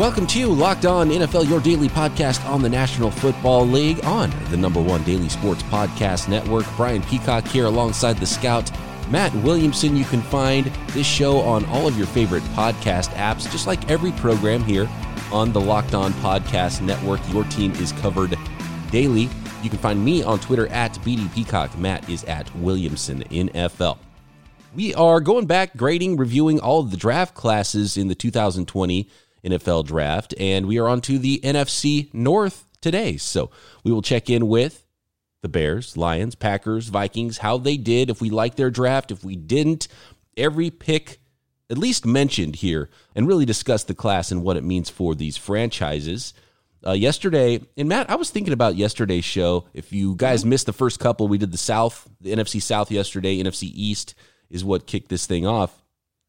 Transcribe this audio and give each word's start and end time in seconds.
Welcome 0.00 0.26
to 0.28 0.46
Locked 0.46 0.86
On 0.86 1.10
NFL, 1.10 1.46
your 1.46 1.60
daily 1.60 1.90
podcast 1.90 2.42
on 2.48 2.62
the 2.62 2.70
National 2.70 3.10
Football 3.10 3.66
League 3.66 4.02
on 4.02 4.32
the 4.48 4.56
number 4.56 4.80
one 4.80 5.04
daily 5.04 5.28
sports 5.28 5.62
podcast 5.64 6.26
network. 6.26 6.64
Brian 6.74 7.02
Peacock 7.02 7.46
here 7.46 7.66
alongside 7.66 8.16
the 8.16 8.24
scout, 8.24 8.70
Matt 9.10 9.30
Williamson. 9.44 9.98
You 9.98 10.06
can 10.06 10.22
find 10.22 10.64
this 10.92 11.06
show 11.06 11.40
on 11.40 11.66
all 11.66 11.86
of 11.86 11.98
your 11.98 12.06
favorite 12.06 12.42
podcast 12.54 13.10
apps, 13.10 13.52
just 13.52 13.66
like 13.66 13.90
every 13.90 14.12
program 14.12 14.64
here 14.64 14.88
on 15.30 15.52
the 15.52 15.60
Locked 15.60 15.92
On 15.92 16.14
Podcast 16.14 16.80
Network. 16.80 17.20
Your 17.30 17.44
team 17.44 17.72
is 17.72 17.92
covered 17.92 18.38
daily. 18.90 19.28
You 19.62 19.68
can 19.68 19.78
find 19.80 20.02
me 20.02 20.22
on 20.22 20.40
Twitter 20.40 20.68
at 20.68 20.94
BD 21.00 21.30
Peacock. 21.34 21.76
Matt 21.78 22.08
is 22.08 22.24
at 22.24 22.50
Williamson 22.56 23.22
NFL. 23.24 23.98
We 24.74 24.94
are 24.94 25.20
going 25.20 25.44
back, 25.44 25.76
grading, 25.76 26.16
reviewing 26.16 26.58
all 26.58 26.80
of 26.80 26.90
the 26.90 26.96
draft 26.96 27.34
classes 27.34 27.98
in 27.98 28.08
the 28.08 28.14
2020 28.14 29.10
NFL 29.44 29.86
draft, 29.86 30.34
and 30.38 30.66
we 30.66 30.78
are 30.78 30.88
on 30.88 31.00
to 31.02 31.18
the 31.18 31.40
NFC 31.42 32.12
North 32.12 32.66
today. 32.80 33.16
So 33.16 33.50
we 33.84 33.92
will 33.92 34.02
check 34.02 34.30
in 34.30 34.48
with 34.48 34.84
the 35.42 35.48
Bears, 35.48 35.96
Lions, 35.96 36.34
Packers, 36.34 36.88
Vikings, 36.88 37.38
how 37.38 37.58
they 37.58 37.76
did, 37.76 38.10
if 38.10 38.20
we 38.20 38.30
liked 38.30 38.56
their 38.56 38.70
draft, 38.70 39.10
if 39.10 39.24
we 39.24 39.36
didn't, 39.36 39.88
every 40.36 40.70
pick 40.70 41.20
at 41.70 41.78
least 41.78 42.04
mentioned 42.04 42.56
here, 42.56 42.90
and 43.14 43.28
really 43.28 43.46
discuss 43.46 43.84
the 43.84 43.94
class 43.94 44.32
and 44.32 44.42
what 44.42 44.56
it 44.56 44.64
means 44.64 44.90
for 44.90 45.14
these 45.14 45.36
franchises. 45.36 46.34
Uh, 46.84 46.92
yesterday, 46.92 47.60
and 47.76 47.88
Matt, 47.88 48.10
I 48.10 48.16
was 48.16 48.30
thinking 48.30 48.52
about 48.52 48.74
yesterday's 48.74 49.24
show. 49.24 49.66
If 49.72 49.92
you 49.92 50.16
guys 50.16 50.44
missed 50.44 50.66
the 50.66 50.72
first 50.72 50.98
couple, 50.98 51.28
we 51.28 51.38
did 51.38 51.52
the 51.52 51.58
South, 51.58 52.08
the 52.20 52.32
NFC 52.32 52.60
South 52.60 52.90
yesterday, 52.90 53.40
NFC 53.40 53.70
East 53.72 54.14
is 54.50 54.64
what 54.64 54.86
kicked 54.86 55.10
this 55.10 55.26
thing 55.26 55.46
off. 55.46 55.84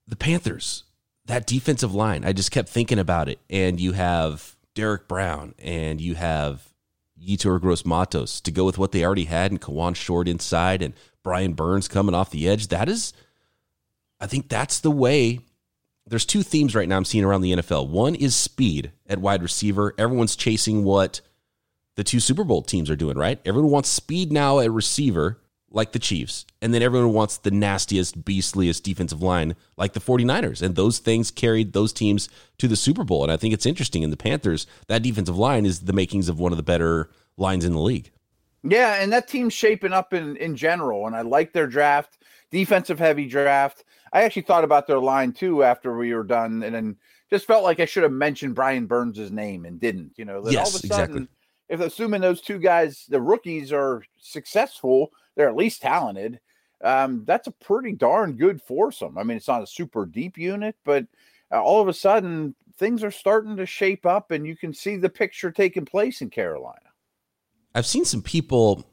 The 0.08 0.16
Panthers, 0.16 0.84
that 1.26 1.48
defensive 1.48 1.94
line, 1.94 2.26
I 2.26 2.34
just 2.34 2.52
kept 2.52 2.70
thinking 2.70 3.00
about 3.00 3.30
it. 3.30 3.40
And 3.50 3.80
you 3.80 3.94
have 3.94 4.56
Derrick 4.76 5.08
Brown 5.08 5.54
and 5.60 6.02
you 6.02 6.16
have 6.16 6.68
Yetur 7.22 7.60
Gross 7.62 7.86
Matos 7.86 8.42
to 8.42 8.52
go 8.52 8.66
with 8.66 8.78
what 8.78 8.92
they 8.92 9.06
already 9.06 9.26
had 9.26 9.52
and 9.52 9.62
Kawann 9.62 9.96
Short 9.96 10.28
inside 10.28 10.82
and 10.82 10.94
Brian 11.24 11.54
Burns 11.54 11.88
coming 11.88 12.16
off 12.16 12.32
the 12.32 12.48
edge. 12.50 12.68
That 12.70 12.90
is, 12.90 13.14
I 14.20 14.28
think 14.28 14.50
that's 14.50 14.80
the 14.80 14.92
way. 14.92 15.42
There's 16.08 16.26
two 16.26 16.44
themes 16.44 16.74
right 16.74 16.90
now 16.90 16.98
I'm 16.98 17.06
seeing 17.06 17.24
around 17.24 17.42
the 17.42 17.54
NFL. 17.54 17.88
One 17.88 18.16
is 18.16 18.36
speed 18.36 18.92
at 19.08 19.20
wide 19.20 19.44
receiver. 19.44 19.94
Everyone's 19.98 20.36
chasing 20.36 20.84
what 20.84 21.22
the 21.96 22.04
two 22.04 22.20
Super 22.20 22.44
Bowl 22.44 22.64
teams 22.64 22.90
are 22.90 22.96
doing, 22.96 23.18
right? 23.18 23.40
Everyone 23.46 23.72
wants 23.72 23.90
speed 23.90 24.32
now 24.32 24.60
at 24.60 24.72
receiver 24.72 25.40
like 25.72 25.94
the 25.94 26.00
Chiefs. 26.00 26.46
And 26.62 26.74
then 26.74 26.82
everyone 26.82 27.14
wants 27.14 27.38
the 27.38 27.52
nastiest, 27.52 28.24
beastliest 28.24 28.84
defensive 28.84 29.22
line 29.22 29.56
like 29.78 29.94
the 29.94 30.00
49ers. 30.00 30.62
And 30.62 30.76
those 30.76 31.00
things 31.00 31.32
carried 31.32 31.74
those 31.74 31.94
teams 31.94 32.30
to 32.58 32.68
the 32.68 32.76
Super 32.76 33.04
Bowl. 33.04 33.24
And 33.24 33.32
I 33.32 33.38
think 33.38 33.54
it's 33.54 33.66
interesting 33.66 34.04
in 34.04 34.10
the 34.10 34.18
Panthers, 34.18 34.68
that 34.88 35.02
defensive 35.02 35.38
line 35.38 35.66
is 35.66 35.82
the 35.82 35.94
makings 35.94 36.30
of 36.30 36.40
one 36.40 36.52
of 36.52 36.58
the 36.58 36.64
better 36.64 37.10
lines 37.38 37.66
in 37.66 37.74
the 37.74 37.80
league. 37.80 38.12
Yeah, 38.64 39.02
and 39.02 39.12
that 39.12 39.28
team's 39.28 39.54
shaping 39.54 39.94
up 39.94 40.14
in 40.14 40.38
in 40.38 40.56
general. 40.56 41.08
And 41.08 41.16
I 41.16 41.22
like 41.22 41.54
their 41.54 41.68
draft, 41.68 42.18
defensive 42.52 43.00
heavy 43.00 43.28
draft. 43.28 43.84
I 44.14 44.24
actually 44.24 44.44
thought 44.44 44.64
about 44.64 44.88
their 44.88 45.00
line 45.00 45.32
too 45.32 45.64
after 45.64 45.98
we 45.98 46.14
were 46.14 46.24
done, 46.24 46.64
and 46.64 46.76
then 46.76 46.98
just 47.30 47.48
felt 47.48 47.64
like 47.64 47.80
I 47.80 47.86
should 47.86 48.04
have 48.04 48.12
mentioned 48.12 48.56
Brian 48.56 48.86
Burns' 48.86 49.32
name 49.32 49.66
and 49.66 49.80
didn't. 49.80 50.14
You 50.16 50.26
know, 50.26 50.44
yes, 50.48 50.56
all 50.58 50.78
of 50.78 50.84
a 50.84 50.88
sudden, 50.88 51.16
exactly. 51.16 51.28
if 51.70 51.80
assuming 51.80 52.22
those 52.22 52.42
two 52.42 52.60
guys, 52.60 53.06
the 53.10 53.22
rookies, 53.22 53.72
are 53.72 54.04
successful, 54.20 55.12
they're 55.42 55.50
at 55.50 55.56
least 55.56 55.82
talented. 55.82 56.40
Um, 56.84 57.24
that's 57.26 57.48
a 57.48 57.52
pretty 57.52 57.94
darn 57.94 58.34
good 58.34 58.62
foursome. 58.62 59.18
I 59.18 59.24
mean, 59.24 59.38
it's 59.38 59.48
not 59.48 59.64
a 59.64 59.68
super 59.68 60.06
deep 60.06 60.38
unit, 60.38 60.76
but 60.86 61.08
uh, 61.52 61.60
all 61.60 61.82
of 61.82 61.88
a 61.88 61.94
sudden 61.94 62.54
things 62.78 63.04
are 63.04 63.10
starting 63.10 63.58
to 63.58 63.66
shape 63.66 64.06
up, 64.06 64.30
and 64.30 64.46
you 64.46 64.56
can 64.56 64.72
see 64.72 64.98
the 64.98 65.10
picture 65.10 65.50
taking 65.50 65.84
place 65.84 66.22
in 66.22 66.30
Carolina. 66.30 66.92
I've 67.74 67.88
seen 67.88 68.06
some 68.06 68.22
people, 68.22 68.86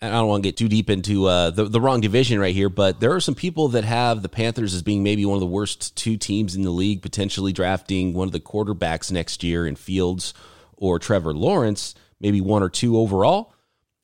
and 0.00 0.14
I 0.14 0.18
don't 0.18 0.28
want 0.28 0.44
to 0.44 0.48
get 0.48 0.56
too 0.56 0.68
deep 0.68 0.90
into 0.90 1.26
uh, 1.26 1.50
the, 1.50 1.64
the 1.64 1.80
wrong 1.80 2.00
division 2.00 2.38
right 2.38 2.54
here, 2.54 2.68
but 2.68 3.00
there 3.00 3.12
are 3.12 3.20
some 3.20 3.34
people 3.34 3.66
that 3.70 3.82
have 3.82 4.22
the 4.22 4.28
Panthers 4.28 4.74
as 4.74 4.82
being 4.82 5.02
maybe 5.02 5.26
one 5.26 5.34
of 5.34 5.40
the 5.40 5.46
worst 5.46 5.96
two 5.96 6.16
teams 6.16 6.54
in 6.54 6.62
the 6.62 6.70
league, 6.70 7.02
potentially 7.02 7.52
drafting 7.52 8.14
one 8.14 8.28
of 8.28 8.32
the 8.32 8.38
quarterbacks 8.38 9.10
next 9.10 9.42
year 9.42 9.66
in 9.66 9.74
Fields 9.74 10.34
or 10.76 11.00
Trevor 11.00 11.34
Lawrence, 11.34 11.96
maybe 12.20 12.40
one 12.40 12.62
or 12.62 12.68
two 12.68 12.96
overall. 12.96 13.54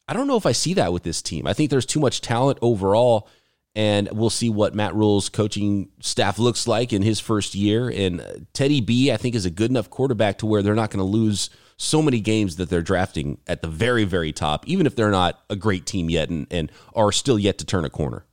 I 0.09 0.12
don't 0.12 0.27
know 0.27 0.37
if 0.37 0.47
I 0.47 0.53
see 0.53 0.75
that 0.75 0.93
with 0.93 1.03
this 1.03 1.21
team. 1.21 1.47
I 1.47 1.53
think 1.53 1.71
there's 1.71 1.87
too 1.87 2.00
much 2.00 2.21
talent 2.21 2.59
overall, 2.62 3.28
and 3.75 4.09
we'll 4.12 4.31
see 4.31 4.49
what 4.49 4.75
Matt 4.75 4.94
Rhule's 4.94 5.28
coaching 5.28 5.89
staff 6.00 6.39
looks 6.39 6.69
like 6.69 6.93
in 6.93 7.03
his 7.03 7.19
first 7.19 7.55
year. 7.55 7.89
And 7.89 8.21
uh, 8.21 8.33
Teddy 8.53 8.81
B, 8.81 9.11
I 9.11 9.16
think, 9.16 9.34
is 9.34 9.45
a 9.45 9.50
good 9.50 9.71
enough 9.71 9.91
quarterback 9.91 10.39
to 10.39 10.47
where 10.47 10.62
they're 10.62 10.75
not 10.75 10.91
going 10.91 11.05
to 11.05 11.05
lose 11.05 11.50
so 11.77 12.00
many 12.00 12.21
games 12.21 12.56
that 12.56 12.71
they're 12.71 12.83
drafting 12.83 13.39
at 13.47 13.62
the 13.62 13.69
very, 13.69 14.05
very 14.05 14.33
top, 14.33 14.66
even 14.66 14.87
if 14.87 14.97
they're 14.97 15.11
not 15.11 15.41
a 15.50 15.56
great 15.56 15.84
team 15.87 16.09
yet 16.09 16.31
and, 16.31 16.47
and 16.50 16.72
are 16.95 17.12
still 17.12 17.39
yet 17.39 17.59
to 17.59 17.66
turn 17.66 17.84
a 17.84 17.91
corner. 17.91 18.25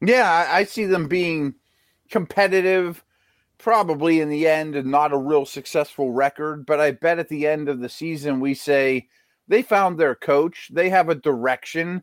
Yeah, 0.00 0.30
I, 0.30 0.58
I 0.60 0.64
see 0.64 0.86
them 0.86 1.08
being 1.08 1.56
competitive, 2.10 3.04
probably 3.58 4.20
in 4.20 4.28
the 4.30 4.46
end, 4.46 4.76
and 4.76 4.90
not 4.90 5.12
a 5.12 5.18
real 5.18 5.44
successful 5.44 6.12
record. 6.12 6.64
But 6.64 6.80
I 6.80 6.92
bet 6.92 7.18
at 7.18 7.28
the 7.28 7.46
end 7.46 7.68
of 7.68 7.80
the 7.80 7.88
season, 7.88 8.40
we 8.40 8.54
say 8.54 9.08
they 9.48 9.62
found 9.62 9.98
their 9.98 10.14
coach, 10.14 10.70
they 10.72 10.88
have 10.90 11.08
a 11.08 11.14
direction. 11.14 12.02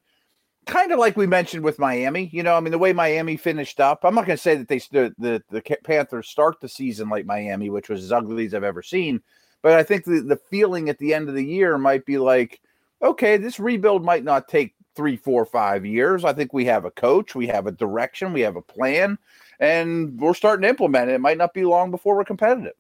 Kind 0.65 0.91
of 0.91 0.97
like 0.97 1.15
we 1.15 1.27
mentioned 1.27 1.63
with 1.63 1.77
Miami, 1.77 2.29
you 2.33 2.41
know. 2.41 2.55
I 2.55 2.59
mean, 2.59 2.71
the 2.71 2.79
way 2.79 2.91
Miami 2.91 3.37
finished 3.37 3.79
up. 3.79 4.03
I'm 4.03 4.15
not 4.15 4.25
going 4.25 4.37
to 4.37 4.41
say 4.41 4.55
that 4.55 4.67
they 4.67 4.79
stood 4.79 5.13
the 5.19 5.43
the 5.51 5.61
Panthers 5.83 6.27
start 6.27 6.59
the 6.59 6.67
season 6.67 7.07
like 7.07 7.25
Miami, 7.25 7.69
which 7.69 7.87
was 7.87 8.03
as 8.03 8.11
ugly 8.11 8.47
as 8.47 8.55
I've 8.55 8.63
ever 8.63 8.81
seen. 8.81 9.21
But 9.61 9.73
I 9.73 9.83
think 9.83 10.05
the, 10.05 10.21
the 10.21 10.35
feeling 10.37 10.89
at 10.89 10.97
the 10.97 11.13
end 11.13 11.29
of 11.29 11.35
the 11.35 11.45
year 11.45 11.77
might 11.77 12.05
be 12.05 12.17
like, 12.17 12.61
okay, 13.01 13.37
this 13.37 13.59
rebuild 13.59 14.03
might 14.03 14.23
not 14.23 14.47
take 14.47 14.75
three, 14.95 15.17
four, 15.17 15.45
five 15.45 15.85
years. 15.85 16.23
I 16.23 16.33
think 16.33 16.53
we 16.53 16.65
have 16.65 16.85
a 16.85 16.91
coach, 16.91 17.35
we 17.35 17.47
have 17.47 17.67
a 17.67 17.71
direction, 17.71 18.33
we 18.33 18.41
have 18.41 18.55
a 18.55 18.61
plan, 18.61 19.17
and 19.59 20.19
we're 20.19 20.33
starting 20.33 20.63
to 20.63 20.69
implement 20.69 21.09
it. 21.09 21.15
It 21.15 21.21
might 21.21 21.37
not 21.37 21.53
be 21.53 21.65
long 21.65 21.91
before 21.91 22.15
we're 22.15 22.25
competitive. 22.25 22.73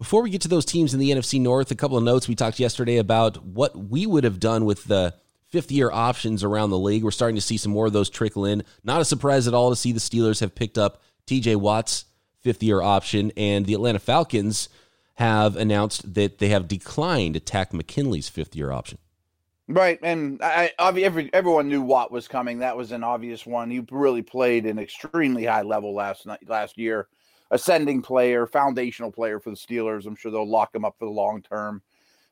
Before 0.00 0.22
we 0.22 0.30
get 0.30 0.40
to 0.40 0.48
those 0.48 0.64
teams 0.64 0.94
in 0.94 0.98
the 0.98 1.10
NFC 1.10 1.38
North, 1.38 1.70
a 1.70 1.74
couple 1.74 1.98
of 1.98 2.02
notes. 2.02 2.26
We 2.26 2.34
talked 2.34 2.58
yesterday 2.58 2.96
about 2.96 3.44
what 3.44 3.76
we 3.76 4.06
would 4.06 4.24
have 4.24 4.40
done 4.40 4.64
with 4.64 4.84
the 4.84 5.14
fifth 5.50 5.70
year 5.70 5.90
options 5.90 6.42
around 6.42 6.70
the 6.70 6.78
league. 6.78 7.04
We're 7.04 7.10
starting 7.10 7.36
to 7.36 7.42
see 7.42 7.58
some 7.58 7.72
more 7.72 7.86
of 7.86 7.92
those 7.92 8.08
trickle 8.08 8.46
in. 8.46 8.62
Not 8.82 9.02
a 9.02 9.04
surprise 9.04 9.46
at 9.46 9.52
all 9.52 9.68
to 9.68 9.76
see 9.76 9.92
the 9.92 10.00
Steelers 10.00 10.40
have 10.40 10.54
picked 10.54 10.78
up 10.78 11.02
TJ 11.26 11.56
Watt's 11.56 12.06
fifth 12.40 12.62
year 12.62 12.80
option, 12.80 13.30
and 13.36 13.66
the 13.66 13.74
Atlanta 13.74 13.98
Falcons 13.98 14.70
have 15.16 15.54
announced 15.56 16.14
that 16.14 16.38
they 16.38 16.48
have 16.48 16.66
declined 16.66 17.44
Takk 17.44 17.74
McKinley's 17.74 18.30
fifth 18.30 18.56
year 18.56 18.72
option. 18.72 18.96
Right, 19.68 19.98
and 20.02 20.40
I 20.42 20.72
every, 20.78 21.28
everyone 21.34 21.68
knew 21.68 21.82
Watt 21.82 22.10
was 22.10 22.26
coming. 22.26 22.60
That 22.60 22.74
was 22.74 22.90
an 22.92 23.04
obvious 23.04 23.44
one. 23.44 23.70
He 23.70 23.84
really 23.90 24.22
played 24.22 24.64
an 24.64 24.78
extremely 24.78 25.44
high 25.44 25.60
level 25.60 25.94
last 25.94 26.24
night, 26.24 26.48
last 26.48 26.78
year. 26.78 27.06
Ascending 27.50 28.02
player, 28.02 28.46
foundational 28.46 29.10
player 29.10 29.40
for 29.40 29.50
the 29.50 29.56
Steelers. 29.56 30.06
I'm 30.06 30.16
sure 30.16 30.30
they'll 30.30 30.48
lock 30.48 30.74
him 30.74 30.84
up 30.84 30.96
for 30.98 31.04
the 31.04 31.10
long 31.10 31.42
term. 31.42 31.82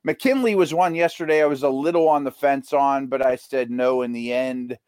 McKinley 0.04 0.54
was 0.54 0.72
one 0.72 0.94
yesterday. 0.94 1.42
I 1.42 1.46
was 1.46 1.64
a 1.64 1.68
little 1.68 2.08
on 2.08 2.24
the 2.24 2.30
fence 2.30 2.72
on, 2.72 3.08
but 3.08 3.24
I 3.24 3.36
said 3.36 3.70
no 3.70 4.02
in 4.02 4.12
the 4.12 4.32
end. 4.32 4.78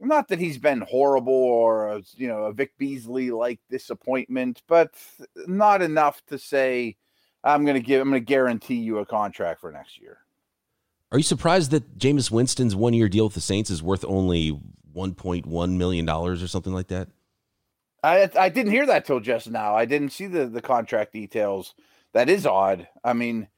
Not 0.00 0.28
that 0.28 0.38
he's 0.38 0.58
been 0.58 0.80
horrible 0.80 1.32
or 1.32 2.00
you 2.16 2.28
know 2.28 2.44
a 2.44 2.52
Vic 2.52 2.78
Beasley 2.78 3.30
like 3.30 3.60
disappointment, 3.70 4.62
but 4.68 4.94
not 5.46 5.82
enough 5.82 6.24
to 6.26 6.38
say 6.38 6.96
I'm 7.44 7.64
going 7.64 7.74
to 7.74 7.86
give. 7.86 8.00
I'm 8.00 8.10
going 8.10 8.22
to 8.22 8.24
guarantee 8.24 8.76
you 8.76 8.98
a 8.98 9.06
contract 9.06 9.60
for 9.60 9.72
next 9.72 10.00
year. 10.00 10.18
Are 11.10 11.18
you 11.18 11.24
surprised 11.24 11.70
that 11.70 11.98
Jameis 11.98 12.30
Winston's 12.30 12.76
one 12.76 12.94
year 12.94 13.08
deal 13.08 13.24
with 13.24 13.34
the 13.34 13.40
Saints 13.40 13.70
is 13.70 13.82
worth 13.82 14.04
only 14.04 14.60
1.1 14.94 15.76
million 15.76 16.04
dollars 16.04 16.42
or 16.42 16.48
something 16.48 16.72
like 16.72 16.88
that? 16.88 17.08
I 18.02 18.30
I 18.36 18.48
didn't 18.48 18.72
hear 18.72 18.86
that 18.86 19.04
till 19.04 19.20
just 19.20 19.50
now. 19.50 19.74
I 19.74 19.84
didn't 19.84 20.10
see 20.10 20.26
the 20.26 20.46
the 20.46 20.62
contract 20.62 21.12
details. 21.12 21.74
That 22.12 22.28
is 22.28 22.46
odd. 22.46 22.88
I 23.04 23.12
mean, 23.12 23.48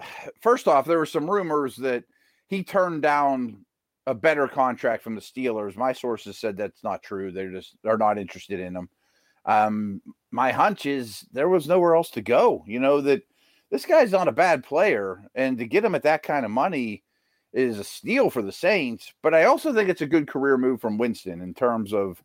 first 0.40 0.68
off, 0.68 0.86
there 0.86 0.98
were 0.98 1.06
some 1.06 1.30
rumors 1.30 1.76
that 1.76 2.04
he 2.46 2.62
turned 2.62 3.02
down 3.02 3.64
a 4.06 4.14
better 4.14 4.48
contract 4.48 5.02
from 5.02 5.14
the 5.14 5.20
Steelers. 5.20 5.76
My 5.76 5.92
sources 5.92 6.38
said 6.38 6.56
that's 6.56 6.82
not 6.82 7.02
true. 7.02 7.32
They're 7.32 7.52
just 7.52 7.76
they're 7.82 7.98
not 7.98 8.18
interested 8.18 8.60
in 8.60 8.76
him. 8.76 8.88
Um, 9.44 10.02
my 10.30 10.52
hunch 10.52 10.86
is 10.86 11.26
there 11.32 11.48
was 11.48 11.68
nowhere 11.68 11.96
else 11.96 12.10
to 12.10 12.22
go. 12.22 12.64
You 12.66 12.80
know 12.80 13.00
that 13.02 13.22
this 13.70 13.86
guy's 13.86 14.12
not 14.12 14.28
a 14.28 14.32
bad 14.32 14.64
player, 14.64 15.22
and 15.34 15.58
to 15.58 15.66
get 15.66 15.84
him 15.84 15.94
at 15.94 16.02
that 16.02 16.22
kind 16.22 16.44
of 16.44 16.50
money 16.50 17.02
is 17.52 17.78
a 17.78 17.84
steal 17.84 18.30
for 18.30 18.42
the 18.42 18.52
Saints. 18.52 19.12
But 19.22 19.34
I 19.34 19.44
also 19.44 19.72
think 19.72 19.88
it's 19.88 20.02
a 20.02 20.06
good 20.06 20.28
career 20.28 20.56
move 20.56 20.80
from 20.80 20.98
Winston 20.98 21.40
in 21.40 21.54
terms 21.54 21.92
of 21.92 22.22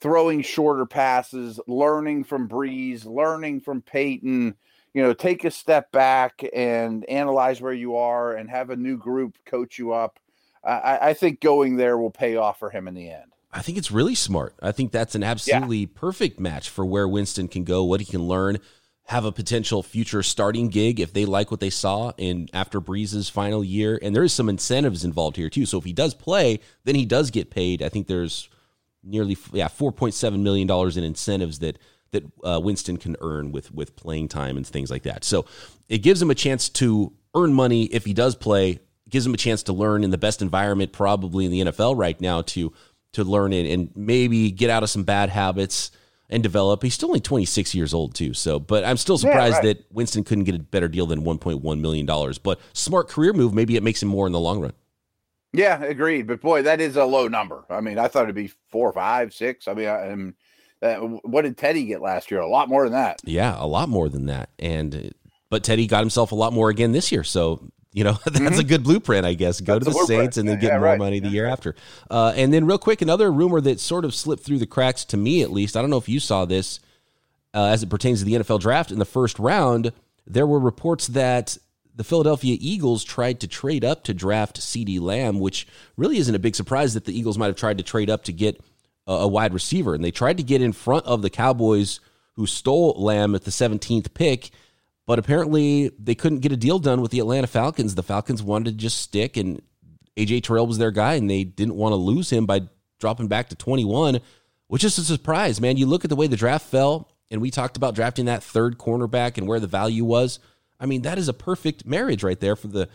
throwing 0.00 0.42
shorter 0.42 0.86
passes, 0.86 1.60
learning 1.66 2.24
from 2.24 2.48
Brees, 2.48 3.04
learning 3.04 3.60
from 3.60 3.82
Payton. 3.82 4.54
You 4.94 5.02
know, 5.02 5.12
take 5.12 5.44
a 5.44 5.50
step 5.50 5.92
back 5.92 6.42
and 6.54 7.04
analyze 7.04 7.60
where 7.60 7.72
you 7.72 7.96
are, 7.96 8.34
and 8.34 8.48
have 8.48 8.70
a 8.70 8.76
new 8.76 8.96
group 8.96 9.36
coach 9.44 9.78
you 9.78 9.92
up. 9.92 10.18
I, 10.64 10.98
I 11.10 11.14
think 11.14 11.40
going 11.40 11.76
there 11.76 11.98
will 11.98 12.10
pay 12.10 12.36
off 12.36 12.58
for 12.58 12.70
him 12.70 12.88
in 12.88 12.94
the 12.94 13.10
end. 13.10 13.32
I 13.52 13.62
think 13.62 13.78
it's 13.78 13.90
really 13.90 14.14
smart. 14.14 14.54
I 14.60 14.72
think 14.72 14.92
that's 14.92 15.14
an 15.14 15.22
absolutely 15.22 15.78
yeah. 15.78 15.86
perfect 15.94 16.40
match 16.40 16.68
for 16.70 16.84
where 16.84 17.06
Winston 17.06 17.46
can 17.46 17.64
go, 17.64 17.84
what 17.84 18.00
he 18.00 18.06
can 18.06 18.22
learn. 18.22 18.58
have 19.06 19.24
a 19.24 19.32
potential 19.32 19.82
future 19.82 20.22
starting 20.22 20.68
gig 20.68 20.98
if 20.98 21.12
they 21.12 21.24
like 21.24 21.50
what 21.50 21.60
they 21.60 21.70
saw 21.70 22.12
in 22.18 22.48
after 22.52 22.80
Brees' 22.80 23.30
final 23.30 23.62
year. 23.62 23.98
And 24.02 24.14
there 24.14 24.24
is 24.24 24.32
some 24.32 24.48
incentives 24.48 25.04
involved 25.04 25.36
here 25.36 25.48
too. 25.48 25.64
So 25.64 25.78
if 25.78 25.84
he 25.84 25.92
does 25.92 26.12
play, 26.12 26.60
then 26.84 26.96
he 26.96 27.04
does 27.06 27.30
get 27.30 27.50
paid. 27.50 27.82
I 27.82 27.88
think 27.88 28.08
there's 28.08 28.48
nearly 29.06 29.36
yeah 29.52 29.68
four 29.68 29.92
point 29.92 30.14
seven 30.14 30.42
million 30.42 30.66
dollars 30.66 30.96
in 30.96 31.04
incentives 31.04 31.60
that 31.60 31.78
that 32.12 32.24
uh, 32.44 32.60
Winston 32.62 32.96
can 32.96 33.16
earn 33.20 33.52
with 33.52 33.72
with 33.72 33.96
playing 33.96 34.28
time 34.28 34.56
and 34.56 34.66
things 34.66 34.90
like 34.90 35.04
that. 35.04 35.24
So 35.24 35.46
it 35.88 35.98
gives 35.98 36.20
him 36.20 36.30
a 36.30 36.34
chance 36.34 36.68
to 36.70 37.12
earn 37.34 37.52
money 37.52 37.84
if 37.84 38.04
he 38.04 38.14
does 38.14 38.34
play. 38.34 38.80
Gives 39.08 39.24
him 39.24 39.34
a 39.34 39.36
chance 39.38 39.62
to 39.64 39.72
learn 39.72 40.02
in 40.02 40.10
the 40.10 40.18
best 40.18 40.42
environment 40.42 40.92
probably 40.92 41.44
in 41.44 41.52
the 41.52 41.60
NFL 41.60 41.96
right 41.96 42.20
now 42.20 42.42
to 42.42 42.72
to 43.12 43.24
learn 43.24 43.52
it 43.52 43.70
and 43.70 43.90
maybe 43.94 44.50
get 44.50 44.68
out 44.68 44.82
of 44.82 44.90
some 44.90 45.04
bad 45.04 45.30
habits 45.30 45.90
and 46.28 46.42
develop. 46.42 46.82
He's 46.82 46.94
still 46.94 47.08
only 47.10 47.20
26 47.20 47.74
years 47.74 47.94
old 47.94 48.14
too. 48.14 48.34
So, 48.34 48.58
but 48.58 48.84
I'm 48.84 48.96
still 48.96 49.16
surprised 49.16 49.62
yeah, 49.62 49.68
right. 49.68 49.78
that 49.78 49.92
Winston 49.92 50.24
couldn't 50.24 50.44
get 50.44 50.54
a 50.54 50.58
better 50.58 50.88
deal 50.88 51.06
than 51.06 51.22
1.1 51.22 51.80
million 51.80 52.06
dollars. 52.06 52.38
But 52.38 52.60
smart 52.72 53.08
career 53.08 53.32
move. 53.32 53.54
Maybe 53.54 53.76
it 53.76 53.82
makes 53.82 54.02
him 54.02 54.08
more 54.08 54.26
in 54.26 54.32
the 54.32 54.40
long 54.40 54.60
run. 54.60 54.72
Yeah, 55.56 55.82
agreed. 55.82 56.26
But 56.26 56.40
boy, 56.40 56.62
that 56.62 56.80
is 56.80 56.96
a 56.96 57.04
low 57.04 57.28
number. 57.28 57.64
I 57.70 57.80
mean, 57.80 57.98
I 57.98 58.08
thought 58.08 58.24
it'd 58.24 58.34
be 58.34 58.52
four, 58.68 58.92
five, 58.92 59.32
six. 59.32 59.66
I 59.68 59.74
mean, 59.74 59.88
I, 59.88 60.06
am 60.08 60.34
uh, 60.82 60.96
what 60.96 61.42
did 61.42 61.56
Teddy 61.56 61.84
get 61.84 62.02
last 62.02 62.30
year? 62.30 62.40
A 62.40 62.48
lot 62.48 62.68
more 62.68 62.84
than 62.84 62.92
that. 62.92 63.20
Yeah, 63.24 63.54
a 63.58 63.66
lot 63.66 63.88
more 63.88 64.08
than 64.08 64.26
that. 64.26 64.50
And 64.58 65.14
but 65.48 65.64
Teddy 65.64 65.86
got 65.86 66.00
himself 66.00 66.32
a 66.32 66.34
lot 66.34 66.52
more 66.52 66.68
again 66.68 66.92
this 66.92 67.10
year. 67.10 67.24
So 67.24 67.70
you 67.92 68.04
know 68.04 68.12
that's 68.24 68.38
mm-hmm. 68.38 68.60
a 68.60 68.64
good 68.64 68.84
blueprint, 68.84 69.24
I 69.24 69.34
guess. 69.34 69.60
Go 69.60 69.78
that's 69.78 69.86
to 69.86 69.92
the 69.92 70.06
Saints 70.06 70.36
and 70.36 70.48
then 70.48 70.58
get 70.58 70.72
yeah, 70.72 70.78
more 70.78 70.88
right. 70.88 70.98
money 70.98 71.20
the 71.20 71.28
year 71.28 71.46
after. 71.46 71.74
Uh, 72.10 72.32
and 72.36 72.52
then 72.52 72.66
real 72.66 72.78
quick, 72.78 73.00
another 73.00 73.32
rumor 73.32 73.60
that 73.62 73.80
sort 73.80 74.04
of 74.04 74.14
slipped 74.14 74.44
through 74.44 74.58
the 74.58 74.66
cracks 74.66 75.04
to 75.06 75.16
me, 75.16 75.42
at 75.42 75.50
least. 75.50 75.76
I 75.76 75.80
don't 75.80 75.90
know 75.90 75.96
if 75.96 76.08
you 76.08 76.20
saw 76.20 76.44
this 76.44 76.80
uh, 77.54 77.64
as 77.66 77.82
it 77.82 77.88
pertains 77.88 78.18
to 78.18 78.26
the 78.26 78.34
NFL 78.34 78.60
draft 78.60 78.90
in 78.90 78.98
the 78.98 79.06
first 79.06 79.38
round. 79.38 79.92
There 80.26 80.46
were 80.46 80.58
reports 80.58 81.06
that 81.08 81.56
the 81.96 82.04
Philadelphia 82.04 82.56
Eagles 82.60 83.02
tried 83.02 83.40
to 83.40 83.48
trade 83.48 83.84
up 83.84 84.04
to 84.04 84.14
draft 84.14 84.60
CeeDee 84.60 85.00
Lamb, 85.00 85.40
which 85.40 85.66
really 85.96 86.18
isn't 86.18 86.34
a 86.34 86.38
big 86.38 86.54
surprise 86.54 86.94
that 86.94 87.06
the 87.06 87.18
Eagles 87.18 87.38
might 87.38 87.46
have 87.46 87.56
tried 87.56 87.78
to 87.78 87.84
trade 87.84 88.10
up 88.10 88.24
to 88.24 88.32
get 88.32 88.60
a, 89.06 89.12
a 89.12 89.28
wide 89.28 89.54
receiver. 89.54 89.94
And 89.94 90.04
they 90.04 90.10
tried 90.10 90.36
to 90.36 90.42
get 90.42 90.62
in 90.62 90.72
front 90.72 91.06
of 91.06 91.22
the 91.22 91.30
Cowboys 91.30 92.00
who 92.34 92.46
stole 92.46 92.94
Lamb 92.98 93.34
at 93.34 93.44
the 93.44 93.50
17th 93.50 94.12
pick, 94.12 94.50
but 95.06 95.18
apparently 95.18 95.90
they 95.98 96.14
couldn't 96.14 96.40
get 96.40 96.52
a 96.52 96.56
deal 96.56 96.78
done 96.78 97.00
with 97.00 97.10
the 97.10 97.20
Atlanta 97.20 97.46
Falcons. 97.46 97.94
The 97.94 98.02
Falcons 98.02 98.42
wanted 98.42 98.72
to 98.72 98.76
just 98.76 98.98
stick, 98.98 99.38
and 99.38 99.62
AJ 100.16 100.42
Terrell 100.42 100.66
was 100.66 100.78
their 100.78 100.90
guy, 100.90 101.14
and 101.14 101.30
they 101.30 101.44
didn't 101.44 101.76
want 101.76 101.92
to 101.92 101.96
lose 101.96 102.30
him 102.30 102.44
by 102.44 102.62
dropping 103.00 103.28
back 103.28 103.48
to 103.48 103.56
21, 103.56 104.20
which 104.66 104.84
is 104.84 104.98
a 104.98 105.04
surprise, 105.04 105.60
man. 105.60 105.78
You 105.78 105.86
look 105.86 106.04
at 106.04 106.10
the 106.10 106.16
way 106.16 106.26
the 106.26 106.36
draft 106.36 106.66
fell 106.66 107.08
and 107.30 107.40
we 107.40 107.50
talked 107.50 107.76
about 107.76 107.94
drafting 107.94 108.26
that 108.26 108.42
third 108.42 108.78
cornerback 108.78 109.36
and 109.38 109.48
where 109.48 109.60
the 109.60 109.66
value 109.66 110.04
was. 110.04 110.38
I 110.78 110.86
mean, 110.86 111.02
that 111.02 111.18
is 111.18 111.28
a 111.28 111.34
perfect 111.34 111.86
marriage 111.86 112.22
right 112.22 112.38
there 112.38 112.56
for 112.56 112.68
the 112.68 112.88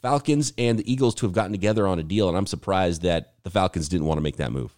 Falcons 0.00 0.52
and 0.58 0.78
the 0.78 0.92
Eagles 0.92 1.14
to 1.16 1.26
have 1.26 1.32
gotten 1.32 1.52
together 1.52 1.86
on 1.86 1.98
a 1.98 2.02
deal. 2.02 2.28
And 2.28 2.36
I'm 2.36 2.46
surprised 2.46 3.02
that 3.02 3.34
the 3.44 3.50
Falcons 3.50 3.88
didn't 3.88 4.06
want 4.06 4.18
to 4.18 4.22
make 4.22 4.36
that 4.36 4.52
move. 4.52 4.74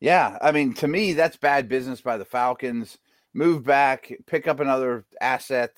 Yeah. 0.00 0.38
I 0.40 0.50
mean, 0.50 0.74
to 0.74 0.88
me, 0.88 1.12
that's 1.12 1.36
bad 1.36 1.68
business 1.68 2.00
by 2.00 2.16
the 2.16 2.24
Falcons. 2.24 2.98
Move 3.34 3.64
back, 3.64 4.12
pick 4.26 4.48
up 4.48 4.60
another 4.60 5.04
asset. 5.20 5.72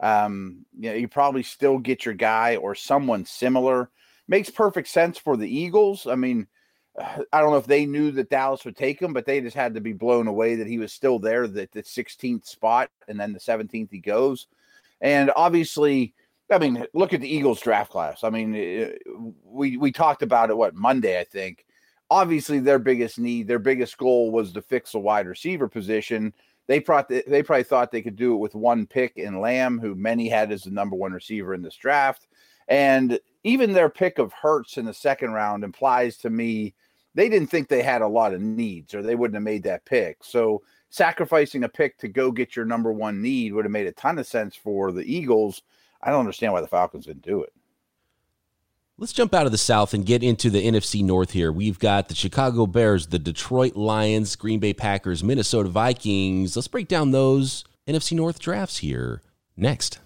Um, 0.00 0.64
you 0.78 0.90
know, 0.90 0.96
you 0.96 1.08
probably 1.08 1.42
still 1.42 1.78
get 1.78 2.04
your 2.04 2.14
guy 2.14 2.56
or 2.56 2.74
someone 2.74 3.24
similar. 3.24 3.90
Makes 4.28 4.50
perfect 4.50 4.88
sense 4.88 5.18
for 5.18 5.36
the 5.36 5.48
Eagles. 5.48 6.06
I 6.06 6.14
mean, 6.14 6.46
I 7.32 7.40
don't 7.40 7.50
know 7.50 7.58
if 7.58 7.66
they 7.66 7.86
knew 7.86 8.10
that 8.12 8.30
Dallas 8.30 8.64
would 8.64 8.76
take 8.76 9.00
him, 9.00 9.12
but 9.12 9.26
they 9.26 9.40
just 9.40 9.56
had 9.56 9.74
to 9.74 9.80
be 9.80 9.92
blown 9.92 10.26
away 10.26 10.56
that 10.56 10.66
he 10.66 10.78
was 10.78 10.92
still 10.92 11.18
there, 11.18 11.46
that 11.46 11.72
the 11.72 11.82
16th 11.82 12.46
spot, 12.46 12.90
and 13.08 13.18
then 13.18 13.32
the 13.32 13.40
17th 13.40 13.90
he 13.90 13.98
goes. 13.98 14.46
And 15.00 15.30
obviously, 15.36 16.14
I 16.50 16.58
mean, 16.58 16.86
look 16.94 17.12
at 17.12 17.20
the 17.20 17.28
Eagles 17.28 17.60
draft 17.60 17.90
class. 17.90 18.24
I 18.24 18.30
mean, 18.30 18.54
eh, 18.54 18.92
we 19.44 19.76
we 19.76 19.92
talked 19.92 20.22
about 20.22 20.50
it 20.50 20.56
what 20.56 20.74
Monday, 20.74 21.18
I 21.20 21.24
think. 21.24 21.64
Obviously, 22.08 22.60
their 22.60 22.78
biggest 22.78 23.18
need, 23.18 23.48
their 23.48 23.58
biggest 23.58 23.98
goal 23.98 24.30
was 24.30 24.52
to 24.52 24.62
fix 24.62 24.92
the 24.92 24.98
wide 24.98 25.26
receiver 25.26 25.68
position. 25.68 26.32
They 26.68 26.80
probably 26.80 27.22
they 27.26 27.42
probably 27.42 27.64
thought 27.64 27.90
they 27.90 28.02
could 28.02 28.16
do 28.16 28.34
it 28.34 28.38
with 28.38 28.54
one 28.54 28.86
pick 28.86 29.16
in 29.16 29.40
Lamb, 29.40 29.78
who 29.78 29.94
many 29.94 30.28
had 30.28 30.52
as 30.52 30.62
the 30.62 30.70
number 30.70 30.96
one 30.96 31.12
receiver 31.12 31.52
in 31.54 31.62
this 31.62 31.76
draft. 31.76 32.28
And 32.68 33.18
even 33.44 33.72
their 33.72 33.88
pick 33.88 34.18
of 34.18 34.32
Hurts 34.32 34.76
in 34.76 34.86
the 34.86 34.94
second 34.94 35.32
round 35.32 35.62
implies 35.62 36.16
to 36.18 36.30
me 36.30 36.74
they 37.14 37.28
didn't 37.28 37.48
think 37.48 37.68
they 37.68 37.82
had 37.82 38.02
a 38.02 38.08
lot 38.08 38.34
of 38.34 38.42
needs 38.42 38.94
or 38.94 39.02
they 39.02 39.14
wouldn't 39.14 39.36
have 39.36 39.42
made 39.42 39.62
that 39.62 39.84
pick. 39.84 40.18
So 40.22 40.62
sacrificing 40.90 41.64
a 41.64 41.68
pick 41.68 41.98
to 41.98 42.08
go 42.08 42.30
get 42.30 42.56
your 42.56 42.64
number 42.64 42.92
one 42.92 43.20
need 43.22 43.52
would 43.52 43.64
have 43.64 43.72
made 43.72 43.86
a 43.86 43.92
ton 43.92 44.18
of 44.18 44.26
sense 44.26 44.54
for 44.54 44.92
the 44.92 45.02
Eagles. 45.02 45.62
I 46.02 46.10
don't 46.10 46.20
understand 46.20 46.52
why 46.52 46.60
the 46.60 46.68
Falcons 46.68 47.06
didn't 47.06 47.22
do 47.22 47.42
it. 47.42 47.52
Let's 48.98 49.12
jump 49.12 49.34
out 49.34 49.44
of 49.44 49.52
the 49.52 49.58
South 49.58 49.92
and 49.92 50.06
get 50.06 50.22
into 50.22 50.48
the 50.48 50.66
NFC 50.66 51.04
North 51.04 51.32
here. 51.32 51.52
We've 51.52 51.78
got 51.78 52.08
the 52.08 52.14
Chicago 52.14 52.66
Bears, 52.66 53.08
the 53.08 53.18
Detroit 53.18 53.76
Lions, 53.76 54.36
Green 54.36 54.58
Bay 54.58 54.72
Packers, 54.72 55.22
Minnesota 55.22 55.68
Vikings. 55.68 56.56
Let's 56.56 56.68
break 56.68 56.88
down 56.88 57.10
those 57.10 57.64
NFC 57.86 58.12
North 58.12 58.38
drafts 58.38 58.78
here 58.78 59.20
next. 59.54 59.98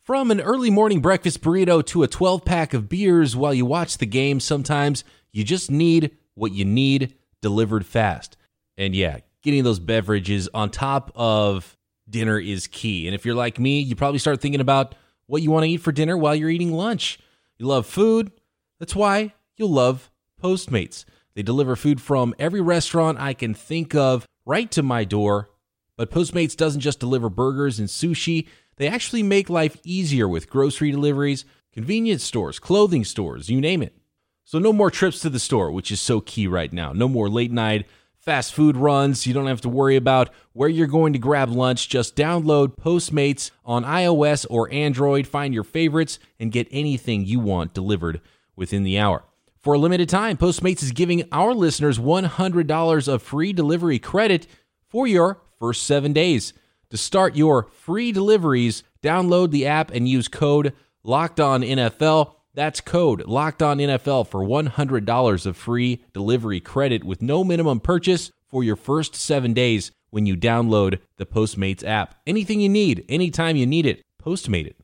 From 0.00 0.30
an 0.30 0.40
early 0.40 0.70
morning 0.70 1.00
breakfast 1.00 1.42
burrito 1.42 1.84
to 1.86 2.04
a 2.04 2.08
12 2.08 2.44
pack 2.44 2.72
of 2.72 2.88
beers 2.88 3.34
while 3.34 3.52
you 3.52 3.66
watch 3.66 3.98
the 3.98 4.06
game, 4.06 4.38
sometimes 4.38 5.02
you 5.32 5.42
just 5.42 5.68
need 5.68 6.16
what 6.34 6.52
you 6.52 6.64
need 6.64 7.16
delivered 7.42 7.84
fast. 7.84 8.36
And 8.78 8.94
yeah, 8.94 9.18
getting 9.46 9.62
those 9.62 9.78
beverages 9.78 10.48
on 10.52 10.68
top 10.68 11.12
of 11.14 11.76
dinner 12.10 12.36
is 12.36 12.66
key. 12.66 13.06
And 13.06 13.14
if 13.14 13.24
you're 13.24 13.36
like 13.36 13.60
me, 13.60 13.78
you 13.78 13.94
probably 13.94 14.18
start 14.18 14.40
thinking 14.40 14.60
about 14.60 14.96
what 15.26 15.40
you 15.40 15.52
want 15.52 15.64
to 15.64 15.70
eat 15.70 15.76
for 15.76 15.92
dinner 15.92 16.16
while 16.16 16.34
you're 16.34 16.50
eating 16.50 16.72
lunch. 16.72 17.20
You 17.56 17.66
love 17.66 17.86
food. 17.86 18.32
That's 18.80 18.96
why 18.96 19.34
you'll 19.56 19.70
love 19.70 20.10
Postmates. 20.42 21.04
They 21.36 21.42
deliver 21.42 21.76
food 21.76 22.00
from 22.00 22.34
every 22.40 22.60
restaurant 22.60 23.20
I 23.20 23.34
can 23.34 23.54
think 23.54 23.94
of 23.94 24.26
right 24.44 24.68
to 24.72 24.82
my 24.82 25.04
door. 25.04 25.48
But 25.96 26.10
Postmates 26.10 26.56
doesn't 26.56 26.80
just 26.80 26.98
deliver 26.98 27.30
burgers 27.30 27.78
and 27.78 27.88
sushi, 27.88 28.48
they 28.78 28.88
actually 28.88 29.22
make 29.22 29.48
life 29.48 29.78
easier 29.84 30.28
with 30.28 30.50
grocery 30.50 30.90
deliveries, 30.90 31.44
convenience 31.72 32.24
stores, 32.24 32.58
clothing 32.58 33.04
stores, 33.04 33.48
you 33.48 33.60
name 33.60 33.80
it. 33.82 33.96
So, 34.44 34.58
no 34.58 34.72
more 34.72 34.90
trips 34.90 35.20
to 35.20 35.30
the 35.30 35.38
store, 35.38 35.70
which 35.72 35.90
is 35.90 36.00
so 36.00 36.20
key 36.20 36.46
right 36.46 36.72
now. 36.72 36.92
No 36.92 37.08
more 37.08 37.30
late 37.30 37.50
night 37.50 37.86
fast 38.26 38.52
food 38.52 38.76
runs. 38.76 39.24
You 39.24 39.32
don't 39.32 39.46
have 39.46 39.60
to 39.62 39.68
worry 39.68 39.94
about 39.94 40.30
where 40.52 40.68
you're 40.68 40.88
going 40.88 41.12
to 41.12 41.18
grab 41.18 41.48
lunch. 41.48 41.88
Just 41.88 42.16
download 42.16 42.76
Postmates 42.76 43.52
on 43.64 43.84
iOS 43.84 44.44
or 44.50 44.70
Android, 44.72 45.28
find 45.28 45.54
your 45.54 45.64
favorites, 45.64 46.18
and 46.38 46.52
get 46.52 46.66
anything 46.72 47.24
you 47.24 47.38
want 47.38 47.72
delivered 47.72 48.20
within 48.56 48.82
the 48.82 48.98
hour. 48.98 49.24
For 49.60 49.74
a 49.74 49.78
limited 49.78 50.08
time, 50.08 50.36
Postmates 50.36 50.82
is 50.82 50.90
giving 50.90 51.22
our 51.30 51.54
listeners 51.54 51.98
$100 52.00 53.08
of 53.08 53.22
free 53.22 53.52
delivery 53.52 54.00
credit 54.00 54.48
for 54.88 55.06
your 55.06 55.40
first 55.58 55.84
seven 55.84 56.12
days. 56.12 56.52
To 56.90 56.96
start 56.96 57.36
your 57.36 57.68
free 57.70 58.10
deliveries, 58.10 58.82
download 59.02 59.52
the 59.52 59.66
app 59.66 59.92
and 59.92 60.08
use 60.08 60.26
code 60.28 60.72
Locked 61.04 61.38
On 61.38 61.62
NFL. 61.62 62.35
That's 62.56 62.80
code 62.80 63.26
Locked 63.26 63.62
On 63.62 63.76
NFL 63.76 64.28
for 64.28 64.40
$100 64.40 65.46
of 65.46 65.56
free 65.58 66.02
delivery 66.14 66.58
credit 66.58 67.04
with 67.04 67.20
no 67.20 67.44
minimum 67.44 67.80
purchase 67.80 68.32
for 68.48 68.64
your 68.64 68.76
first 68.76 69.14
seven 69.14 69.52
days 69.52 69.92
when 70.08 70.24
you 70.24 70.38
download 70.38 70.98
the 71.18 71.26
Postmates 71.26 71.84
app. 71.84 72.14
Anything 72.26 72.62
you 72.62 72.70
need, 72.70 73.04
anytime 73.10 73.56
you 73.56 73.66
need 73.66 73.84
it, 73.84 74.00
Postmate 74.22 74.66
it. 74.66 74.76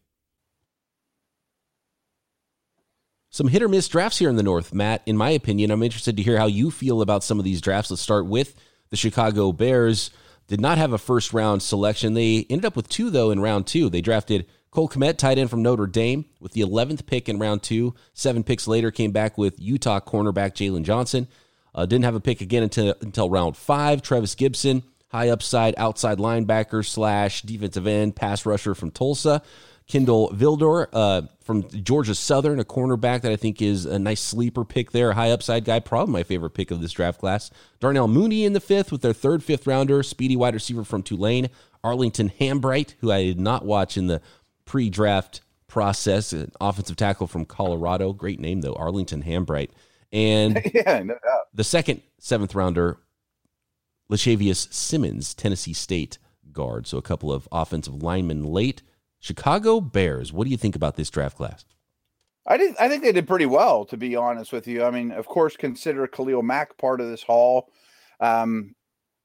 Some 3.31 3.49
hit 3.49 3.63
or 3.63 3.69
miss 3.69 3.89
drafts 3.89 4.19
here 4.19 4.29
in 4.29 4.37
the 4.37 4.43
North, 4.43 4.75
Matt. 4.75 5.01
In 5.07 5.17
my 5.17 5.31
opinion, 5.31 5.71
I'm 5.71 5.83
interested 5.83 6.19
to 6.19 6.23
hear 6.23 6.37
how 6.37 6.47
you 6.47 6.71
feel 6.71 7.01
about 7.01 7.25
some 7.25 7.39
of 7.39 7.45
these 7.47 7.63
drafts. 7.63 7.91
Let's 7.91 8.03
start 8.03 8.27
with 8.27 8.55
the 8.91 8.99
Chicago 8.99 9.51
Bears. 9.51 10.11
Did 10.47 10.61
not 10.61 10.77
have 10.77 10.93
a 10.93 10.99
first 10.99 11.33
round 11.33 11.63
selection. 11.63 12.13
They 12.13 12.45
ended 12.51 12.67
up 12.67 12.77
with 12.77 12.91
two, 12.91 13.09
though, 13.09 13.31
in 13.31 13.41
round 13.41 13.67
two. 13.67 13.89
They 13.89 14.03
drafted 14.03 14.45
Cole 14.73 14.89
Kmet, 14.89 15.19
tight 15.19 15.37
end 15.37 15.51
from 15.51 15.63
Notre 15.63 15.87
Dame, 15.87 16.25
with 16.41 16.53
the 16.53 16.63
11th 16.63 17.05
pick 17.05 17.29
in 17.29 17.39
round 17.39 17.63
two. 17.63 17.95
Seven 18.15 18.43
picks 18.43 18.67
later, 18.67 18.91
came 18.91 19.13
back 19.13 19.37
with 19.37 19.61
Utah 19.61 20.01
cornerback 20.01 20.55
Jaylon 20.55 20.83
Johnson. 20.83 21.29
Uh, 21.75 21.85
didn't 21.85 22.07
have 22.07 22.15
a 22.15 22.21
pick 22.21 22.41
again 22.41 22.63
until, 22.63 22.95
until 23.03 23.29
round 23.29 23.55
five. 23.55 24.01
Trevis 24.01 24.35
Gibson, 24.35 24.83
high 25.09 25.29
upside 25.29 25.75
outside 25.77 26.17
linebacker 26.17 26.85
slash 26.85 27.43
defensive 27.43 27.87
end, 27.87 28.17
pass 28.17 28.47
rusher 28.47 28.75
from 28.75 28.91
Tulsa. 28.91 29.43
Kindle 29.89 30.31
Vildor 30.31 30.87
uh, 30.95 31.23
from 31.43 31.69
Georgia 31.69 32.15
Southern, 32.15 32.59
a 32.59 32.65
cornerback 32.65 33.23
that 33.23 33.33
I 33.33 33.37
think 33.37 33.61
is 33.61 33.85
a 33.85 33.99
nice 33.99 34.23
sleeper 34.23 34.65
pick 34.65 34.93
there, 34.93 35.11
a 35.11 35.15
high 35.15 35.33
upside 35.33 35.67
guy, 35.67 35.81
probably 35.81 36.13
my 36.13 36.23
favorite 36.23 36.51
pick 36.51 36.71
of 36.71 36.81
this 36.81 36.93
draft 36.93 37.21
class. 37.21 37.51
Darnell 37.79 38.09
Mooney 38.09 38.45
in 38.47 38.55
the 38.55 38.61
fifth 38.61 38.91
with 38.91 39.03
their 39.03 39.13
third 39.13 39.43
fifth 39.43 39.67
rounder, 39.67 40.03
speedy 40.03 40.37
wide 40.37 40.55
receiver 40.55 40.85
from 40.85 41.03
Tulane. 41.03 41.51
Arlington 41.85 42.31
Hambright, 42.31 42.95
who 43.01 43.11
I 43.11 43.25
did 43.25 43.41
not 43.41 43.65
watch 43.65 43.97
in 43.97 44.07
the 44.07 44.23
pre 44.65 44.91
draft 44.91 45.41
process, 45.69 46.33
an 46.33 46.53
offensive 46.61 46.97
tackle 46.97 47.27
from 47.27 47.45
Colorado. 47.45 48.13
Great 48.13 48.41
name, 48.41 48.61
though, 48.61 48.75
Arlington 48.75 49.23
Hambright. 49.23 49.71
And 50.13 50.61
yeah, 50.75 51.03
no 51.03 51.15
doubt. 51.15 51.47
the 51.55 51.65
second 51.65 52.03
seventh 52.19 52.55
rounder, 52.55 52.99
Lachavious 54.11 54.69
Simmons, 54.71 55.35
Tennessee 55.35 55.73
State 55.73 56.19
guard. 56.53 56.87
So 56.87 56.99
a 56.99 57.03
couple 57.03 57.33
of 57.33 57.49
offensive 57.51 58.03
linemen 58.03 58.45
late. 58.45 58.83
Chicago 59.19 59.81
Bears. 59.81 60.33
What 60.33 60.45
do 60.45 60.51
you 60.51 60.57
think 60.57 60.77
about 60.77 60.97
this 60.97 61.09
draft 61.09 61.37
class? 61.37 61.65
I 62.47 62.57
did. 62.57 62.75
I 62.79 62.89
think 62.89 63.05
they 63.05 63.13
did 63.13 63.29
pretty 63.29 63.47
well, 63.47 63.85
to 63.87 63.97
be 63.97 64.17
honest 64.17 64.53
with 64.53 64.67
you. 64.67 64.85
I 64.85 64.91
mean, 64.91 65.13
of 65.13 65.27
course, 65.27 65.57
consider 65.57 66.07
Khalil 66.09 66.43
Mack 66.43 66.77
part 66.77 67.01
of 67.01 67.09
this 67.09 67.23
haul. 67.23 67.71
Um, 68.21 68.75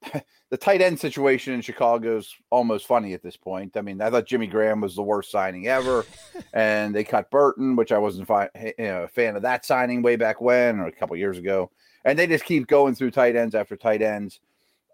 the 0.50 0.58
tight 0.58 0.82
end 0.82 1.00
situation 1.00 1.54
in 1.54 1.62
Chicago 1.62 2.18
is 2.18 2.34
almost 2.50 2.88
funny 2.88 3.14
at 3.14 3.24
this 3.24 3.38
point. 3.38 3.76
I 3.78 3.82
mean, 3.82 4.02
I 4.02 4.10
thought 4.10 4.28
Jimmy 4.28 4.48
Graham 4.48 4.82
was 4.82 4.96
the 4.96 5.04
worst 5.04 5.32
signing 5.32 5.68
ever, 5.68 6.06
and 6.54 6.96
they 6.96 7.04
cut 7.04 7.32
Burton, 7.32 7.76
which 7.76 7.92
I 7.92 7.98
wasn't 7.98 8.28
fi- 8.28 8.50
eh, 8.56 8.72
you 8.78 8.86
know, 8.86 9.04
a 9.04 9.08
fan 9.08 9.36
of 9.36 9.42
that 9.42 9.66
signing 9.66 10.02
way 10.02 10.16
back 10.16 10.42
when 10.42 10.80
or 10.80 10.88
a 10.88 10.92
couple 10.92 11.16
years 11.16 11.38
ago. 11.38 11.72
And 12.06 12.18
they 12.18 12.28
just 12.28 12.46
keep 12.46 12.68
going 12.68 12.96
through 12.96 13.12
tight 13.12 13.36
ends 13.36 13.56
after 13.56 13.76
tight 13.76 14.02
ends. 14.02 14.40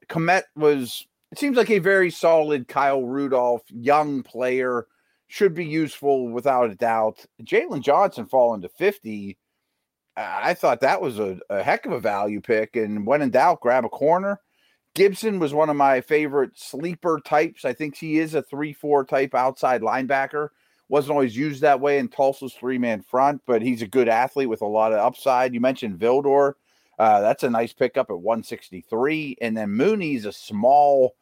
Kmet 0.10 0.44
was, 0.56 1.06
it 1.32 1.38
seems 1.38 1.58
like 1.58 1.70
a 1.70 1.80
very 1.80 2.10
solid 2.10 2.68
Kyle 2.68 3.04
Rudolph, 3.04 3.64
young 3.70 4.24
player 4.24 4.88
should 5.28 5.54
be 5.54 5.66
useful 5.66 6.30
without 6.30 6.70
a 6.70 6.76
doubt. 6.76 7.26
Jaylon 7.44 7.82
Johnson 7.82 8.26
falling 8.26 8.62
to 8.62 8.70
50. 8.70 9.38
I 10.16 10.54
thought 10.54 10.82
that 10.82 11.02
was 11.02 11.18
a, 11.18 11.40
a, 11.50 11.64
heck 11.64 11.88
of 11.88 11.92
a 11.92 12.00
value 12.00 12.40
pick. 12.40 12.76
And 12.76 13.08
when 13.08 13.24
in 13.24 13.32
doubt, 13.32 13.62
grab 13.62 13.84
a 13.84 13.90
corner. 13.90 14.40
Gibson 14.96 15.40
was 15.40 15.54
one 15.54 15.70
of 15.70 15.76
my 15.76 16.02
favorite 16.02 16.52
sleeper 16.58 17.20
types. 17.24 17.66
I 17.66 17.74
think 17.74 17.96
he 17.96 18.20
is 18.20 18.36
a 18.36 18.42
3 18.42 18.74
4 18.74 19.06
type 19.06 19.34
outside 19.34 19.82
linebacker. 19.82 20.50
Wasn't 20.90 21.12
always 21.12 21.36
used 21.36 21.62
that 21.62 21.80
way 21.80 21.98
in 21.98 22.08
Tulsa's 22.08 22.54
three 22.54 22.78
man 22.78 23.02
front, 23.02 23.42
but 23.48 23.62
he's 23.62 23.82
a 23.82 23.88
good 23.88 24.08
athlete 24.08 24.50
with 24.50 24.62
a 24.62 24.68
lot 24.68 24.94
of 24.94 25.00
upside. 25.00 25.54
You 25.54 25.60
mentioned 25.60 25.98
Vildor. 25.98 26.54
Uh, 27.00 27.22
that's 27.22 27.44
a 27.44 27.50
nice 27.50 27.74
pickup 27.74 28.12
at 28.12 28.20
163. 28.20 29.38
And 29.42 29.58
then 29.58 29.72
Mooney's 29.72 30.26
a 30.26 30.32
small 30.32 31.16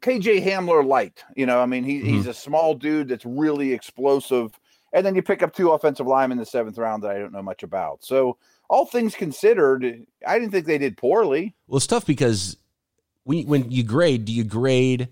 KJ 0.00 0.44
Hamler 0.44 0.84
light. 0.84 1.24
You 1.34 1.46
know, 1.46 1.60
I 1.60 1.66
mean, 1.66 1.84
he, 1.84 1.98
mm-hmm. 1.98 2.08
he's 2.08 2.26
a 2.26 2.34
small 2.34 2.74
dude 2.74 3.08
that's 3.08 3.24
really 3.24 3.72
explosive. 3.72 4.58
And 4.92 5.04
then 5.04 5.14
you 5.14 5.22
pick 5.22 5.42
up 5.42 5.54
two 5.54 5.70
offensive 5.72 6.06
linemen 6.06 6.38
in 6.38 6.40
the 6.40 6.46
seventh 6.46 6.78
round 6.78 7.02
that 7.02 7.10
I 7.10 7.18
don't 7.18 7.32
know 7.32 7.42
much 7.42 7.62
about. 7.62 8.04
So, 8.04 8.38
all 8.68 8.86
things 8.86 9.14
considered, 9.14 10.06
I 10.26 10.38
didn't 10.38 10.52
think 10.52 10.66
they 10.66 10.78
did 10.78 10.96
poorly. 10.96 11.54
Well, 11.66 11.78
it's 11.78 11.86
tough 11.86 12.06
because 12.06 12.56
when 13.24 13.46
when 13.46 13.70
you 13.70 13.82
grade, 13.82 14.24
do 14.24 14.32
you 14.32 14.44
grade 14.44 15.08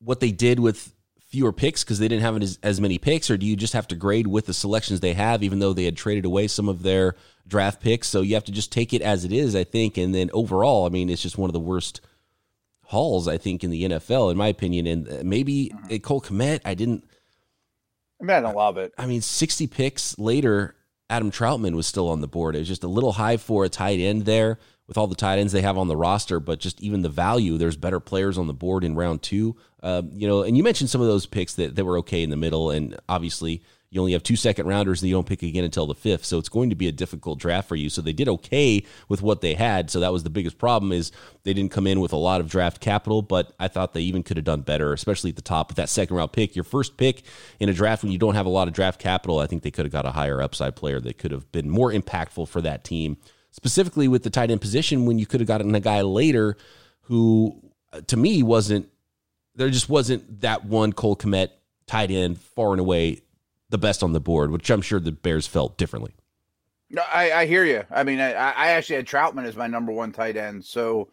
what 0.00 0.20
they 0.20 0.32
did 0.32 0.58
with 0.60 0.92
fewer 1.30 1.52
picks 1.52 1.84
because 1.84 2.00
they 2.00 2.08
didn't 2.08 2.22
have 2.22 2.42
as, 2.42 2.58
as 2.62 2.80
many 2.80 2.98
picks, 2.98 3.30
or 3.30 3.36
do 3.36 3.46
you 3.46 3.56
just 3.56 3.72
have 3.72 3.86
to 3.88 3.94
grade 3.94 4.26
with 4.26 4.46
the 4.46 4.54
selections 4.54 5.00
they 5.00 5.14
have, 5.14 5.42
even 5.42 5.60
though 5.60 5.72
they 5.72 5.84
had 5.84 5.96
traded 5.96 6.24
away 6.24 6.48
some 6.48 6.68
of 6.68 6.82
their 6.82 7.14
draft 7.46 7.80
picks? 7.80 8.08
So 8.08 8.20
you 8.20 8.34
have 8.34 8.44
to 8.44 8.52
just 8.52 8.72
take 8.72 8.92
it 8.92 9.02
as 9.02 9.24
it 9.24 9.32
is, 9.32 9.54
I 9.54 9.64
think. 9.64 9.96
And 9.96 10.14
then 10.14 10.30
overall, 10.32 10.86
I 10.86 10.88
mean, 10.88 11.08
it's 11.08 11.22
just 11.22 11.38
one 11.38 11.48
of 11.48 11.54
the 11.54 11.60
worst 11.60 12.00
hauls, 12.82 13.28
I 13.28 13.38
think, 13.38 13.62
in 13.62 13.70
the 13.70 13.84
NFL, 13.84 14.32
in 14.32 14.36
my 14.36 14.48
opinion. 14.48 14.86
And 14.86 15.08
uh, 15.08 15.18
maybe 15.22 15.70
mm-hmm. 15.72 15.96
Cole 15.98 16.20
Kmet, 16.20 16.60
I 16.64 16.74
didn't. 16.74 17.04
I 18.20 18.24
mean, 18.24 18.36
I 18.36 18.40
don't 18.40 18.56
love 18.56 18.76
it. 18.76 18.92
I 18.98 19.06
mean, 19.06 19.22
60 19.22 19.66
picks 19.68 20.18
later, 20.18 20.74
Adam 21.10 21.30
Trautman 21.30 21.74
was 21.74 21.86
still 21.86 22.08
on 22.08 22.20
the 22.20 22.28
board. 22.28 22.54
It 22.54 22.60
was 22.60 22.68
just 22.68 22.84
a 22.84 22.88
little 22.88 23.12
high 23.12 23.36
for 23.36 23.64
a 23.64 23.68
tight 23.68 23.98
end 23.98 24.24
there 24.24 24.58
with 24.86 24.96
all 24.96 25.06
the 25.06 25.14
tight 25.14 25.38
ends 25.38 25.52
they 25.52 25.60
have 25.60 25.76
on 25.76 25.88
the 25.88 25.96
roster, 25.96 26.40
but 26.40 26.58
just 26.58 26.80
even 26.80 27.02
the 27.02 27.08
value, 27.08 27.58
there's 27.58 27.76
better 27.76 28.00
players 28.00 28.38
on 28.38 28.46
the 28.46 28.54
board 28.54 28.82
in 28.82 28.94
round 28.94 29.22
two. 29.22 29.56
Uh, 29.82 30.02
you 30.12 30.26
know, 30.26 30.42
and 30.42 30.56
you 30.56 30.62
mentioned 30.62 30.90
some 30.90 31.00
of 31.00 31.06
those 31.06 31.26
picks 31.26 31.54
that, 31.54 31.76
that 31.76 31.84
were 31.84 31.98
okay 31.98 32.22
in 32.22 32.30
the 32.30 32.36
middle, 32.36 32.70
and 32.70 32.96
obviously 33.08 33.62
you 33.90 34.00
only 34.00 34.12
have 34.12 34.22
two 34.22 34.36
second 34.36 34.66
rounders 34.66 35.00
that 35.00 35.08
you 35.08 35.14
don't 35.14 35.26
pick 35.26 35.42
again 35.42 35.64
until 35.64 35.86
the 35.86 35.96
fifth. 35.96 36.24
So 36.24 36.38
it's 36.38 36.48
going 36.48 36.70
to 36.70 36.76
be 36.76 36.86
a 36.86 36.92
difficult 36.92 37.40
draft 37.40 37.68
for 37.68 37.74
you. 37.74 37.90
So 37.90 38.00
they 38.00 38.12
did 38.12 38.28
okay 38.28 38.84
with 39.08 39.20
what 39.20 39.40
they 39.40 39.54
had. 39.54 39.90
So 39.90 39.98
that 39.98 40.12
was 40.12 40.22
the 40.22 40.30
biggest 40.30 40.58
problem 40.58 40.92
is 40.92 41.10
they 41.42 41.52
didn't 41.52 41.72
come 41.72 41.88
in 41.88 41.98
with 41.98 42.12
a 42.12 42.16
lot 42.16 42.40
of 42.40 42.48
draft 42.48 42.80
capital, 42.80 43.20
but 43.20 43.52
I 43.58 43.66
thought 43.66 43.92
they 43.92 44.02
even 44.02 44.22
could 44.22 44.36
have 44.36 44.44
done 44.44 44.60
better, 44.60 44.92
especially 44.92 45.30
at 45.30 45.36
the 45.36 45.42
top 45.42 45.68
with 45.68 45.76
that 45.76 45.88
second 45.88 46.16
round 46.16 46.30
pick. 46.30 46.54
Your 46.54 46.64
first 46.64 46.96
pick 46.96 47.24
in 47.58 47.68
a 47.68 47.72
draft 47.72 48.04
when 48.04 48.12
you 48.12 48.18
don't 48.18 48.36
have 48.36 48.46
a 48.46 48.50
lot 48.50 48.68
of 48.68 48.74
draft 48.74 49.00
capital, 49.00 49.40
I 49.40 49.48
think 49.48 49.62
they 49.62 49.72
could 49.72 49.86
have 49.86 49.92
got 49.92 50.06
a 50.06 50.12
higher 50.12 50.40
upside 50.40 50.76
player 50.76 51.00
that 51.00 51.18
could 51.18 51.32
have 51.32 51.50
been 51.50 51.68
more 51.68 51.90
impactful 51.90 52.46
for 52.46 52.60
that 52.60 52.84
team. 52.84 53.16
Specifically 53.50 54.06
with 54.06 54.22
the 54.22 54.30
tight 54.30 54.52
end 54.52 54.60
position, 54.60 55.04
when 55.04 55.18
you 55.18 55.26
could 55.26 55.40
have 55.40 55.48
gotten 55.48 55.74
a 55.74 55.80
guy 55.80 56.02
later 56.02 56.56
who 57.02 57.60
uh, 57.92 58.00
to 58.02 58.16
me 58.16 58.44
wasn't 58.44 58.88
there 59.56 59.68
just 59.68 59.88
wasn't 59.88 60.42
that 60.42 60.64
one 60.64 60.92
Cole 60.92 61.16
Kmet 61.16 61.48
tight 61.88 62.12
end 62.12 62.40
far 62.40 62.70
and 62.70 62.78
away 62.78 63.22
the 63.70 63.78
best 63.78 64.02
on 64.02 64.12
the 64.12 64.20
board, 64.20 64.50
which 64.50 64.70
I'm 64.70 64.82
sure 64.82 65.00
the 65.00 65.12
Bears 65.12 65.46
felt 65.46 65.78
differently. 65.78 66.14
No, 66.90 67.02
I, 67.12 67.32
I 67.32 67.46
hear 67.46 67.64
you. 67.64 67.84
I 67.90 68.02
mean, 68.02 68.20
I, 68.20 68.32
I, 68.32 68.68
actually 68.70 68.96
had 68.96 69.06
Trautman 69.06 69.44
as 69.44 69.54
my 69.54 69.68
number 69.68 69.92
one 69.92 70.10
tight 70.10 70.36
end. 70.36 70.64
So 70.64 71.08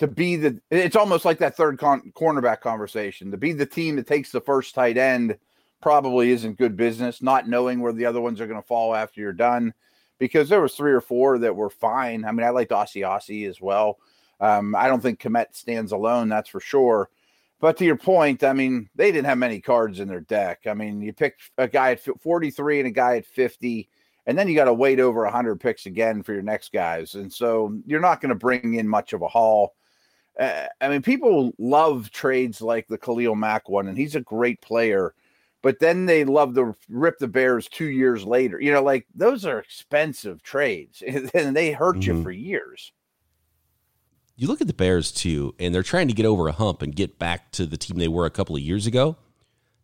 to 0.00 0.08
be 0.08 0.34
the, 0.34 0.60
it's 0.70 0.96
almost 0.96 1.24
like 1.24 1.38
that 1.38 1.56
third 1.56 1.78
con, 1.78 2.12
cornerback 2.16 2.60
conversation. 2.60 3.30
To 3.30 3.36
be 3.36 3.52
the 3.52 3.64
team 3.64 3.94
that 3.96 4.08
takes 4.08 4.32
the 4.32 4.40
first 4.40 4.74
tight 4.74 4.98
end 4.98 5.38
probably 5.80 6.32
isn't 6.32 6.58
good 6.58 6.76
business. 6.76 7.22
Not 7.22 7.48
knowing 7.48 7.80
where 7.80 7.92
the 7.92 8.06
other 8.06 8.20
ones 8.20 8.40
are 8.40 8.48
going 8.48 8.60
to 8.60 8.66
fall 8.66 8.96
after 8.96 9.20
you're 9.20 9.32
done, 9.32 9.72
because 10.18 10.48
there 10.48 10.60
was 10.60 10.74
three 10.74 10.92
or 10.92 11.00
four 11.00 11.38
that 11.38 11.54
were 11.54 11.70
fine. 11.70 12.24
I 12.24 12.32
mean, 12.32 12.44
I 12.44 12.50
liked 12.50 12.72
Asiasi 12.72 13.48
as 13.48 13.60
well. 13.60 13.98
Um, 14.40 14.74
I 14.74 14.88
don't 14.88 15.00
think 15.00 15.20
Kmet 15.20 15.54
stands 15.54 15.92
alone. 15.92 16.28
That's 16.28 16.48
for 16.48 16.60
sure. 16.60 17.08
But 17.62 17.76
to 17.76 17.84
your 17.84 17.96
point, 17.96 18.42
I 18.42 18.52
mean, 18.52 18.90
they 18.96 19.12
didn't 19.12 19.26
have 19.26 19.38
many 19.38 19.60
cards 19.60 20.00
in 20.00 20.08
their 20.08 20.20
deck. 20.20 20.62
I 20.66 20.74
mean, 20.74 21.00
you 21.00 21.12
pick 21.12 21.38
a 21.56 21.68
guy 21.68 21.92
at 21.92 22.00
43 22.00 22.80
and 22.80 22.88
a 22.88 22.90
guy 22.90 23.18
at 23.18 23.24
50, 23.24 23.88
and 24.26 24.36
then 24.36 24.48
you 24.48 24.56
got 24.56 24.64
to 24.64 24.74
wait 24.74 24.98
over 24.98 25.22
100 25.22 25.60
picks 25.60 25.86
again 25.86 26.24
for 26.24 26.32
your 26.32 26.42
next 26.42 26.72
guys. 26.72 27.14
And 27.14 27.32
so 27.32 27.78
you're 27.86 28.00
not 28.00 28.20
going 28.20 28.30
to 28.30 28.34
bring 28.34 28.74
in 28.74 28.88
much 28.88 29.12
of 29.12 29.22
a 29.22 29.28
haul. 29.28 29.76
Uh, 30.40 30.66
I 30.80 30.88
mean, 30.88 31.02
people 31.02 31.52
love 31.56 32.10
trades 32.10 32.60
like 32.60 32.88
the 32.88 32.98
Khalil 32.98 33.36
Mack 33.36 33.68
one, 33.68 33.86
and 33.86 33.96
he's 33.96 34.16
a 34.16 34.20
great 34.20 34.60
player. 34.60 35.14
But 35.62 35.78
then 35.78 36.06
they 36.06 36.24
love 36.24 36.56
to 36.56 36.74
rip 36.88 37.20
the 37.20 37.28
Bears 37.28 37.68
two 37.68 37.90
years 37.90 38.24
later. 38.24 38.60
You 38.60 38.72
know, 38.72 38.82
like 38.82 39.06
those 39.14 39.44
are 39.44 39.60
expensive 39.60 40.42
trades, 40.42 41.00
and 41.32 41.54
they 41.54 41.70
hurt 41.70 41.98
mm-hmm. 41.98 42.16
you 42.16 42.22
for 42.24 42.32
years 42.32 42.92
you 44.36 44.48
look 44.48 44.60
at 44.60 44.66
the 44.66 44.72
Bears 44.72 45.12
too, 45.12 45.54
and 45.58 45.74
they're 45.74 45.82
trying 45.82 46.08
to 46.08 46.14
get 46.14 46.26
over 46.26 46.48
a 46.48 46.52
hump 46.52 46.82
and 46.82 46.94
get 46.94 47.18
back 47.18 47.50
to 47.52 47.66
the 47.66 47.76
team 47.76 47.98
they 47.98 48.08
were 48.08 48.26
a 48.26 48.30
couple 48.30 48.56
of 48.56 48.62
years 48.62 48.86
ago. 48.86 49.16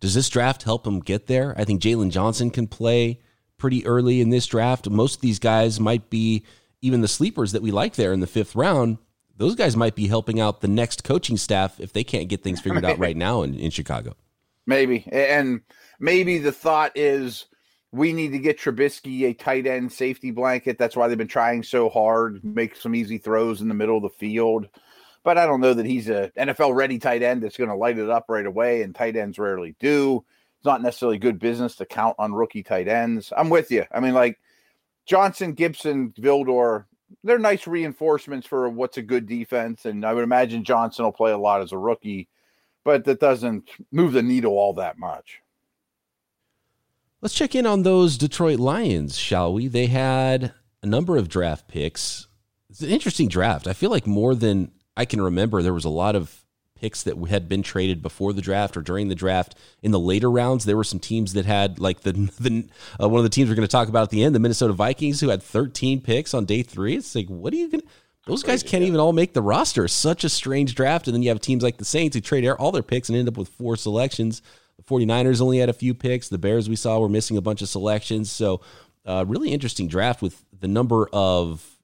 Does 0.01 0.15
this 0.15 0.29
draft 0.29 0.63
help 0.63 0.85
them 0.85 1.01
get 1.01 1.27
there? 1.27 1.55
I 1.59 1.65
think 1.65 1.83
Jaylon 1.83 2.11
Johnson 2.11 2.51
can 2.51 2.67
play 2.67 3.21
pretty 3.59 3.85
early 3.85 4.21
in 4.21 4.31
this 4.31 4.47
draft. 4.47 4.89
Most 4.89 5.17
of 5.17 5.21
these 5.21 5.39
guys 5.39 5.81
might 5.81 6.09
be 6.09 6.45
even 6.81 7.01
the 7.01 7.09
sleepers 7.09 7.53
that 7.53 7.63
we 7.63 7.71
like 7.71 7.97
there 7.97 8.13
in 8.13 8.21
the 8.21 8.27
fifth 8.27 8.55
round. 8.55 8.99
Those 9.37 9.55
guys 9.55 9.77
might 9.77 9.95
be 9.95 10.07
helping 10.07 10.41
out 10.41 10.61
the 10.61 10.69
next 10.69 11.05
coaching 11.05 11.37
staff 11.37 11.79
if 11.81 11.93
they 11.93 12.05
can't 12.05 12.29
get 12.29 12.43
things 12.43 12.61
figured 12.61 12.85
out 12.85 12.99
right 12.99 13.17
now 13.17 13.43
in, 13.43 13.55
in 13.55 13.71
Chicago. 13.71 14.15
Maybe. 14.67 15.07
And 15.11 15.63
maybe 15.99 16.39
the 16.39 16.53
thought 16.53 16.93
is 16.95 17.47
we 17.93 18.13
need 18.13 18.33
to 18.33 18.39
get 18.39 18.59
Trubisky 18.59 19.25
a 19.25 19.35
tight 19.35 19.67
end 19.67 19.93
safety 19.93 20.31
blanket. 20.31 20.79
That's 20.79 20.97
why 20.97 21.09
they've 21.09 21.17
been 21.17 21.27
trying 21.27 21.63
so 21.63 21.89
hard, 21.89 22.45
make 22.45 22.77
some 22.77 22.95
easy 22.95 23.19
throws 23.19 23.61
in 23.61 23.69
the 23.69 23.75
middle 23.75 23.97
of 23.97 24.03
the 24.03 24.11
field. 24.11 24.69
But 25.25 25.39
I 25.39 25.47
don't 25.47 25.61
know 25.61 25.75
that 25.75 25.87
he's 25.87 26.09
a 26.09 26.31
NFL 26.39 26.75
ready 26.75 26.99
tight 26.99 27.23
end 27.23 27.43
that's 27.43 27.57
going 27.57 27.71
to 27.71 27.77
light 27.77 27.99
it 27.99 28.11
up 28.11 28.27
right 28.29 28.47
away, 28.47 28.83
and 28.83 28.95
tight 28.95 29.17
ends 29.17 29.39
rarely 29.39 29.75
do. 29.81 30.25
It's 30.59 30.67
not 30.67 30.83
necessarily 30.83 31.19
good 31.19 31.39
business 31.39 31.77
to 31.77 31.87
count 31.87 32.17
on 32.19 32.33
rookie 32.33 32.63
tight 32.63 32.89
ends. 32.89 33.33
I'm 33.37 33.49
with 33.49 33.71
you. 33.71 33.85
I 33.93 34.01
mean, 34.01 34.15
like 34.15 34.39
Johnson, 35.07 35.53
Gibson, 35.53 36.13
Vildor, 36.19 36.85
they're 37.25 37.39
nice 37.39 37.67
reinforcements 37.67 38.47
for 38.47 38.69
what's 38.69 38.99
a 38.99 39.03
good 39.03 39.27
defense. 39.27 39.87
And 39.87 40.05
I 40.05 40.13
would 40.13 40.25
imagine 40.25 40.65
Johnson 40.65 41.05
will 41.05 41.13
play 41.13 41.33
a 41.33 41.39
lot 41.39 41.63
as 41.63 41.73
a 41.73 41.79
rookie, 41.79 42.29
but 42.85 43.05
that 43.05 43.21
doesn't 43.21 43.69
move 43.93 44.13
the 44.13 44.23
needle 44.23 44.53
all 44.53 44.75
that 44.75 44.99
much. 44.99 45.41
Let's 47.21 47.35
check 47.35 47.57
in 47.57 47.67
on 47.67 47.83
those 47.83 48.17
Detroit 48.17 48.61
Lions, 48.61 49.19
shall 49.19 49.53
we? 49.53 49.67
They 49.67 49.87
had 49.87 50.53
a 50.83 50.87
number 50.87 51.17
of 51.17 51.29
draft 51.29 51.67
picks. 51.67 52.29
It's 52.71 52.81
an 52.81 52.91
interesting 52.91 53.29
draft. 53.29 53.67
I 53.67 53.73
feel 53.73 53.91
like 53.91 54.07
more 54.07 54.37
than 54.37 54.71
I 54.97 55.05
can 55.05 55.21
remember, 55.21 55.61
there 55.61 55.75
was 55.75 55.85
a 55.85 55.91
lot 55.91 56.15
of 56.15 56.45
picks 56.77 57.03
that 57.03 57.17
had 57.29 57.49
been 57.49 57.63
traded 57.63 58.03
before 58.03 58.33
the 58.33 58.41
draft 58.41 58.77
or 58.77 58.83
during 58.83 59.09
the 59.09 59.17
draft. 59.17 59.57
In 59.83 59.91
the 59.91 59.99
later 59.99 60.31
rounds, 60.31 60.65
there 60.65 60.77
were 60.77 60.85
some 60.85 61.01
teams 61.01 61.33
that 61.33 61.45
had 61.45 61.81
like 61.81 62.03
the 62.03 62.13
the 62.39 62.69
uh, 63.03 63.09
one 63.09 63.19
of 63.19 63.25
the 63.25 63.31
teams 63.31 63.49
we're 63.49 63.57
going 63.57 63.67
to 63.67 63.73
talk 63.73 63.89
about 63.89 64.05
at 64.05 64.11
the 64.11 64.23
end, 64.23 64.33
the 64.35 64.41
Minnesota 64.41 64.73
Vikings, 64.73 65.21
who 65.21 65.31
had 65.31 65.43
13 65.43 66.01
picks 66.01 66.35
on 66.35 66.45
day 66.45 66.63
three. 66.63 66.95
It's 66.95 67.17
like, 67.17 67.27
what 67.27 67.53
are 67.53 67.57
you 67.57 67.69
going? 67.69 67.81
to 67.81 67.89
Those 68.27 68.45
guys 68.45 68.63
can't 68.63 68.85
even 68.85 69.01
all 69.01 69.13
make 69.13 69.33
the 69.33 69.43
roster. 69.43 69.89
Such 69.89 70.23
a 70.23 70.29
strange 70.29 70.77
draft. 70.77 71.09
And 71.09 71.15
then 71.15 71.23
you 71.25 71.31
have 71.31 71.41
teams 71.41 71.65
like 71.65 71.79
the 71.79 71.85
Saints 71.85 72.15
who 72.15 72.21
trade 72.21 72.47
all 72.49 72.71
their 72.71 72.83
picks 72.83 73.09
and 73.09 73.19
end 73.19 73.27
up 73.27 73.37
with 73.37 73.49
four 73.49 73.75
selections. 73.77 74.41
The 74.89 74.95
49ers 74.95 75.41
only 75.41 75.59
had 75.59 75.69
a 75.69 75.75
few 75.75 75.95
picks. 75.95 76.29
The 76.29 76.39
Bears 76.39 76.69
we 76.69 76.77
saw 76.77 76.99
were 76.99 77.09
missing 77.09 77.37
a 77.37 77.43
bunch 77.43 77.63
of 77.63 77.69
selections. 77.69 78.31
So, 78.31 78.61
uh, 79.05 79.25
really 79.27 79.53
interesting 79.53 79.89
draft 79.89 80.23
with 80.23 80.45
the 80.59 80.69
number 80.69 81.09
of 81.13 81.79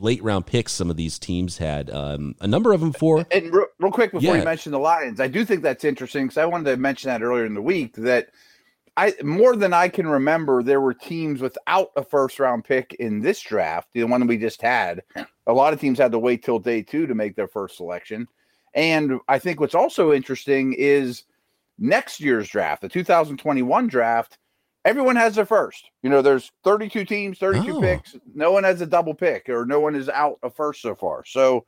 late 0.00 0.22
round 0.22 0.46
picks 0.46 0.72
some 0.72 0.90
of 0.90 0.96
these 0.96 1.18
teams 1.18 1.58
had. 1.58 1.90
Um, 1.90 2.34
a 2.40 2.46
number 2.46 2.72
of 2.72 2.80
them 2.80 2.92
for. 2.92 3.26
And 3.30 3.52
real, 3.52 3.66
real 3.78 3.92
quick 3.92 4.12
before 4.12 4.34
yeah. 4.34 4.40
you 4.40 4.44
mention 4.44 4.72
the 4.72 4.78
Lions, 4.78 5.20
I 5.20 5.28
do 5.28 5.44
think 5.44 5.62
that's 5.62 5.84
interesting 5.84 6.26
because 6.26 6.38
I 6.38 6.46
wanted 6.46 6.70
to 6.70 6.76
mention 6.76 7.08
that 7.08 7.22
earlier 7.22 7.44
in 7.44 7.54
the 7.54 7.62
week 7.62 7.94
that 7.96 8.30
I 8.96 9.14
more 9.22 9.56
than 9.56 9.72
I 9.72 9.88
can 9.88 10.06
remember, 10.06 10.62
there 10.62 10.80
were 10.80 10.94
teams 10.94 11.40
without 11.40 11.90
a 11.96 12.02
first 12.02 12.38
round 12.38 12.64
pick 12.64 12.94
in 12.94 13.20
this 13.20 13.40
draft, 13.40 13.88
the 13.92 14.04
one 14.04 14.26
we 14.26 14.38
just 14.38 14.62
had. 14.62 15.02
A 15.46 15.52
lot 15.52 15.72
of 15.72 15.80
teams 15.80 15.98
had 15.98 16.12
to 16.12 16.18
wait 16.18 16.44
till 16.44 16.58
day 16.58 16.82
two 16.82 17.06
to 17.06 17.14
make 17.14 17.36
their 17.36 17.48
first 17.48 17.76
selection. 17.76 18.28
And 18.74 19.18
I 19.28 19.38
think 19.38 19.60
what's 19.60 19.74
also 19.74 20.12
interesting 20.12 20.74
is 20.76 21.24
next 21.78 22.20
year's 22.20 22.48
draft, 22.48 22.82
the 22.82 22.88
2021 22.88 23.86
draft, 23.86 24.38
everyone 24.84 25.16
has 25.16 25.34
their 25.34 25.46
first. 25.46 25.90
You 26.02 26.10
know, 26.10 26.22
there's 26.22 26.50
32 26.64 27.04
teams, 27.04 27.38
32 27.38 27.76
oh. 27.76 27.80
picks. 27.80 28.16
No 28.34 28.52
one 28.52 28.64
has 28.64 28.80
a 28.80 28.86
double 28.86 29.14
pick 29.14 29.48
or 29.48 29.64
no 29.64 29.80
one 29.80 29.94
is 29.94 30.08
out 30.08 30.38
a 30.42 30.50
first 30.50 30.82
so 30.82 30.94
far. 30.94 31.24
So 31.24 31.64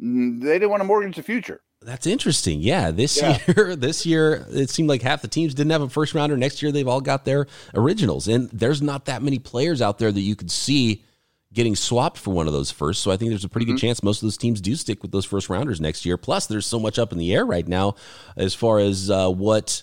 mm, 0.00 0.40
they 0.40 0.54
didn't 0.54 0.70
want 0.70 0.80
to 0.80 0.86
mortgage 0.86 1.16
the 1.16 1.22
future. 1.22 1.62
That's 1.82 2.06
interesting. 2.06 2.60
Yeah, 2.60 2.90
this 2.90 3.20
yeah. 3.20 3.38
year, 3.56 3.74
this 3.74 4.04
year, 4.04 4.46
it 4.50 4.68
seemed 4.68 4.90
like 4.90 5.00
half 5.00 5.22
the 5.22 5.28
teams 5.28 5.54
didn't 5.54 5.72
have 5.72 5.80
a 5.80 5.88
first 5.88 6.14
rounder. 6.14 6.36
Next 6.36 6.62
year, 6.62 6.70
they've 6.70 6.86
all 6.86 7.00
got 7.00 7.24
their 7.24 7.46
originals, 7.74 8.28
and 8.28 8.50
there's 8.50 8.82
not 8.82 9.06
that 9.06 9.22
many 9.22 9.38
players 9.38 9.80
out 9.80 9.98
there 9.98 10.12
that 10.12 10.20
you 10.20 10.36
could 10.36 10.50
see 10.50 11.04
getting 11.52 11.74
swapped 11.74 12.16
for 12.16 12.32
one 12.32 12.46
of 12.46 12.52
those 12.52 12.70
first. 12.70 13.02
So 13.02 13.10
I 13.10 13.16
think 13.16 13.30
there's 13.30 13.44
a 13.44 13.48
pretty 13.48 13.66
mm-hmm. 13.66 13.74
good 13.74 13.80
chance 13.80 14.02
most 14.02 14.22
of 14.22 14.26
those 14.26 14.36
teams 14.36 14.60
do 14.60 14.76
stick 14.76 15.02
with 15.02 15.10
those 15.10 15.24
first 15.24 15.48
rounders 15.48 15.80
next 15.80 16.04
year. 16.06 16.16
Plus, 16.16 16.46
there's 16.46 16.66
so 16.66 16.78
much 16.78 16.98
up 16.98 17.12
in 17.12 17.18
the 17.18 17.34
air 17.34 17.44
right 17.44 17.66
now 17.66 17.96
as 18.36 18.54
far 18.54 18.78
as 18.78 19.10
uh, 19.10 19.28
what 19.28 19.82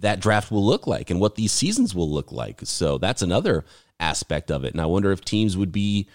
that 0.00 0.20
draft 0.20 0.50
will 0.50 0.64
look 0.64 0.86
like 0.86 1.10
and 1.10 1.20
what 1.20 1.36
these 1.36 1.52
seasons 1.52 1.94
will 1.94 2.10
look 2.10 2.32
like. 2.32 2.60
So 2.64 2.98
that's 2.98 3.22
another 3.22 3.64
aspect 4.00 4.50
of 4.50 4.64
it. 4.64 4.72
And 4.72 4.80
I 4.80 4.86
wonder 4.86 5.12
if 5.12 5.24
teams 5.24 5.56
would 5.56 5.72
be 5.72 6.08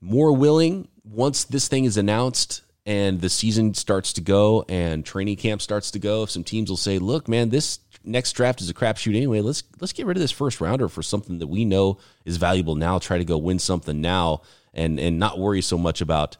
more 0.00 0.32
willing 0.32 0.88
once 1.02 1.44
this 1.44 1.68
thing 1.68 1.84
is 1.86 1.96
announced 1.96 2.60
and 2.86 3.22
the 3.22 3.30
season 3.30 3.72
starts 3.72 4.12
to 4.14 4.20
go 4.20 4.66
and 4.68 5.06
training 5.06 5.36
camp 5.36 5.62
starts 5.62 5.90
to 5.92 5.98
go. 5.98 6.24
If 6.24 6.30
some 6.30 6.44
teams 6.44 6.68
will 6.68 6.76
say, 6.76 6.98
"Look, 6.98 7.28
man, 7.28 7.48
this 7.48 7.78
next 8.04 8.32
draft 8.32 8.60
is 8.60 8.68
a 8.68 8.74
crapshoot 8.74 9.16
anyway. 9.16 9.40
Let's 9.40 9.62
let's 9.80 9.92
get 9.92 10.06
rid 10.06 10.16
of 10.16 10.20
this 10.20 10.30
first 10.30 10.60
rounder 10.60 10.88
for 10.88 11.02
something 11.02 11.38
that 11.38 11.46
we 11.46 11.64
know 11.64 11.98
is 12.24 12.36
valuable 12.36 12.74
now. 12.74 12.98
Try 12.98 13.18
to 13.18 13.24
go 13.24 13.38
win 13.38 13.58
something 13.58 14.00
now, 14.00 14.42
and 14.72 15.00
and 15.00 15.18
not 15.18 15.38
worry 15.38 15.62
so 15.62 15.78
much 15.78 16.00
about 16.00 16.36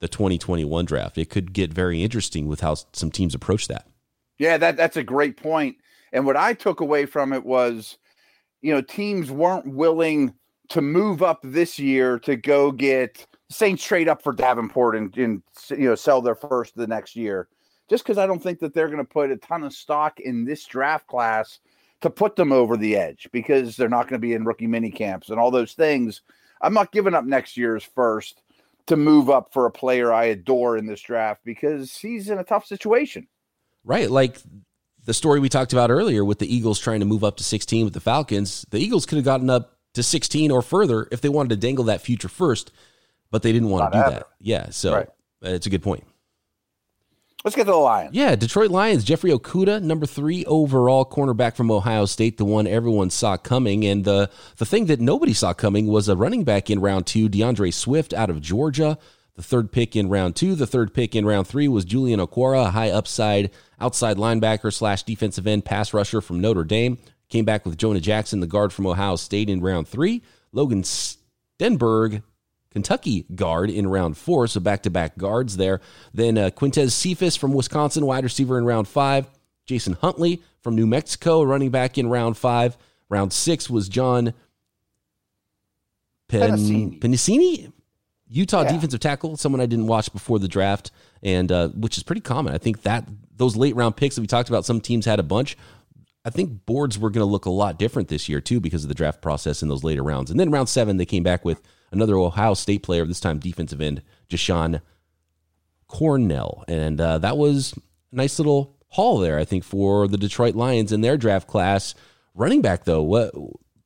the 0.00 0.08
2021 0.08 0.84
draft. 0.84 1.16
It 1.16 1.30
could 1.30 1.52
get 1.52 1.72
very 1.72 2.02
interesting 2.02 2.46
with 2.46 2.60
how 2.60 2.76
some 2.92 3.10
teams 3.10 3.34
approach 3.34 3.68
that. 3.68 3.86
Yeah, 4.38 4.58
that 4.58 4.76
that's 4.76 4.96
a 4.96 5.04
great 5.04 5.36
point. 5.36 5.76
And 6.12 6.26
what 6.26 6.36
I 6.36 6.54
took 6.54 6.80
away 6.80 7.06
from 7.06 7.32
it 7.32 7.44
was, 7.44 7.98
you 8.60 8.72
know, 8.72 8.80
teams 8.80 9.30
weren't 9.30 9.66
willing 9.66 10.34
to 10.68 10.80
move 10.80 11.22
up 11.22 11.40
this 11.42 11.78
year 11.78 12.18
to 12.20 12.36
go 12.36 12.72
get 12.72 13.26
Saints 13.50 13.84
trade 13.84 14.08
up 14.08 14.22
for 14.22 14.32
Davenport 14.32 14.96
and, 14.96 15.16
and 15.16 15.42
you 15.70 15.88
know 15.88 15.94
sell 15.94 16.20
their 16.22 16.34
first 16.34 16.76
the 16.76 16.86
next 16.86 17.14
year 17.16 17.48
just 17.88 18.04
because 18.04 18.18
I 18.18 18.26
don't 18.26 18.42
think 18.42 18.60
that 18.60 18.74
they're 18.74 18.88
going 18.88 18.98
to 18.98 19.04
put 19.04 19.30
a 19.30 19.36
ton 19.36 19.64
of 19.64 19.72
stock 19.72 20.20
in 20.20 20.44
this 20.44 20.64
draft 20.64 21.06
class 21.06 21.60
to 22.00 22.10
put 22.10 22.36
them 22.36 22.52
over 22.52 22.76
the 22.76 22.96
edge 22.96 23.28
because 23.32 23.76
they're 23.76 23.88
not 23.88 24.08
going 24.08 24.20
to 24.20 24.26
be 24.26 24.34
in 24.34 24.44
rookie 24.44 24.66
mini 24.66 24.90
camps 24.90 25.30
and 25.30 25.38
all 25.38 25.50
those 25.50 25.72
things. 25.72 26.22
I'm 26.60 26.74
not 26.74 26.92
giving 26.92 27.14
up 27.14 27.24
next 27.24 27.56
year's 27.56 27.84
first 27.84 28.42
to 28.86 28.96
move 28.96 29.30
up 29.30 29.52
for 29.52 29.66
a 29.66 29.70
player 29.70 30.12
I 30.12 30.24
adore 30.24 30.76
in 30.76 30.86
this 30.86 31.00
draft 31.00 31.40
because 31.44 31.96
he's 31.96 32.28
in 32.28 32.38
a 32.38 32.44
tough 32.44 32.66
situation. 32.66 33.26
Right. 33.84 34.10
Like 34.10 34.38
the 35.04 35.14
story 35.14 35.40
we 35.40 35.48
talked 35.48 35.72
about 35.72 35.90
earlier 35.90 36.24
with 36.24 36.38
the 36.38 36.54
Eagles 36.54 36.78
trying 36.78 37.00
to 37.00 37.06
move 37.06 37.24
up 37.24 37.36
to 37.38 37.44
16 37.44 37.84
with 37.84 37.94
the 37.94 38.00
Falcons, 38.00 38.64
the 38.70 38.78
Eagles 38.78 39.06
could 39.06 39.16
have 39.16 39.24
gotten 39.24 39.48
up 39.48 39.78
to 39.94 40.02
16 40.02 40.50
or 40.50 40.62
further 40.62 41.08
if 41.12 41.20
they 41.20 41.28
wanted 41.28 41.50
to 41.50 41.56
dangle 41.56 41.84
that 41.86 42.00
future 42.00 42.28
first, 42.28 42.72
but 43.30 43.42
they 43.42 43.52
didn't 43.52 43.68
want 43.68 43.84
not 43.84 43.92
to 43.92 43.98
do 43.98 44.02
ever. 44.02 44.10
that. 44.10 44.26
Yeah. 44.40 44.70
So 44.70 44.94
right. 44.94 45.08
it's 45.42 45.66
a 45.66 45.70
good 45.70 45.82
point. 45.82 46.04
Let's 47.44 47.54
get 47.54 47.64
to 47.64 47.72
the 47.72 47.76
Lions. 47.76 48.14
Yeah, 48.14 48.36
Detroit 48.36 48.70
Lions. 48.70 49.04
Jeffrey 49.04 49.30
Okudah, 49.30 49.82
number 49.82 50.06
three 50.06 50.46
overall 50.46 51.04
cornerback 51.04 51.56
from 51.56 51.70
Ohio 51.70 52.06
State, 52.06 52.38
the 52.38 52.44
one 52.46 52.66
everyone 52.66 53.10
saw 53.10 53.36
coming. 53.36 53.84
And 53.84 54.02
the, 54.02 54.30
the 54.56 54.64
thing 54.64 54.86
that 54.86 54.98
nobody 54.98 55.34
saw 55.34 55.52
coming 55.52 55.86
was 55.86 56.08
a 56.08 56.16
running 56.16 56.44
back 56.44 56.70
in 56.70 56.80
round 56.80 57.06
two, 57.06 57.28
D'Andre 57.28 57.70
Swift 57.70 58.14
out 58.14 58.30
of 58.30 58.40
Georgia. 58.40 58.96
The 59.34 59.42
third 59.42 59.72
pick 59.72 59.94
in 59.94 60.08
round 60.08 60.36
two. 60.36 60.54
The 60.54 60.66
third 60.66 60.94
pick 60.94 61.14
in 61.14 61.26
round 61.26 61.46
three 61.46 61.68
was 61.68 61.84
Julian 61.84 62.18
Okwara, 62.18 62.68
a 62.68 62.70
high 62.70 62.90
upside 62.90 63.50
outside 63.78 64.16
linebacker 64.16 64.72
slash 64.72 65.02
defensive 65.02 65.46
end 65.46 65.66
pass 65.66 65.92
rusher 65.92 66.22
from 66.22 66.40
Notre 66.40 66.64
Dame. 66.64 66.96
Came 67.28 67.44
back 67.44 67.66
with 67.66 67.76
Jonah 67.76 68.00
Jackson, 68.00 68.40
the 68.40 68.46
guard 68.46 68.72
from 68.72 68.86
Ohio 68.86 69.16
State, 69.16 69.50
in 69.50 69.60
round 69.60 69.86
three. 69.86 70.22
Logan 70.52 70.82
Stenberg, 70.82 72.22
Kentucky 72.74 73.24
guard 73.34 73.70
in 73.70 73.86
round 73.86 74.18
four, 74.18 74.48
so 74.48 74.58
back 74.58 74.82
to 74.82 74.90
back 74.90 75.16
guards 75.16 75.56
there. 75.56 75.80
Then 76.12 76.36
uh, 76.36 76.50
Quintez 76.50 76.90
Cephus 76.90 77.36
from 77.36 77.54
Wisconsin, 77.54 78.04
wide 78.04 78.24
receiver 78.24 78.58
in 78.58 78.66
round 78.66 78.88
five. 78.88 79.30
Jason 79.64 79.94
Huntley 79.94 80.42
from 80.60 80.74
New 80.74 80.86
Mexico, 80.86 81.42
running 81.42 81.70
back 81.70 81.96
in 81.96 82.08
round 82.08 82.36
five. 82.36 82.76
Round 83.08 83.32
six 83.32 83.70
was 83.70 83.88
John 83.88 84.34
Pen- 86.28 86.98
Penisini. 86.98 87.72
Utah 88.26 88.62
yeah. 88.62 88.72
defensive 88.72 89.00
tackle, 89.00 89.36
someone 89.36 89.60
I 89.60 89.66
didn't 89.66 89.86
watch 89.86 90.12
before 90.12 90.40
the 90.40 90.48
draft, 90.48 90.90
and 91.22 91.52
uh, 91.52 91.68
which 91.68 91.96
is 91.96 92.02
pretty 92.02 92.22
common. 92.22 92.54
I 92.54 92.58
think 92.58 92.82
that 92.82 93.06
those 93.36 93.54
late 93.56 93.76
round 93.76 93.96
picks 93.96 94.16
that 94.16 94.20
we 94.20 94.26
talked 94.26 94.48
about, 94.48 94.64
some 94.64 94.80
teams 94.80 95.06
had 95.06 95.20
a 95.20 95.22
bunch. 95.22 95.56
I 96.24 96.30
think 96.30 96.66
boards 96.66 96.98
were 96.98 97.10
going 97.10 97.24
to 97.24 97.30
look 97.30 97.44
a 97.44 97.50
lot 97.50 97.78
different 97.78 98.08
this 98.08 98.28
year 98.28 98.40
too 98.40 98.58
because 98.58 98.82
of 98.82 98.88
the 98.88 98.94
draft 98.94 99.22
process 99.22 99.62
in 99.62 99.68
those 99.68 99.84
later 99.84 100.02
rounds. 100.02 100.32
And 100.32 100.40
then 100.40 100.50
round 100.50 100.68
seven, 100.68 100.96
they 100.96 101.06
came 101.06 101.22
back 101.22 101.44
with 101.44 101.62
another 101.94 102.16
Ohio 102.16 102.54
State 102.54 102.82
player, 102.82 103.04
this 103.04 103.20
time 103.20 103.38
defensive 103.38 103.80
end, 103.80 104.02
Jashon 104.28 104.80
Cornell. 105.88 106.64
And 106.68 107.00
uh, 107.00 107.18
that 107.18 107.36
was 107.36 107.74
a 108.12 108.16
nice 108.16 108.38
little 108.38 108.76
haul 108.88 109.18
there, 109.18 109.38
I 109.38 109.44
think, 109.44 109.64
for 109.64 110.08
the 110.08 110.18
Detroit 110.18 110.54
Lions 110.54 110.92
in 110.92 111.00
their 111.00 111.16
draft 111.16 111.46
class. 111.46 111.94
Running 112.34 112.62
back, 112.62 112.84
though, 112.84 113.02
what 113.02 113.32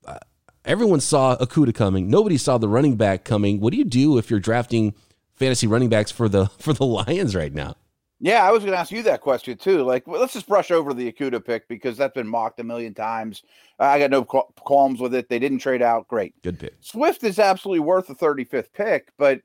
uh, 0.06 0.18
everyone 0.64 1.00
saw 1.00 1.36
Okudah 1.36 1.74
coming. 1.74 2.08
Nobody 2.08 2.38
saw 2.38 2.58
the 2.58 2.68
running 2.68 2.96
back 2.96 3.24
coming. 3.24 3.60
What 3.60 3.72
do 3.72 3.78
you 3.78 3.84
do 3.84 4.18
if 4.18 4.30
you're 4.30 4.40
drafting 4.40 4.94
fantasy 5.36 5.66
running 5.66 5.88
backs 5.88 6.10
for 6.10 6.28
the 6.28 6.46
for 6.58 6.72
the 6.72 6.86
Lions 6.86 7.34
right 7.34 7.52
now? 7.52 7.76
Yeah, 8.20 8.44
I 8.44 8.50
was 8.50 8.64
going 8.64 8.72
to 8.72 8.78
ask 8.78 8.90
you 8.90 9.02
that 9.04 9.20
question 9.20 9.56
too. 9.56 9.84
Like, 9.84 10.06
well, 10.06 10.20
let's 10.20 10.32
just 10.32 10.48
brush 10.48 10.70
over 10.70 10.92
the 10.92 11.12
Okudah 11.12 11.44
pick 11.44 11.68
because 11.68 11.96
that's 11.96 12.14
been 12.14 12.26
mocked 12.26 12.58
a 12.58 12.64
million 12.64 12.92
times. 12.92 13.42
I 13.78 13.98
got 13.98 14.10
no 14.10 14.24
qualms 14.24 15.00
with 15.00 15.14
it. 15.14 15.28
They 15.28 15.38
didn't 15.38 15.58
trade 15.58 15.82
out. 15.82 16.08
Great. 16.08 16.34
Good 16.42 16.58
pick. 16.58 16.74
Swift 16.80 17.22
is 17.22 17.38
absolutely 17.38 17.80
worth 17.80 18.08
the 18.08 18.14
35th 18.14 18.72
pick, 18.72 19.12
but 19.18 19.40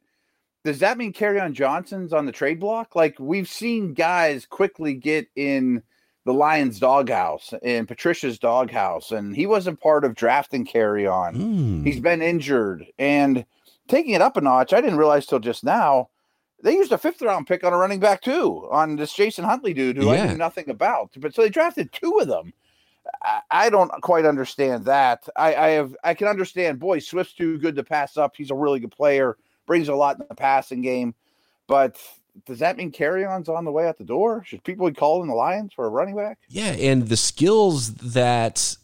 does 0.63 0.79
that 0.79 0.97
mean 0.97 1.13
Kerryon 1.13 1.53
Johnson's 1.53 2.13
on 2.13 2.25
the 2.25 2.31
trade 2.31 2.59
block? 2.59 2.95
Like, 2.95 3.19
we've 3.19 3.49
seen 3.49 3.93
guys 3.93 4.45
quickly 4.45 4.93
get 4.93 5.27
in 5.35 5.83
the 6.25 6.33
Lions 6.33 6.79
doghouse 6.79 7.53
and 7.63 7.87
Patricia's 7.87 8.39
doghouse, 8.39 9.11
and 9.11 9.35
he 9.35 9.45
wasn't 9.45 9.81
part 9.81 10.05
of 10.05 10.15
drafting 10.15 10.65
Kerryon. 10.65 11.35
Mm. 11.35 11.85
He's 11.85 11.99
been 11.99 12.21
injured 12.21 12.85
and 12.97 13.45
taking 13.89 14.13
it 14.13 14.21
up 14.21 14.37
a 14.37 14.41
notch. 14.41 14.71
I 14.73 14.81
didn't 14.81 14.97
realize 14.97 15.25
till 15.25 15.39
just 15.39 15.63
now 15.65 16.09
they 16.63 16.73
used 16.73 16.91
a 16.91 16.97
fifth 16.97 17.21
round 17.21 17.45
pick 17.45 17.63
on 17.63 17.73
a 17.73 17.77
running 17.77 17.99
back 17.99 18.21
too, 18.21 18.67
on 18.71 18.95
this 18.95 19.13
Jason 19.13 19.43
Huntley 19.43 19.73
dude 19.73 19.97
who 19.97 20.05
yeah. 20.05 20.23
I 20.23 20.27
knew 20.27 20.37
nothing 20.37 20.69
about. 20.69 21.11
But 21.17 21.35
so 21.35 21.43
they 21.43 21.49
drafted 21.49 21.91
two 21.91 22.17
of 22.19 22.27
them. 22.27 22.53
I, 23.21 23.41
I 23.51 23.69
don't 23.69 23.91
quite 24.01 24.25
understand 24.25 24.85
that. 24.85 25.27
I, 25.35 25.55
I, 25.55 25.67
have 25.69 25.95
I 26.03 26.13
can 26.13 26.27
understand. 26.27 26.79
Boy, 26.79 26.99
Swift's 26.99 27.33
too 27.33 27.57
good 27.57 27.75
to 27.75 27.83
pass 27.83 28.17
up. 28.17 28.35
He's 28.35 28.49
a 28.49 28.55
really 28.55 28.79
good 28.79 28.91
player, 28.91 29.37
brings 29.65 29.89
a 29.89 29.95
lot 29.95 30.19
in 30.19 30.25
the 30.27 30.35
passing 30.35 30.81
game. 30.81 31.13
But 31.67 32.01
does 32.45 32.59
that 32.59 32.77
mean 32.77 32.93
Kerryon's 32.93 33.49
on 33.49 33.65
the 33.65 33.71
way 33.71 33.87
out 33.87 33.97
the 33.97 34.05
door? 34.05 34.43
Should 34.45 34.63
people 34.63 34.87
be 34.87 34.95
calling 34.95 35.27
the 35.27 35.35
Lions 35.35 35.73
for 35.73 35.85
a 35.85 35.89
running 35.89 36.15
back? 36.15 36.39
Yeah, 36.47 36.71
and 36.71 37.07
the 37.07 37.17
skills 37.17 37.93
that 37.95 38.77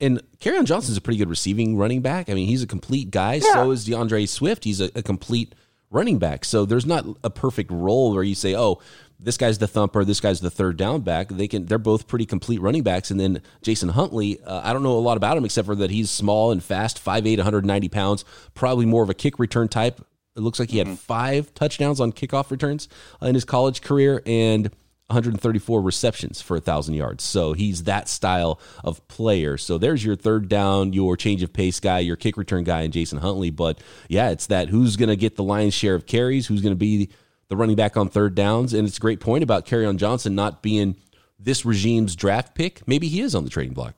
and 0.00 0.22
Kerryon 0.40 0.64
Johnson's 0.64 0.98
a 0.98 1.00
pretty 1.00 1.18
good 1.18 1.30
receiving 1.30 1.78
running 1.78 2.02
back. 2.02 2.28
I 2.28 2.34
mean, 2.34 2.46
he's 2.46 2.62
a 2.62 2.66
complete 2.66 3.10
guy. 3.10 3.34
Yeah. 3.34 3.54
So 3.54 3.70
is 3.70 3.86
D'Andre 3.86 4.26
Swift. 4.26 4.64
He's 4.64 4.80
a, 4.80 4.90
a 4.94 5.02
complete 5.02 5.54
running 5.90 6.18
back. 6.18 6.44
So 6.44 6.64
there's 6.64 6.86
not 6.86 7.04
a 7.24 7.30
perfect 7.30 7.70
role 7.70 8.14
where 8.14 8.22
you 8.22 8.34
say, 8.34 8.54
oh, 8.54 8.80
this 9.20 9.36
guy's 9.36 9.58
the 9.58 9.66
thumper, 9.66 10.04
this 10.04 10.20
guy's 10.20 10.40
the 10.40 10.50
third 10.50 10.76
down 10.76 11.00
back. 11.00 11.28
They 11.28 11.48
can 11.48 11.66
they're 11.66 11.78
both 11.78 12.06
pretty 12.06 12.26
complete 12.26 12.60
running 12.60 12.82
backs. 12.82 13.10
And 13.10 13.18
then 13.18 13.42
Jason 13.62 13.88
Huntley, 13.90 14.40
uh, 14.42 14.60
I 14.62 14.72
don't 14.72 14.82
know 14.82 14.96
a 14.96 15.00
lot 15.00 15.16
about 15.16 15.36
him 15.36 15.44
except 15.44 15.66
for 15.66 15.74
that 15.76 15.90
he's 15.90 16.10
small 16.10 16.52
and 16.52 16.62
fast, 16.62 17.04
5'8", 17.04 17.38
190 17.38 17.88
pounds, 17.88 18.24
probably 18.54 18.86
more 18.86 19.02
of 19.02 19.10
a 19.10 19.14
kick 19.14 19.38
return 19.38 19.68
type. 19.68 20.00
It 20.36 20.40
looks 20.40 20.60
like 20.60 20.70
he 20.70 20.78
had 20.78 20.86
mm-hmm. 20.86 20.96
five 20.96 21.52
touchdowns 21.54 22.00
on 22.00 22.12
kickoff 22.12 22.50
returns 22.50 22.88
in 23.20 23.34
his 23.34 23.44
college 23.44 23.82
career 23.82 24.22
and– 24.24 24.70
134 25.08 25.80
receptions 25.80 26.42
for 26.42 26.56
a 26.58 26.60
thousand 26.60 26.94
yards. 26.94 27.24
So 27.24 27.54
he's 27.54 27.84
that 27.84 28.08
style 28.08 28.60
of 28.84 29.06
player. 29.08 29.56
So 29.56 29.78
there's 29.78 30.04
your 30.04 30.16
third 30.16 30.48
down, 30.48 30.92
your 30.92 31.16
change 31.16 31.42
of 31.42 31.50
pace 31.50 31.80
guy, 31.80 32.00
your 32.00 32.16
kick 32.16 32.36
return 32.36 32.62
guy, 32.62 32.82
and 32.82 32.92
Jason 32.92 33.18
Huntley. 33.18 33.50
But 33.50 33.80
yeah, 34.08 34.28
it's 34.28 34.46
that 34.48 34.68
who's 34.68 34.96
going 34.96 35.08
to 35.08 35.16
get 35.16 35.36
the 35.36 35.42
lion's 35.42 35.72
share 35.72 35.94
of 35.94 36.04
carries, 36.04 36.46
who's 36.46 36.60
going 36.60 36.72
to 36.72 36.76
be 36.76 37.08
the 37.48 37.56
running 37.56 37.76
back 37.76 37.96
on 37.96 38.10
third 38.10 38.34
downs. 38.34 38.74
And 38.74 38.86
it's 38.86 38.98
a 38.98 39.00
great 39.00 39.18
point 39.20 39.42
about 39.42 39.64
Kerryon 39.64 39.96
Johnson 39.96 40.34
not 40.34 40.62
being 40.62 40.94
this 41.38 41.64
regime's 41.64 42.14
draft 42.14 42.54
pick. 42.54 42.86
Maybe 42.86 43.08
he 43.08 43.22
is 43.22 43.34
on 43.34 43.44
the 43.44 43.50
trading 43.50 43.72
block. 43.72 43.94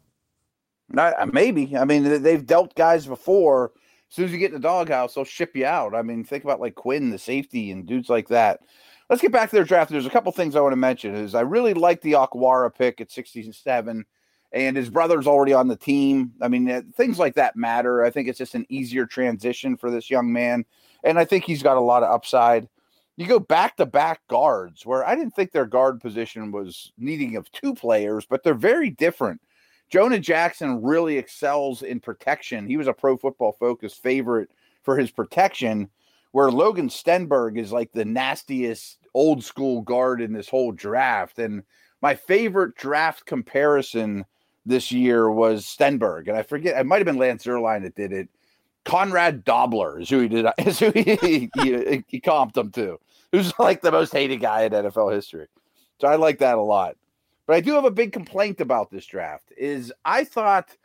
Not, 0.88 1.20
uh, 1.20 1.26
maybe. 1.26 1.76
I 1.76 1.84
mean, 1.84 2.22
they've 2.22 2.46
dealt 2.46 2.76
guys 2.76 3.06
before. 3.06 3.72
As 4.10 4.14
soon 4.14 4.26
as 4.26 4.32
you 4.32 4.38
get 4.38 4.52
in 4.52 4.54
the 4.54 4.60
doghouse, 4.60 5.14
they'll 5.14 5.24
ship 5.24 5.56
you 5.56 5.66
out. 5.66 5.92
I 5.92 6.02
mean, 6.02 6.22
think 6.22 6.44
about 6.44 6.60
like 6.60 6.76
Quinn, 6.76 7.10
the 7.10 7.18
safety, 7.18 7.72
and 7.72 7.84
dudes 7.86 8.08
like 8.08 8.28
that 8.28 8.60
let's 9.10 9.20
get 9.20 9.32
back 9.32 9.50
to 9.50 9.56
their 9.56 9.64
draft. 9.64 9.90
There's 9.90 10.06
a 10.06 10.10
couple 10.10 10.30
things 10.32 10.54
I 10.54 10.60
want 10.60 10.72
to 10.72 10.76
mention. 10.76 11.14
Is 11.14 11.34
I 11.34 11.40
really 11.40 11.74
like 11.74 12.00
the 12.00 12.12
Okwara 12.12 12.74
pick 12.74 13.00
at 13.00 13.10
67, 13.10 14.06
and 14.52 14.76
his 14.76 14.88
brother's 14.88 15.26
already 15.26 15.52
on 15.52 15.68
the 15.68 15.76
team. 15.76 16.32
I 16.40 16.48
mean, 16.48 16.70
uh, 16.70 16.82
things 16.94 17.18
like 17.18 17.34
that 17.34 17.56
matter. 17.56 18.02
I 18.02 18.10
think 18.10 18.28
it's 18.28 18.38
just 18.38 18.54
an 18.54 18.66
easier 18.70 19.04
transition 19.04 19.76
for 19.76 19.90
this 19.90 20.08
young 20.08 20.32
man, 20.32 20.64
and 21.04 21.18
I 21.18 21.24
think 21.24 21.44
he's 21.44 21.62
got 21.62 21.76
a 21.76 21.80
lot 21.80 22.04
of 22.04 22.10
upside. 22.10 22.68
you 23.16 23.26
go 23.26 23.40
back 23.40 23.76
to 23.76 23.84
back 23.84 24.20
guards 24.28 24.86
where 24.86 25.04
I 25.06 25.14
didn't 25.14 25.34
think 25.34 25.50
their 25.50 25.66
guard 25.66 26.00
position 26.00 26.52
was 26.52 26.92
needing 26.96 27.36
of 27.36 27.50
two 27.52 27.74
players, 27.74 28.24
but 28.24 28.42
they're 28.42 28.54
very 28.54 28.90
different. 28.90 29.42
Jonah 29.90 30.20
Jackson 30.20 30.80
really 30.80 31.18
excels 31.18 31.82
in 31.82 31.98
protection. 31.98 32.68
He 32.68 32.76
was 32.76 32.86
a 32.86 32.92
pro 32.92 33.16
football 33.16 33.50
focus 33.50 33.92
favorite 33.92 34.48
for 34.84 34.96
his 34.96 35.10
protection, 35.10 35.90
where 36.30 36.52
Logan 36.52 36.88
Stenberg 36.88 37.58
is 37.58 37.72
like 37.72 37.90
the 37.92 38.04
nastiest 38.04 38.99
old 39.14 39.44
school 39.44 39.82
guard 39.82 40.20
in 40.20 40.32
this 40.32 40.48
whole 40.48 40.72
draft. 40.72 41.38
And 41.38 41.62
my 42.00 42.14
favorite 42.14 42.76
draft 42.76 43.26
comparison 43.26 44.24
this 44.66 44.92
year 44.92 45.30
was 45.30 45.64
Stenberg. 45.64 46.28
And 46.28 46.36
I 46.36 46.42
forget, 46.42 46.78
it 46.78 46.86
might 46.86 46.98
have 46.98 47.06
been 47.06 47.18
Lance 47.18 47.44
Zierlein 47.44 47.82
that 47.82 47.94
did 47.94 48.12
it. 48.12 48.28
Conrad 48.84 49.44
Dobler 49.44 50.00
is 50.00 50.08
who 50.08 50.20
he 50.20 50.28
did, 50.28 50.46
is 50.58 50.78
who 50.78 50.90
he, 50.90 51.50
he, 51.54 52.04
he 52.06 52.20
comped 52.20 52.56
him 52.56 52.70
to, 52.72 52.98
who's 53.32 53.52
like 53.58 53.82
the 53.82 53.92
most 53.92 54.12
hated 54.12 54.38
guy 54.38 54.62
in 54.62 54.72
NFL 54.72 55.12
history. 55.12 55.46
So 56.00 56.08
I 56.08 56.16
like 56.16 56.38
that 56.38 56.56
a 56.56 56.62
lot. 56.62 56.96
But 57.46 57.56
I 57.56 57.60
do 57.60 57.74
have 57.74 57.84
a 57.84 57.90
big 57.90 58.12
complaint 58.12 58.60
about 58.60 58.90
this 58.90 59.06
draft 59.06 59.52
is 59.56 59.92
I 60.04 60.24
thought 60.24 60.76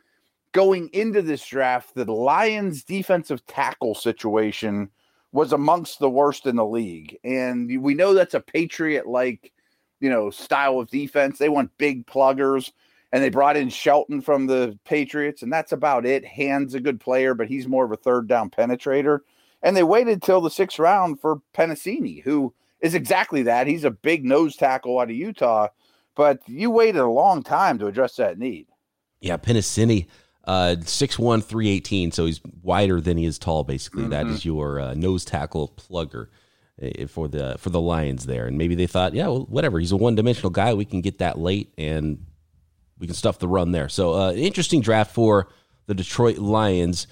going 0.52 0.88
into 0.92 1.22
this 1.22 1.46
draft 1.46 1.94
that 1.94 2.06
the 2.06 2.12
Lions 2.12 2.82
defensive 2.82 3.44
tackle 3.46 3.94
situation 3.94 4.90
was 5.32 5.52
amongst 5.52 5.98
the 5.98 6.10
worst 6.10 6.46
in 6.46 6.56
the 6.56 6.64
league. 6.64 7.18
And 7.24 7.82
we 7.82 7.94
know 7.94 8.14
that's 8.14 8.34
a 8.34 8.40
Patriot 8.40 9.06
like, 9.06 9.52
you 10.00 10.10
know, 10.10 10.30
style 10.30 10.78
of 10.78 10.90
defense. 10.90 11.38
They 11.38 11.48
want 11.48 11.76
big 11.78 12.06
pluggers. 12.06 12.72
And 13.12 13.22
they 13.22 13.30
brought 13.30 13.56
in 13.56 13.68
Shelton 13.68 14.20
from 14.20 14.46
the 14.46 14.78
Patriots, 14.84 15.42
and 15.42 15.50
that's 15.50 15.72
about 15.72 16.04
it. 16.04 16.24
Hand's 16.24 16.74
a 16.74 16.80
good 16.80 17.00
player, 17.00 17.34
but 17.34 17.46
he's 17.46 17.68
more 17.68 17.84
of 17.84 17.92
a 17.92 17.96
third 17.96 18.26
down 18.26 18.50
penetrator. 18.50 19.20
And 19.62 19.76
they 19.76 19.84
waited 19.84 20.22
till 20.22 20.40
the 20.40 20.50
sixth 20.50 20.78
round 20.78 21.20
for 21.20 21.40
Penisini, 21.54 22.22
who 22.22 22.52
is 22.80 22.94
exactly 22.94 23.42
that. 23.44 23.68
He's 23.68 23.84
a 23.84 23.90
big 23.90 24.24
nose 24.24 24.56
tackle 24.56 24.98
out 24.98 25.08
of 25.08 25.16
Utah, 25.16 25.68
but 26.14 26.40
you 26.46 26.70
waited 26.70 27.00
a 27.00 27.08
long 27.08 27.42
time 27.42 27.78
to 27.78 27.86
address 27.86 28.16
that 28.16 28.38
need. 28.38 28.66
Yeah, 29.20 29.36
Penisini, 29.38 30.08
uh, 30.46 30.76
6'1, 30.78 31.44
318. 31.44 32.12
So 32.12 32.26
he's 32.26 32.40
wider 32.62 33.00
than 33.00 33.16
he 33.16 33.24
is 33.24 33.38
tall, 33.38 33.64
basically. 33.64 34.02
Mm-hmm. 34.02 34.10
That 34.10 34.26
is 34.26 34.44
your 34.44 34.80
uh, 34.80 34.94
nose 34.94 35.24
tackle 35.24 35.72
plugger 35.76 36.28
eh, 36.80 37.06
for 37.06 37.28
the 37.28 37.56
for 37.58 37.70
the 37.70 37.80
Lions 37.80 38.26
there. 38.26 38.46
And 38.46 38.56
maybe 38.56 38.74
they 38.74 38.86
thought, 38.86 39.14
yeah, 39.14 39.26
well, 39.26 39.46
whatever. 39.46 39.78
He's 39.78 39.92
a 39.92 39.96
one 39.96 40.14
dimensional 40.14 40.50
guy. 40.50 40.74
We 40.74 40.84
can 40.84 41.00
get 41.00 41.18
that 41.18 41.38
late 41.38 41.72
and 41.76 42.24
we 42.98 43.06
can 43.06 43.14
stuff 43.14 43.38
the 43.38 43.48
run 43.48 43.72
there. 43.72 43.88
So, 43.88 44.14
uh, 44.14 44.32
interesting 44.32 44.80
draft 44.80 45.12
for 45.12 45.48
the 45.86 45.94
Detroit 45.94 46.38
Lions. 46.38 47.06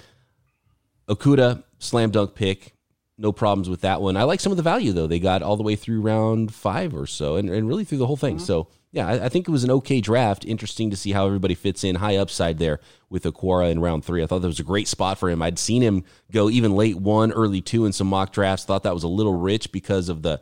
Okudah, 1.09 1.63
slam 1.79 2.11
dunk 2.11 2.35
pick. 2.35 2.73
No 3.17 3.31
problems 3.31 3.69
with 3.69 3.83
that 3.83 4.01
one. 4.01 4.17
I 4.17 4.25
like 4.25 4.41
some 4.41 4.51
of 4.51 4.57
the 4.57 4.63
value, 4.63 4.93
though. 4.93 5.07
They 5.07 5.21
got 5.21 5.43
all 5.43 5.57
the 5.57 5.63
way 5.63 5.77
through 5.77 6.01
round 6.01 6.53
five 6.53 6.95
or 6.95 7.07
so 7.07 7.37
and, 7.37 7.49
and 7.49 7.69
really 7.69 7.85
through 7.85 7.99
the 7.99 8.07
whole 8.07 8.17
thing. 8.17 8.37
Mm-hmm. 8.37 8.45
So, 8.45 8.69
yeah, 8.95 9.09
I, 9.09 9.25
I, 9.25 9.29
think 9.29 9.49
it 9.49 9.51
was 9.51 9.65
an 9.65 9.73
okay 9.73 10.01
draft. 10.01 10.45
Interesting 10.45 10.89
to 10.91 10.97
see 10.97 11.11
how 11.11 11.27
everybody 11.27 11.57
fits 11.57 11.83
in. 11.83 11.97
High 11.97 12.17
upside 12.17 12.59
there 12.59 12.79
with 13.11 13.25
Okwara 13.25 13.69
in 13.73 13.81
round 13.81 14.05
three. 14.05 14.23
I 14.23 14.27
thought 14.27 14.43
that 14.43 14.47
was 14.47 14.61
a 14.61 14.65
great 14.65 14.87
spot 14.87 15.19
for 15.19 15.29
him. 15.29 15.43
I'd 15.43 15.59
seen 15.59 15.83
him 15.83 16.05
go 16.31 16.49
even 16.49 16.77
late 16.77 16.97
one, 16.97 17.33
early 17.33 17.61
two 17.61 17.87
in 17.87 17.93
some 17.93 18.07
mock 18.07 18.33
drafts. 18.33 18.65
Thought 18.65 18.85
that 18.85 18.95
was 18.95 19.03
a 19.03 19.09
little 19.09 19.37
rich 19.37 19.73
because 19.73 20.09
of 20.09 20.23
the 20.23 20.41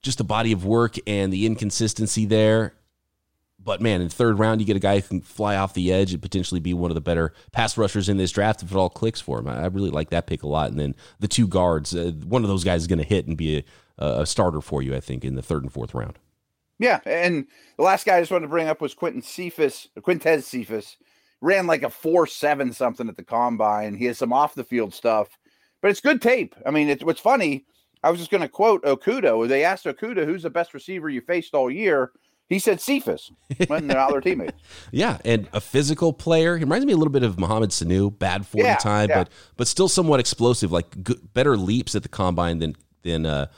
just 0.00 0.16
the 0.16 0.24
body 0.24 0.52
of 0.52 0.64
work 0.64 0.96
and 1.06 1.30
the 1.30 1.44
inconsistency 1.44 2.24
there. 2.24 2.72
But 3.62 3.82
man, 3.82 4.00
in 4.00 4.08
third 4.08 4.38
round, 4.38 4.62
you 4.62 4.66
get 4.66 4.76
a 4.76 4.80
guy 4.80 5.00
who 5.00 5.06
can 5.06 5.20
fly 5.20 5.56
off 5.56 5.74
the 5.74 5.92
edge 5.92 6.14
and 6.14 6.22
potentially 6.22 6.58
be 6.58 6.72
one 6.72 6.90
of 6.90 6.94
the 6.94 7.02
better 7.02 7.34
pass 7.52 7.76
rushers 7.76 8.08
in 8.08 8.16
this 8.16 8.32
draft 8.32 8.62
if 8.62 8.72
it 8.72 8.76
all 8.76 8.88
clicks 8.88 9.20
for 9.20 9.38
him. 9.38 9.46
I 9.46 9.66
really 9.66 9.90
like 9.90 10.08
that 10.08 10.26
pick 10.26 10.42
a 10.42 10.48
lot. 10.48 10.70
And 10.70 10.80
then 10.80 10.94
the 11.20 11.28
two 11.28 11.46
guards, 11.46 11.94
uh, 11.94 12.12
one 12.24 12.44
of 12.44 12.48
those 12.48 12.64
guys 12.64 12.80
is 12.80 12.86
going 12.86 12.98
to 12.98 13.04
hit 13.04 13.26
and 13.26 13.36
be 13.36 13.58
a, 13.98 14.22
a, 14.22 14.26
starter 14.26 14.62
for 14.62 14.82
you, 14.82 14.96
I 14.96 15.00
think, 15.00 15.22
in 15.22 15.34
the 15.34 15.42
third 15.42 15.62
and 15.62 15.72
fourth 15.72 15.94
round. 15.94 16.18
Yeah, 16.78 17.00
and 17.06 17.46
the 17.76 17.84
last 17.84 18.06
guy 18.06 18.16
I 18.16 18.20
just 18.20 18.32
wanted 18.32 18.46
to 18.46 18.50
bring 18.50 18.68
up 18.68 18.80
was 18.80 18.94
Quinton 18.94 19.22
Cephus, 19.22 19.88
Quintez 20.00 20.42
Cephus, 20.42 20.96
Ran 21.42 21.66
like 21.66 21.82
a 21.82 21.90
four 21.90 22.28
seven 22.28 22.72
something 22.72 23.08
at 23.08 23.16
the 23.16 23.24
combine. 23.24 23.96
He 23.96 24.04
has 24.04 24.16
some 24.16 24.32
off 24.32 24.54
the 24.54 24.62
field 24.62 24.94
stuff, 24.94 25.26
but 25.80 25.90
it's 25.90 26.00
good 26.00 26.22
tape. 26.22 26.54
I 26.64 26.70
mean, 26.70 26.88
it's 26.88 27.02
what's 27.02 27.20
funny. 27.20 27.66
I 28.04 28.10
was 28.10 28.20
just 28.20 28.30
going 28.30 28.42
to 28.42 28.48
quote 28.48 28.84
Okudah. 28.84 29.48
They 29.48 29.64
asked 29.64 29.84
Okudah, 29.84 30.24
"Who's 30.24 30.44
the 30.44 30.50
best 30.50 30.72
receiver 30.72 31.08
you 31.08 31.20
faced 31.20 31.52
all 31.52 31.68
year?" 31.68 32.12
He 32.48 32.60
said 32.60 32.80
Cephus 32.80 33.32
when 33.66 33.88
they're 33.88 33.98
other 33.98 34.20
teammates. 34.22 34.62
yeah, 34.92 35.18
and 35.24 35.48
a 35.52 35.60
physical 35.60 36.12
player. 36.12 36.56
He 36.56 36.62
reminds 36.62 36.86
me 36.86 36.92
a 36.92 36.96
little 36.96 37.12
bit 37.12 37.24
of 37.24 37.40
Mohamed 37.40 37.70
Sanu, 37.70 38.16
bad 38.16 38.46
forty 38.46 38.68
yeah, 38.68 38.76
time, 38.76 39.08
yeah. 39.08 39.24
but 39.24 39.30
but 39.56 39.66
still 39.66 39.88
somewhat 39.88 40.20
explosive. 40.20 40.70
Like 40.70 41.02
good, 41.02 41.34
better 41.34 41.56
leaps 41.56 41.96
at 41.96 42.04
the 42.04 42.08
combine 42.08 42.60
than 42.60 42.76
than 43.02 43.26
uh, 43.26 43.48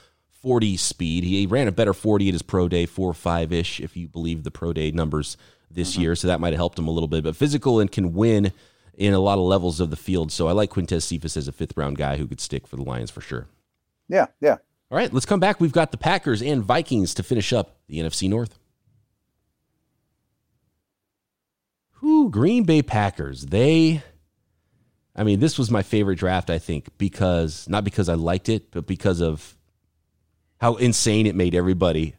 forty 0.44 0.76
speed. 0.76 1.24
He 1.24 1.46
ran 1.46 1.68
a 1.68 1.72
better 1.72 1.94
forty 1.94 2.28
at 2.28 2.34
his 2.34 2.42
pro 2.42 2.68
day, 2.68 2.84
four 2.84 3.14
five 3.14 3.50
ish, 3.50 3.80
if 3.80 3.96
you 3.96 4.06
believe 4.06 4.44
the 4.44 4.50
pro 4.50 4.74
day 4.74 4.90
numbers 4.90 5.38
this 5.70 5.92
mm-hmm. 5.92 6.02
year. 6.02 6.14
So 6.14 6.28
that 6.28 6.38
might 6.38 6.52
have 6.52 6.58
helped 6.58 6.78
him 6.78 6.86
a 6.86 6.90
little 6.90 7.08
bit. 7.08 7.24
But 7.24 7.34
physical 7.34 7.80
and 7.80 7.90
can 7.90 8.12
win 8.12 8.52
in 8.92 9.14
a 9.14 9.18
lot 9.18 9.38
of 9.38 9.44
levels 9.44 9.80
of 9.80 9.88
the 9.88 9.96
field. 9.96 10.30
So 10.30 10.46
I 10.46 10.52
like 10.52 10.70
Quintez 10.70 11.02
Cephus 11.02 11.36
as 11.38 11.48
a 11.48 11.52
fifth 11.52 11.76
round 11.76 11.96
guy 11.96 12.18
who 12.18 12.26
could 12.26 12.40
stick 12.40 12.66
for 12.66 12.76
the 12.76 12.82
Lions 12.82 13.10
for 13.10 13.22
sure. 13.22 13.48
Yeah, 14.08 14.26
yeah. 14.40 14.58
All 14.90 14.98
right, 14.98 15.12
let's 15.12 15.26
come 15.26 15.40
back. 15.40 15.60
We've 15.60 15.72
got 15.72 15.90
the 15.90 15.96
Packers 15.96 16.42
and 16.42 16.62
Vikings 16.62 17.14
to 17.14 17.22
finish 17.22 17.52
up 17.52 17.78
the 17.88 17.98
NFC 17.98 18.28
North. 18.28 18.58
Whew, 22.00 22.28
Green 22.28 22.64
Bay 22.64 22.82
Packers. 22.82 23.46
They, 23.46 24.02
I 25.16 25.24
mean, 25.24 25.40
this 25.40 25.58
was 25.58 25.70
my 25.70 25.82
favorite 25.82 26.18
draft, 26.18 26.50
I 26.50 26.58
think, 26.58 26.98
because 26.98 27.66
not 27.66 27.82
because 27.82 28.10
I 28.10 28.14
liked 28.14 28.50
it, 28.50 28.70
but 28.70 28.86
because 28.86 29.22
of 29.22 29.56
how 30.64 30.76
insane 30.76 31.26
it 31.26 31.34
made 31.34 31.54
everybody. 31.54 32.14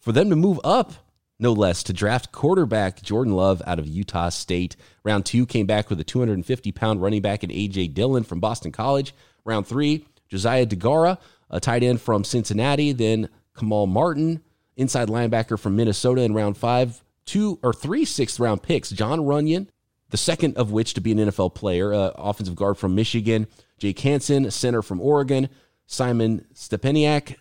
For 0.00 0.10
them 0.10 0.30
to 0.30 0.34
move 0.34 0.58
up, 0.64 0.94
no 1.38 1.52
less, 1.52 1.84
to 1.84 1.92
draft 1.92 2.32
quarterback 2.32 3.00
Jordan 3.02 3.34
Love 3.34 3.62
out 3.68 3.78
of 3.78 3.86
Utah 3.86 4.30
State. 4.30 4.74
Round 5.04 5.24
two 5.24 5.46
came 5.46 5.64
back 5.64 5.88
with 5.88 6.00
a 6.00 6.04
250 6.04 6.72
pound 6.72 7.00
running 7.00 7.22
back 7.22 7.44
in 7.44 7.52
A.J. 7.52 7.86
Dillon 7.86 8.24
from 8.24 8.40
Boston 8.40 8.72
College. 8.72 9.14
Round 9.44 9.64
three, 9.64 10.04
Josiah 10.28 10.66
Deguara, 10.66 11.18
a 11.50 11.60
tight 11.60 11.84
end 11.84 12.00
from 12.00 12.24
Cincinnati. 12.24 12.90
Then 12.90 13.28
Kamal 13.56 13.86
Martin, 13.86 14.42
inside 14.76 15.06
linebacker 15.06 15.56
from 15.56 15.76
Minnesota 15.76 16.22
in 16.22 16.34
round 16.34 16.56
five 16.56 17.00
two 17.26 17.60
or 17.62 17.72
three 17.72 18.04
sixth 18.04 18.40
round 18.40 18.60
picks 18.60 18.90
John 18.90 19.20
Runyan, 19.20 19.68
the 20.10 20.16
second 20.16 20.56
of 20.56 20.72
which 20.72 20.94
to 20.94 21.00
be 21.00 21.12
an 21.12 21.18
NFL 21.18 21.54
player, 21.54 21.94
uh, 21.94 22.10
offensive 22.16 22.56
guard 22.56 22.76
from 22.76 22.96
Michigan, 22.96 23.46
Jake 23.78 24.00
Hanson, 24.00 24.50
center 24.50 24.82
from 24.82 25.00
Oregon, 25.00 25.48
Simon 25.86 26.44
Stepaniak, 26.54 27.36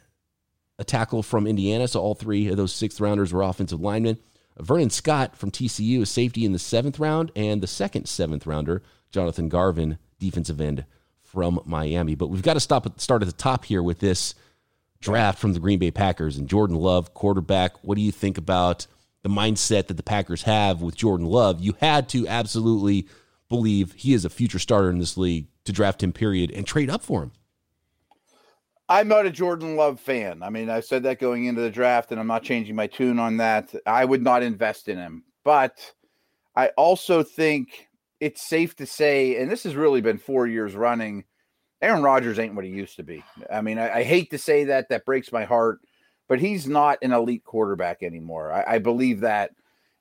a 0.80 0.84
tackle 0.84 1.24
from 1.24 1.48
Indiana. 1.48 1.88
So 1.88 2.02
all 2.02 2.16
three 2.16 2.48
of 2.48 2.58
those 2.58 2.74
sixth 2.74 3.00
rounders 3.00 3.34
were 3.34 3.42
offensive 3.42 3.82
linemen. 3.82 4.18
Vernon 4.60 4.90
Scott 4.90 5.36
from 5.36 5.52
TCU, 5.52 6.02
a 6.02 6.06
safety 6.06 6.44
in 6.44 6.52
the 6.52 6.60
seventh 6.60 7.00
round, 7.00 7.32
and 7.36 7.62
the 7.62 7.68
second 7.68 8.08
seventh 8.08 8.48
rounder, 8.48 8.82
Jonathan 9.12 9.50
Garvin, 9.50 10.00
defensive 10.20 10.60
end 10.60 10.86
from 11.22 11.60
Miami. 11.66 12.16
But 12.16 12.28
we've 12.28 12.42
got 12.42 12.56
to 12.56 12.60
stop 12.60 12.86
at 12.86 13.00
start 13.00 13.22
at 13.22 13.28
the 13.28 13.34
top 13.34 13.66
here 13.66 13.84
with 13.84 14.00
this 14.00 14.34
draft 15.00 15.38
from 15.38 15.54
the 15.54 15.60
Green 15.60 15.78
Bay 15.78 15.92
Packers 15.92 16.38
and 16.38 16.50
Jordan 16.50 16.76
Love, 16.76 17.14
quarterback. 17.14 17.84
What 17.84 17.96
do 17.96 18.02
you 18.02 18.12
think 18.12 18.40
about 18.40 18.88
the 19.28 19.30
mindset 19.30 19.88
that 19.88 19.98
the 19.98 20.04
Packers 20.04 20.44
have 20.44 20.82
with 20.82 20.96
Jordan 20.96 21.26
Love, 21.26 21.60
you 21.60 21.76
had 21.82 22.08
to 22.10 22.28
absolutely 22.28 23.08
believe 23.50 23.94
he 23.94 24.14
is 24.14 24.26
a 24.26 24.30
future 24.30 24.60
starter 24.60 24.90
in 24.90 25.00
this 25.00 25.18
league 25.18 25.48
to 25.66 25.74
draft 25.74 26.02
him, 26.02 26.14
period, 26.14 26.52
and 26.52 26.66
trade 26.66 26.90
up 26.90 27.04
for 27.04 27.24
him. 27.24 27.32
I'm 28.90 29.08
not 29.08 29.26
a 29.26 29.32
Jordan 29.32 29.76
Love 29.76 30.00
fan. 30.00 30.42
I 30.42 30.50
mean, 30.50 30.70
I 30.70 30.80
said 30.80 31.04
that 31.04 31.20
going 31.20 31.46
into 31.46 31.62
the 31.62 31.70
draft, 31.70 32.12
and 32.12 32.20
I'm 32.20 32.28
not 32.28 32.44
changing 32.44 32.76
my 32.76 32.88
tune 32.88 33.20
on 33.20 33.38
that. 33.38 33.74
I 33.86 34.06
would 34.06 34.22
not 34.22 34.44
invest 34.44 34.88
in 34.88 34.98
him. 34.98 35.24
But 35.44 35.94
I 36.56 36.70
also 36.78 37.24
think 37.24 37.90
it's 38.20 38.48
safe 38.48 38.76
to 38.78 38.86
say, 38.86 39.42
and 39.42 39.52
this 39.52 39.64
has 39.64 39.76
really 39.76 40.02
been 40.02 40.18
four 40.18 40.48
years 40.48 40.76
running, 40.76 41.26
Aaron 41.82 42.02
Rodgers 42.02 42.40
ain't 42.40 42.56
what 42.56 42.66
he 42.66 42.72
used 42.72 42.96
to 42.96 43.04
be. 43.04 43.24
I 43.52 43.62
mean, 43.62 43.78
I, 43.78 43.98
I 43.98 44.04
hate 44.04 44.32
to 44.32 44.38
say 44.38 44.64
that, 44.66 44.90
that 44.90 45.06
breaks 45.06 45.32
my 45.32 45.44
heart 45.44 45.80
but 46.28 46.40
he's 46.40 46.68
not 46.68 47.00
an 47.02 47.14
elite 47.14 47.44
quarterback 47.44 48.04
anymore. 48.04 48.52
I, 48.52 48.76
I 48.76 48.80
believe 48.80 49.22
that. 49.22 49.52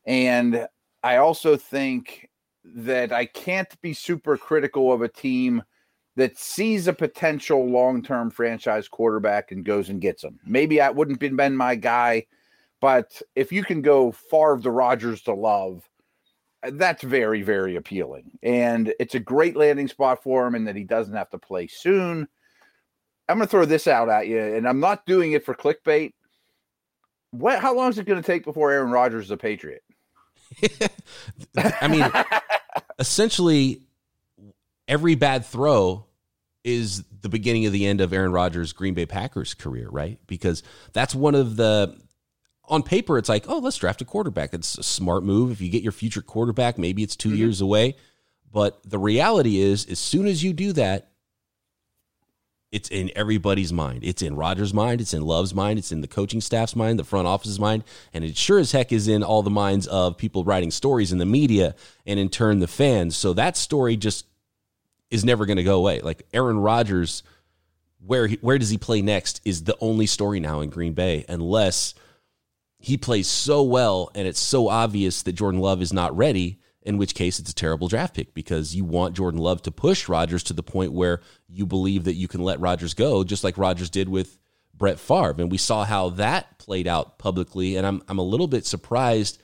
And 0.05 0.67
I 1.03 1.17
also 1.17 1.57
think 1.57 2.29
that 2.65 3.13
I 3.13 3.27
can't 3.27 3.81
be 3.81 3.93
super 3.93 4.37
critical 4.37 4.93
of 4.93 5.03
a 5.03 5.09
team 5.09 5.63
that 6.17 6.39
sees 6.39 6.89
a 6.89 6.93
potential 6.93 7.67
long-term 7.69 8.31
franchise 8.31 8.89
quarterback 8.89 9.53
and 9.53 9.65
goes 9.65 9.91
and 9.91 10.01
gets 10.01 10.25
him. 10.25 10.41
Maybe 10.45 10.81
I 10.81 10.91
wouldn't 10.91 11.23
have 11.23 11.37
been 11.37 11.57
my 11.57 11.75
guy, 11.75 12.27
but 12.81 13.21
if 13.35 13.53
you 13.53 13.63
can 13.63 13.83
go 13.83 14.13
far 14.13 14.55
of 14.55 14.63
the 14.63 14.71
Rodgers 14.71 15.23
to 15.23 15.35
love, 15.35 15.89
uh, 16.63 16.71
that's 16.75 17.03
very, 17.03 17.43
very 17.43 17.77
appealing. 17.77 18.31
And 18.43 18.95
it's 18.99 19.15
a 19.15 19.21
great 19.21 19.57
landing 19.57 19.89
spot 19.89 20.23
for 20.23 20.47
him 20.47 20.55
and 20.55 20.67
that 20.67 20.77
he 20.77 20.85
doesn't 20.85 21.15
have 21.15 21.31
to 21.31 21.39
play 21.39 21.67
soon. 21.67 22.27
I'm 23.29 23.39
going 23.39 23.47
to 23.47 23.51
throw 23.51 23.65
this 23.65 23.87
out 23.87 24.09
at 24.09 24.29
you, 24.29 24.39
and 24.39 24.69
I'm 24.69 24.81
not 24.81 25.05
doing 25.05 25.33
it 25.33 25.45
for 25.45 25.55
clickbait. 25.55 26.13
What? 27.33 27.59
How 27.61 27.75
long 27.75 27.91
is 27.91 27.99
it 27.99 28.07
going 28.07 28.23
to 28.23 28.27
take 28.27 28.45
before 28.45 28.71
Aaron 28.71 28.93
Rodgers 28.93 29.27
is 29.27 29.31
a 29.33 29.37
Patriot? 29.37 29.83
I 31.57 31.89
mean, 31.89 32.09
essentially, 33.01 33.86
every 34.89 35.15
bad 35.15 35.45
throw 35.45 36.07
is 36.65 37.05
the 37.21 37.29
beginning 37.29 37.67
of 37.67 37.73
the 37.73 37.87
end 37.87 38.01
of 38.01 38.13
Aaron 38.13 38.33
Rodgers' 38.33 38.73
Green 38.73 38.95
Bay 38.95 39.07
Packers 39.07 39.55
career, 39.55 39.89
right? 39.89 40.19
Because 40.27 40.63
that's 40.93 41.15
one 41.15 41.35
of 41.35 41.57
the 41.57 41.97
on 42.69 42.83
paper 42.83 43.17
it's 43.19 43.29
like, 43.29 43.49
oh, 43.49 43.59
let's 43.59 43.77
draft 43.77 44.03
a 44.03 44.05
quarterback. 44.05 44.53
It's 44.53 44.77
a 44.77 44.83
smart 44.83 45.23
move. 45.23 45.53
If 45.53 45.61
you 45.61 45.71
get 45.71 45.83
your 45.83 45.93
future 45.93 46.23
quarterback, 46.23 46.79
maybe 46.79 47.03
it's 47.03 47.15
2 47.15 47.29
mm-hmm. 47.29 47.39
years 47.39 47.61
away. 47.61 47.97
But 48.53 48.81
the 48.85 48.99
reality 48.99 49.59
is, 49.59 49.87
as 49.87 49.99
soon 49.99 50.27
as 50.27 50.43
you 50.43 50.53
do 50.53 50.73
that, 50.73 51.11
it's 52.73 52.89
in 52.89 53.11
everybody's 53.15 53.73
mind. 53.73 54.01
It's 54.03 54.23
in 54.23 54.35
Rodgers' 54.35 54.75
mind. 54.75 55.01
It's 55.01 55.15
in 55.15 55.23
Love's 55.23 55.55
mind. 55.55 55.79
It's 55.79 55.93
in 55.93 56.01
the 56.01 56.09
coaching 56.09 56.41
staff's 56.41 56.75
mind, 56.75 56.99
the 56.99 57.05
front 57.05 57.29
office's 57.29 57.61
mind, 57.61 57.85
and 58.13 58.25
it 58.25 58.37
sure 58.37 58.59
as 58.59 58.73
heck 58.73 58.93
is 58.93 59.07
in 59.07 59.23
all 59.23 59.43
the 59.43 59.51
minds 59.51 59.87
of 59.87 60.19
people 60.19 60.43
writing 60.43 60.71
stories 60.71 61.13
in 61.13 61.19
the 61.19 61.27
media 61.27 61.77
and 62.05 62.19
in 62.19 62.29
turn 62.29 62.59
the 62.59 62.67
fans. 62.67 63.17
So 63.17 63.33
that 63.35 63.57
story 63.57 63.97
just 63.97 64.27
is 65.11 65.25
never 65.25 65.47
going 65.47 65.57
to 65.57 65.65
go 65.65 65.79
away. 65.79 66.01
Like 66.01 66.27
Aaron 66.33 66.59
Rodgers, 66.59 67.23
where 68.05 68.27
he, 68.27 68.39
where 68.41 68.59
does 68.59 68.71
he 68.71 68.79
play 68.79 69.03
next 69.03 69.41
is 69.45 69.65
the 69.65 69.77
only 69.81 70.07
story 70.07 70.41
now 70.41 70.61
in 70.61 70.71
Green 70.71 70.95
Bay, 70.95 71.25
unless 71.29 71.95
he 72.79 72.97
plays 72.97 73.27
so 73.27 73.63
well 73.63 74.11
and 74.15 74.29
it's 74.29 74.41
so 74.41 74.69
obvious 74.69 75.23
that 75.23 75.33
Jordan 75.33 75.61
Love 75.61 75.83
is 75.83 75.93
not 75.93 76.17
ready 76.17 76.61
in 76.83 76.99
which 76.99 77.17
case 77.17 77.41
it's 77.41 77.51
a 77.51 77.55
terrible 77.55 77.89
draft 77.89 78.15
pick 78.15 78.33
because 78.33 78.77
you 78.77 78.85
want 78.85 79.17
Jordan 79.17 79.41
Love 79.41 79.61
to 79.63 79.73
push 79.73 80.09
Rodgers 80.09 80.45
to 80.45 80.53
the 80.53 80.63
point 80.63 80.93
where 80.93 81.21
you 81.49 81.67
believe 81.67 82.05
that 82.05 82.15
you 82.15 82.29
can 82.29 82.43
let 82.43 82.61
Rodgers 82.61 82.95
go, 82.95 83.25
just 83.25 83.43
like 83.43 83.59
Rodgers 83.59 83.91
did 83.91 84.09
with 84.09 84.39
Brett 84.73 85.01
Favre. 85.01 85.35
And 85.39 85.51
we 85.51 85.59
saw 85.59 85.85
how 85.85 86.11
that 86.11 86.59
played 86.59 86.87
out 86.87 87.19
publicly. 87.19 87.77
And 87.77 87.85
I'm, 87.85 88.03
I'm 88.09 88.19
a 88.19 88.23
little 88.23 88.47
bit 88.47 88.65
surprised 88.67 89.43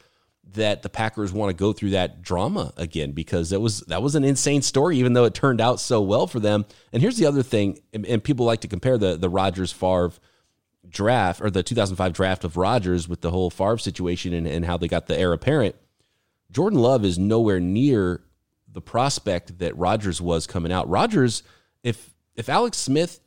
that 0.54 0.82
the 0.82 0.88
Packers 0.88 1.32
want 1.32 1.50
to 1.50 1.54
go 1.54 1.72
through 1.72 1.90
that 1.90 2.22
drama 2.22 2.72
again 2.76 3.12
because 3.12 3.50
that 3.50 3.60
was 3.60 3.80
that 3.82 4.02
was 4.02 4.14
an 4.14 4.24
insane 4.24 4.62
story, 4.62 4.98
even 4.98 5.12
though 5.12 5.24
it 5.24 5.34
turned 5.34 5.60
out 5.60 5.80
so 5.80 6.00
well 6.00 6.26
for 6.26 6.40
them. 6.40 6.66
And 6.92 7.00
here's 7.00 7.16
the 7.16 7.26
other 7.26 7.42
thing, 7.42 7.80
and, 7.92 8.04
and 8.06 8.22
people 8.22 8.44
like 8.44 8.60
to 8.60 8.68
compare 8.68 8.98
the 8.98 9.16
the 9.16 9.30
Rodgers 9.30 9.72
Favre 9.72 10.12
draft 10.88 11.40
or 11.40 11.50
the 11.50 11.62
2005 11.62 12.12
draft 12.12 12.44
of 12.44 12.56
Rodgers 12.56 13.08
with 13.08 13.20
the 13.20 13.30
whole 13.30 13.50
Favre 13.50 13.78
situation 13.78 14.32
and, 14.34 14.46
and 14.46 14.64
how 14.64 14.76
they 14.76 14.88
got 14.88 15.06
the 15.06 15.16
heir 15.16 15.32
apparent. 15.32 15.76
Jordan 16.50 16.78
Love 16.78 17.04
is 17.04 17.18
nowhere 17.18 17.60
near 17.60 18.22
the 18.70 18.82
prospect 18.82 19.58
that 19.58 19.76
Rodgers 19.76 20.20
was 20.20 20.46
coming 20.46 20.72
out. 20.72 20.88
Rodgers, 20.88 21.42
if 21.82 22.14
if 22.36 22.48
Alex 22.48 22.78
Smith 22.78 23.20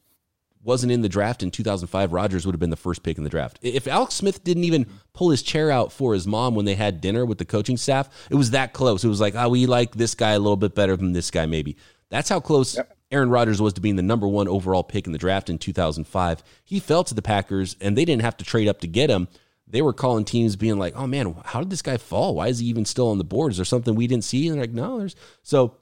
wasn't 0.66 0.92
in 0.92 1.02
the 1.02 1.10
draft 1.10 1.44
in 1.44 1.52
2005, 1.52 2.12
Rodgers 2.12 2.46
would 2.46 2.54
have 2.54 2.60
been 2.60 2.70
the 2.70 2.76
first 2.76 3.04
pick 3.04 3.18
in 3.18 3.24
the 3.24 3.30
draft. 3.30 3.60
If 3.62 3.88
Alex 3.88 4.16
Smith 4.16 4.44
didn't 4.44 4.64
even 4.66 4.88
pull 5.14 5.30
his 5.30 5.42
chair 5.42 5.72
out 5.72 5.92
for 5.92 6.14
his 6.14 6.28
mom 6.28 6.56
when 6.56 6.66
they 6.66 6.76
had 6.76 7.02
dinner 7.02 7.26
with 7.26 7.38
the 7.38 7.46
coaching 7.46 7.78
staff, 7.78 8.10
it 8.30 8.36
was 8.36 8.52
that 8.52 8.74
close. 8.74 9.04
It 9.04 9.08
was 9.08 9.22
like, 9.22 9.36
oh, 9.36 9.50
we 9.50 9.66
like 9.66 9.96
this 9.96 10.16
guy 10.16 10.32
a 10.32 10.40
little 10.40 10.58
bit 10.58 10.76
better 10.76 10.98
than 10.98 11.14
this 11.14 11.32
guy, 11.32 11.46
maybe. 11.46 11.78
That's 12.10 12.30
how 12.30 12.40
close 12.40 12.76
yep. 12.76 12.98
Aaron 13.12 13.30
Rodgers 13.30 13.62
was 13.62 13.74
to 13.74 13.82
being 13.82 13.96
the 13.96 14.02
number 14.02 14.28
one 14.28 14.48
overall 14.48 14.84
pick 14.84 15.06
in 15.06 15.14
the 15.14 15.18
draft 15.18 15.50
in 15.50 15.58
2005. 15.58 16.44
He 16.64 16.80
fell 16.80 17.04
to 17.04 17.14
the 17.14 17.22
Packers, 17.22 17.76
and 17.80 17.98
they 17.98 18.06
didn't 18.06 18.24
have 18.24 18.38
to 18.38 18.46
trade 18.46 18.68
up 18.68 18.82
to 18.82 18.88
get 18.88 19.10
him 19.10 19.28
they 19.68 19.82
were 19.82 19.94
calling 19.94 20.26
teams 20.26 20.56
being 20.56 20.78
like, 20.78 20.96
"Oh 20.96 21.08
man, 21.08 21.36
how 21.44 21.60
did 21.60 21.70
this 21.70 21.82
guy 21.82 21.98
fall? 21.98 22.36
Why 22.36 22.48
is 22.48 22.60
he 22.60 22.68
even 22.68 22.86
still 22.86 23.10
on 23.10 23.18
the 23.18 23.24
board? 23.24 23.52
Is 23.52 23.58
there 23.58 23.66
something 23.66 23.96
we 23.96 24.08
didn't 24.08 24.24
see?" 24.24 24.48
And 24.48 24.60
like, 24.60 24.72
no, 24.72 25.00
there's 25.00 25.16
so 25.44 25.78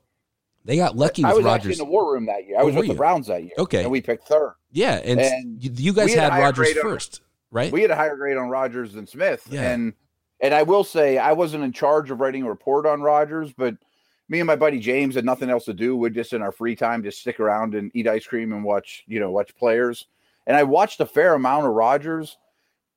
they 0.65 0.77
got 0.77 0.95
lucky. 0.95 1.23
I 1.23 1.33
was 1.33 1.43
Rodgers. 1.43 1.53
actually 1.53 1.73
in 1.73 1.77
the 1.79 1.91
war 1.91 2.13
room 2.13 2.25
that 2.27 2.47
year. 2.47 2.57
I 2.57 2.61
oh, 2.61 2.65
was 2.67 2.75
with 2.75 2.85
you? 2.85 2.93
the 2.93 2.97
Browns 2.97 3.27
that 3.27 3.43
year. 3.43 3.51
Okay, 3.57 3.83
and 3.83 3.91
we 3.91 4.01
picked 4.01 4.27
third. 4.27 4.55
Yeah, 4.73 4.95
and, 5.03 5.19
and 5.19 5.79
you 5.79 5.93
guys 5.93 6.13
had, 6.13 6.33
had 6.33 6.41
Rodgers 6.41 6.73
first, 6.73 7.21
on, 7.21 7.57
right? 7.57 7.71
We 7.71 7.83
had 7.83 7.91
a 7.91 7.95
higher 7.95 8.17
grade 8.17 8.37
on 8.37 8.49
Rodgers 8.49 8.93
than 8.93 9.05
Smith, 9.05 9.47
yeah. 9.49 9.71
and 9.71 9.93
and 10.39 10.53
I 10.53 10.63
will 10.63 10.83
say 10.83 11.19
I 11.19 11.31
wasn't 11.33 11.63
in 11.63 11.71
charge 11.71 12.09
of 12.09 12.19
writing 12.19 12.43
a 12.43 12.49
report 12.49 12.87
on 12.87 13.01
Rodgers, 13.01 13.53
but 13.53 13.75
me 14.29 14.39
and 14.39 14.47
my 14.47 14.55
buddy 14.55 14.79
James 14.79 15.13
had 15.15 15.25
nothing 15.25 15.49
else 15.49 15.65
to 15.65 15.73
do. 15.73 15.95
We'd 15.95 16.15
just 16.15 16.33
in 16.33 16.41
our 16.41 16.51
free 16.51 16.75
time 16.75 17.03
just 17.03 17.21
stick 17.21 17.39
around 17.39 17.75
and 17.75 17.91
eat 17.93 18.07
ice 18.07 18.25
cream 18.25 18.51
and 18.51 18.63
watch, 18.63 19.03
you 19.05 19.19
know, 19.19 19.29
watch 19.29 19.55
players. 19.55 20.07
And 20.47 20.57
I 20.57 20.63
watched 20.63 20.99
a 20.99 21.05
fair 21.05 21.35
amount 21.35 21.67
of 21.67 21.73
Rodgers. 21.73 22.37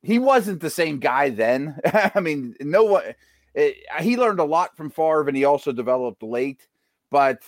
he 0.02 0.18
wasn't 0.18 0.60
the 0.60 0.70
same 0.70 0.98
guy 0.98 1.28
then. 1.30 1.78
I 2.14 2.20
mean, 2.20 2.56
no 2.60 2.84
one. 2.84 3.14
It, 3.54 3.76
he 4.00 4.16
learned 4.16 4.40
a 4.40 4.44
lot 4.44 4.76
from 4.76 4.90
Favre, 4.90 5.28
and 5.28 5.36
he 5.36 5.44
also 5.44 5.72
developed 5.72 6.22
late. 6.22 6.66
But 7.10 7.42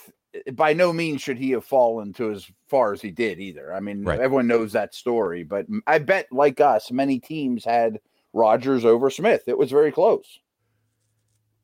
by 0.53 0.73
no 0.73 0.93
means 0.93 1.21
should 1.21 1.37
he 1.37 1.51
have 1.51 1.65
fallen 1.65 2.13
to 2.13 2.31
as 2.31 2.49
far 2.67 2.93
as 2.93 3.01
he 3.01 3.11
did 3.11 3.39
either. 3.39 3.73
I 3.73 3.79
mean, 3.79 4.03
right. 4.03 4.19
everyone 4.19 4.47
knows 4.47 4.73
that 4.73 4.93
story. 4.93 5.43
But 5.43 5.65
I 5.87 5.99
bet, 5.99 6.27
like 6.31 6.59
us, 6.59 6.91
many 6.91 7.19
teams 7.19 7.65
had 7.65 7.99
Rodgers 8.33 8.85
over 8.85 9.09
Smith. 9.09 9.43
It 9.47 9.57
was 9.57 9.71
very 9.71 9.91
close. 9.91 10.39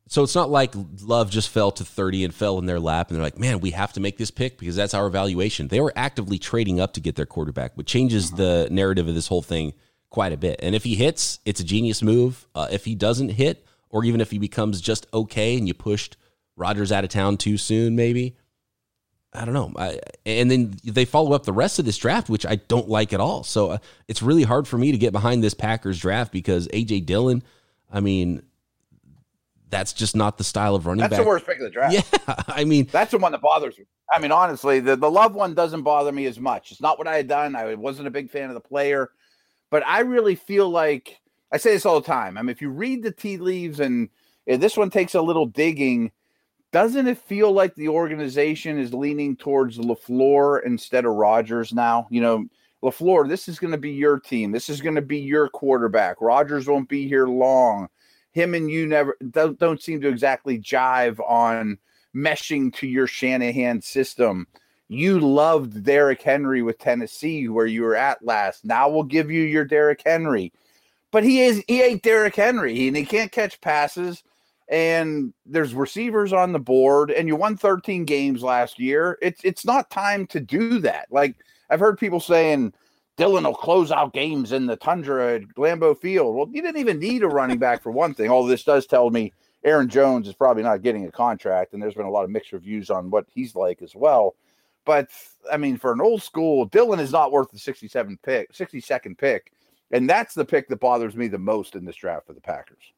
So 0.08 0.22
it's 0.22 0.36
not 0.36 0.50
like 0.50 0.72
Love 1.02 1.30
just 1.30 1.48
fell 1.48 1.72
to 1.72 1.84
30 1.84 2.24
and 2.24 2.34
fell 2.34 2.58
in 2.58 2.66
their 2.66 2.78
lap 2.78 3.08
and 3.08 3.16
they're 3.16 3.24
like, 3.24 3.38
man, 3.38 3.58
we 3.58 3.72
have 3.72 3.92
to 3.94 4.00
make 4.00 4.18
this 4.18 4.30
pick 4.30 4.56
because 4.56 4.76
that's 4.76 4.94
our 4.94 5.06
evaluation. 5.06 5.66
They 5.66 5.80
were 5.80 5.92
actively 5.96 6.38
trading 6.38 6.80
up 6.80 6.92
to 6.92 7.00
get 7.00 7.16
their 7.16 7.26
quarterback, 7.26 7.76
which 7.76 7.88
changes 7.88 8.28
uh-huh. 8.28 8.36
the 8.36 8.68
narrative 8.70 9.08
of 9.08 9.16
this 9.16 9.26
whole 9.26 9.42
thing 9.42 9.74
quite 10.10 10.32
a 10.32 10.36
bit. 10.36 10.60
And 10.62 10.76
if 10.76 10.84
he 10.84 10.94
hits, 10.94 11.40
it's 11.44 11.58
a 11.58 11.64
genius 11.64 12.02
move. 12.02 12.46
Uh, 12.54 12.68
if 12.70 12.84
he 12.84 12.94
doesn't 12.94 13.30
hit, 13.30 13.66
or 13.90 14.04
even 14.04 14.20
if 14.20 14.30
he 14.30 14.38
becomes 14.38 14.80
just 14.80 15.06
okay 15.12 15.56
and 15.56 15.66
you 15.66 15.74
pushed 15.74 16.16
Rodgers 16.56 16.92
out 16.92 17.04
of 17.04 17.10
town 17.10 17.36
too 17.36 17.56
soon, 17.56 17.96
maybe. 17.96 18.36
I 19.36 19.44
don't 19.44 19.54
know. 19.54 19.72
I, 19.76 20.00
and 20.24 20.50
then 20.50 20.74
they 20.84 21.04
follow 21.04 21.32
up 21.32 21.44
the 21.44 21.52
rest 21.52 21.78
of 21.78 21.84
this 21.84 21.98
draft, 21.98 22.28
which 22.28 22.46
I 22.46 22.56
don't 22.56 22.88
like 22.88 23.12
at 23.12 23.20
all. 23.20 23.42
So 23.42 23.70
uh, 23.72 23.78
it's 24.08 24.22
really 24.22 24.42
hard 24.42 24.66
for 24.66 24.78
me 24.78 24.92
to 24.92 24.98
get 24.98 25.12
behind 25.12 25.44
this 25.44 25.54
Packers 25.54 25.98
draft 26.00 26.32
because 26.32 26.68
AJ 26.68 27.06
Dillon, 27.06 27.42
I 27.92 28.00
mean, 28.00 28.42
that's 29.68 29.92
just 29.92 30.16
not 30.16 30.38
the 30.38 30.44
style 30.44 30.74
of 30.74 30.86
running 30.86 31.00
that's 31.00 31.10
back. 31.10 31.18
That's 31.18 31.24
the 31.24 31.28
worst 31.28 31.46
pick 31.46 31.58
of 31.58 31.64
the 31.64 31.70
draft. 31.70 31.94
Yeah, 31.94 32.34
I 32.48 32.64
mean, 32.64 32.88
that's 32.90 33.10
the 33.10 33.18
one 33.18 33.32
that 33.32 33.40
bothers 33.42 33.78
me. 33.78 33.84
I 34.12 34.20
mean, 34.20 34.32
honestly, 34.32 34.80
the 34.80 34.96
the 34.96 35.10
love 35.10 35.34
one 35.34 35.54
doesn't 35.54 35.82
bother 35.82 36.12
me 36.12 36.26
as 36.26 36.38
much. 36.38 36.70
It's 36.72 36.80
not 36.80 36.98
what 36.98 37.08
I 37.08 37.16
had 37.16 37.28
done. 37.28 37.56
I 37.56 37.74
wasn't 37.74 38.08
a 38.08 38.12
big 38.12 38.30
fan 38.30 38.48
of 38.48 38.54
the 38.54 38.60
player. 38.60 39.10
But 39.70 39.86
I 39.86 40.00
really 40.00 40.36
feel 40.36 40.70
like 40.70 41.20
I 41.52 41.56
say 41.56 41.72
this 41.72 41.86
all 41.86 42.00
the 42.00 42.06
time. 42.06 42.38
I 42.38 42.42
mean, 42.42 42.50
if 42.50 42.62
you 42.62 42.70
read 42.70 43.02
the 43.02 43.10
tea 43.10 43.36
leaves 43.36 43.80
and 43.80 44.08
this 44.46 44.76
one 44.76 44.90
takes 44.90 45.14
a 45.14 45.20
little 45.20 45.46
digging, 45.46 46.12
doesn't 46.76 47.08
it 47.08 47.16
feel 47.16 47.52
like 47.52 47.74
the 47.74 47.88
organization 47.88 48.78
is 48.78 48.92
leaning 48.92 49.34
towards 49.34 49.78
LaFleur 49.78 50.62
instead 50.66 51.06
of 51.06 51.14
Rodgers 51.14 51.72
now? 51.72 52.06
You 52.10 52.20
know, 52.20 52.44
LaFleur, 52.82 53.26
this 53.26 53.48
is 53.48 53.58
going 53.58 53.70
to 53.70 53.78
be 53.78 53.92
your 53.92 54.20
team. 54.20 54.52
This 54.52 54.68
is 54.68 54.82
going 54.82 54.94
to 54.96 55.00
be 55.00 55.16
your 55.16 55.48
quarterback. 55.48 56.20
Rodgers 56.20 56.66
won't 56.68 56.90
be 56.90 57.08
here 57.08 57.28
long. 57.28 57.88
Him 58.32 58.52
and 58.52 58.70
you 58.70 58.86
never 58.86 59.16
don't, 59.30 59.58
don't 59.58 59.80
seem 59.80 60.02
to 60.02 60.08
exactly 60.08 60.58
jive 60.58 61.18
on 61.26 61.78
meshing 62.14 62.70
to 62.74 62.86
your 62.86 63.06
Shanahan 63.06 63.80
system. 63.80 64.46
You 64.88 65.18
loved 65.18 65.82
Derrick 65.82 66.20
Henry 66.20 66.60
with 66.60 66.76
Tennessee, 66.78 67.48
where 67.48 67.64
you 67.64 67.84
were 67.84 67.96
at 67.96 68.22
last. 68.22 68.66
Now 68.66 68.90
we'll 68.90 69.04
give 69.04 69.30
you 69.30 69.44
your 69.44 69.64
Derrick 69.64 70.02
Henry. 70.04 70.52
But 71.10 71.24
he 71.24 71.40
is 71.40 71.64
he 71.68 71.80
ain't 71.80 72.02
Derrick 72.02 72.36
Henry, 72.36 72.86
and 72.86 72.94
he 72.94 73.06
can't 73.06 73.32
catch 73.32 73.62
passes. 73.62 74.22
And 74.68 75.32
there's 75.44 75.74
receivers 75.74 76.32
on 76.32 76.52
the 76.52 76.58
board, 76.58 77.10
and 77.10 77.28
you 77.28 77.36
won 77.36 77.56
13 77.56 78.04
games 78.04 78.42
last 78.42 78.80
year. 78.80 79.16
It's 79.22 79.40
it's 79.44 79.64
not 79.64 79.90
time 79.90 80.26
to 80.28 80.40
do 80.40 80.80
that. 80.80 81.06
Like 81.10 81.36
I've 81.70 81.80
heard 81.80 81.98
people 81.98 82.18
saying 82.18 82.72
Dillon 83.16 83.44
will 83.44 83.54
close 83.54 83.92
out 83.92 84.12
games 84.12 84.52
in 84.52 84.66
the 84.66 84.76
tundra 84.76 85.36
at 85.36 85.42
Lambeau 85.56 85.96
Field. 85.96 86.34
Well, 86.34 86.48
you 86.50 86.62
didn't 86.62 86.80
even 86.80 86.98
need 86.98 87.22
a 87.22 87.28
running 87.28 87.58
back 87.58 87.82
for 87.82 87.92
one 87.92 88.12
thing. 88.12 88.28
All 88.28 88.44
this 88.44 88.64
does 88.64 88.86
tell 88.86 89.10
me 89.10 89.32
Aaron 89.64 89.88
Jones 89.88 90.26
is 90.26 90.34
probably 90.34 90.64
not 90.64 90.82
getting 90.82 91.06
a 91.06 91.12
contract, 91.12 91.72
and 91.72 91.82
there's 91.82 91.94
been 91.94 92.06
a 92.06 92.10
lot 92.10 92.24
of 92.24 92.30
mixed 92.30 92.52
reviews 92.52 92.90
on 92.90 93.10
what 93.10 93.26
he's 93.32 93.54
like 93.54 93.82
as 93.82 93.94
well. 93.94 94.34
But 94.84 95.08
I 95.50 95.56
mean, 95.58 95.76
for 95.76 95.92
an 95.92 96.00
old 96.00 96.22
school, 96.22 96.64
Dillon 96.66 97.00
is 97.00 97.12
not 97.12 97.32
worth 97.32 97.50
the 97.50 97.58
67 97.58 98.18
pick, 98.24 98.52
62nd 98.52 99.16
pick. 99.16 99.52
And 99.90 100.08
that's 100.10 100.34
the 100.34 100.44
pick 100.44 100.68
that 100.68 100.80
bothers 100.80 101.14
me 101.14 101.28
the 101.28 101.38
most 101.38 101.76
in 101.76 101.84
this 101.84 101.96
draft 101.96 102.26
for 102.26 102.32
the 102.32 102.40
Packers. 102.40 102.92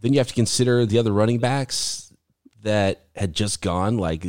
Then 0.00 0.12
you 0.12 0.18
have 0.18 0.28
to 0.28 0.34
consider 0.34 0.86
the 0.86 0.98
other 0.98 1.12
running 1.12 1.38
backs 1.38 2.12
that 2.62 3.06
had 3.14 3.34
just 3.34 3.62
gone. 3.62 3.98
Like 3.98 4.24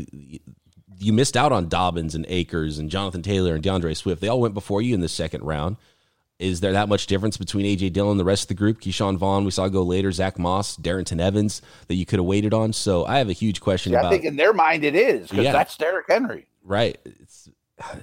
you 0.98 1.14
missed 1.14 1.36
out 1.38 1.52
on 1.52 1.70
Dobbins 1.70 2.16
and 2.16 2.26
Akers 2.28 2.78
and 2.78 2.90
Jonathan 2.90 3.22
Taylor 3.22 3.56
and 3.56 3.64
D'Andre 3.64 3.94
Swift. 3.94 4.22
They 4.22 4.28
all 4.28 4.42
went 4.42 4.54
before 4.54 4.82
you 4.82 4.94
in 4.94 5.02
the 5.02 5.10
second 5.10 5.44
round. 5.44 5.78
Is 6.40 6.60
there 6.60 6.72
that 6.74 6.90
much 6.90 7.06
difference 7.06 7.38
between 7.38 7.66
AJ 7.66 7.94
Dillon 7.94 8.12
and 8.12 8.20
the 8.20 8.26
rest 8.26 8.46
of 8.46 8.48
the 8.48 8.54
group? 8.56 8.82
Ke'Shawn 8.82 9.16
Vaughn, 9.16 9.46
we 9.46 9.52
saw 9.52 9.68
go 9.68 9.84
later. 9.84 10.12
Zach 10.12 10.40
Moss, 10.40 10.76
Darrynton 10.76 11.22
Evans, 11.22 11.62
that 11.88 11.96
you 11.96 12.06
could 12.06 12.18
have 12.18 12.26
waited 12.26 12.52
on. 12.52 12.74
So 12.74 13.06
I 13.06 13.20
have 13.20 13.30
a 13.30 13.34
huge 13.34 13.62
question 13.62 13.94
about. 13.94 14.06
I 14.06 14.10
think 14.10 14.26
in 14.26 14.38
their 14.38 14.52
mind 14.52 14.84
it 14.84 14.96
is 14.96 15.30
because 15.30 15.46
yeah, 15.46 15.52
that's 15.52 15.78
Derrick 15.78 16.08
Henry. 16.10 16.48
Right. 16.64 17.00
It's, 17.06 17.48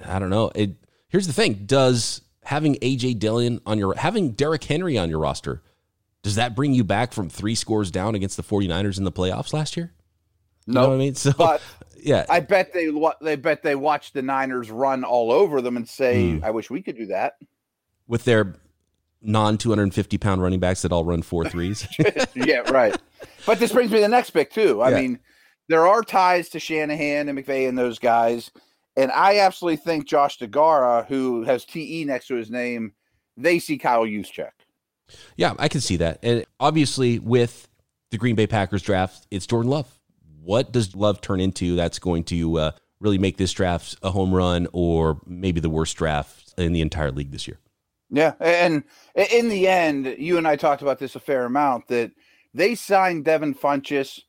I 0.05 0.19
don't 0.19 0.29
know. 0.29 0.51
It. 0.55 0.71
Here's 1.09 1.27
the 1.27 1.33
thing: 1.33 1.65
Does 1.65 2.21
having 2.43 2.75
AJ 2.75 3.19
Dillon 3.19 3.59
on 3.65 3.77
your 3.77 3.93
having 3.95 4.31
Derrick 4.31 4.63
Henry 4.63 4.97
on 4.97 5.09
your 5.09 5.19
roster 5.19 5.61
does 6.23 6.35
that 6.35 6.55
bring 6.55 6.73
you 6.73 6.83
back 6.83 7.13
from 7.13 7.29
three 7.29 7.55
scores 7.55 7.91
down 7.91 8.15
against 8.15 8.37
the 8.37 8.43
49ers 8.43 8.97
in 8.97 9.03
the 9.03 9.11
playoffs 9.11 9.53
last 9.53 9.77
year? 9.77 9.93
No, 10.67 10.87
know 10.87 10.93
I 10.93 10.97
mean, 10.97 11.15
so 11.15 11.31
but 11.37 11.61
yeah, 11.97 12.25
I 12.29 12.39
bet 12.39 12.73
they 12.73 12.89
they 13.21 13.35
bet 13.35 13.63
they 13.63 13.75
watched 13.75 14.13
the 14.13 14.21
Niners 14.21 14.69
run 14.69 15.03
all 15.03 15.31
over 15.31 15.61
them 15.61 15.77
and 15.77 15.87
say, 15.87 16.23
mm. 16.23 16.43
"I 16.43 16.51
wish 16.51 16.69
we 16.69 16.81
could 16.81 16.97
do 16.97 17.07
that." 17.07 17.35
with 18.09 18.25
their 18.25 18.55
non 19.21 19.57
250 19.57 20.17
pound 20.17 20.41
running 20.41 20.59
backs 20.59 20.81
that 20.81 20.91
all 20.91 21.05
run 21.05 21.21
four 21.21 21.47
threes. 21.47 21.87
yeah, 22.35 22.69
right. 22.71 22.97
But 23.45 23.59
this 23.59 23.71
brings 23.71 23.91
me 23.91 23.97
to 23.97 24.01
the 24.01 24.09
next 24.09 24.31
pick, 24.31 24.51
too. 24.51 24.81
I 24.81 24.89
yeah. 24.89 24.99
mean, 24.99 25.19
there 25.69 25.87
are 25.87 26.01
ties 26.01 26.49
to 26.49 26.59
Shanahan 26.59 27.29
and 27.29 27.39
McVay 27.39 27.69
and 27.69 27.77
those 27.77 27.99
guys. 27.99 28.51
And 28.97 29.11
I 29.11 29.39
absolutely 29.39 29.77
think 29.77 30.07
Josh 30.07 30.39
Deguara, 30.39 31.05
who 31.05 31.43
has 31.43 31.63
TE 31.63 32.03
next 32.03 32.27
to 32.27 32.35
his 32.35 32.51
name, 32.51 32.93
they 33.37 33.59
see 33.59 33.77
Kyle 33.77 34.03
Juszczyk. 34.03 34.51
Yeah, 35.37 35.53
I 35.59 35.67
can 35.67 35.81
see 35.81 35.97
that. 35.97 36.19
And 36.23 36.45
obviously, 36.59 37.19
with 37.19 37.67
the 38.11 38.17
Green 38.17 38.35
Bay 38.35 38.47
Packers 38.47 38.81
draft, 38.81 39.27
it's 39.31 39.45
Jordan 39.45 39.69
Love. 39.69 39.99
What 40.41 40.71
does 40.71 40.95
Love 40.95 41.21
turn 41.21 41.39
into 41.39 41.75
that's 41.75 41.99
going 41.99 42.23
to 42.25 42.57
uh, 42.57 42.71
really 42.99 43.17
make 43.17 43.37
this 43.37 43.51
draft 43.51 43.95
a 44.01 44.11
home 44.11 44.33
run 44.33 44.67
or 44.73 45.21
maybe 45.25 45.59
the 45.59 45.69
worst 45.69 45.97
draft 45.97 46.53
in 46.57 46.73
the 46.73 46.81
entire 46.81 47.11
league 47.11 47.31
this 47.31 47.47
year? 47.47 47.59
Yeah. 48.09 48.33
And 48.39 48.83
in 49.15 49.49
the 49.49 49.67
end, 49.67 50.15
you 50.17 50.37
and 50.37 50.47
I 50.47 50.55
talked 50.55 50.81
about 50.81 50.99
this 50.99 51.15
a 51.15 51.19
fair 51.19 51.45
amount 51.45 51.87
that 51.87 52.11
they 52.53 52.75
signed 52.75 53.25
Devin 53.25 53.53
Funchess. 53.53 54.21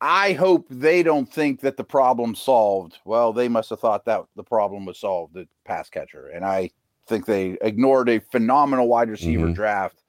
I 0.00 0.32
hope 0.32 0.66
they 0.70 1.02
don't 1.02 1.30
think 1.30 1.60
that 1.60 1.76
the 1.76 1.84
problem 1.84 2.34
solved. 2.34 2.98
Well, 3.04 3.32
they 3.32 3.48
must 3.48 3.70
have 3.70 3.80
thought 3.80 4.04
that 4.06 4.24
the 4.36 4.44
problem 4.44 4.86
was 4.86 4.98
solved, 4.98 5.34
the 5.34 5.46
pass 5.64 5.90
catcher. 5.90 6.28
And 6.28 6.44
I 6.44 6.70
think 7.06 7.26
they 7.26 7.58
ignored 7.60 8.08
a 8.08 8.20
phenomenal 8.20 8.88
wide 8.88 9.10
receiver 9.10 9.46
mm-hmm. 9.46 9.54
draft. 9.54 9.99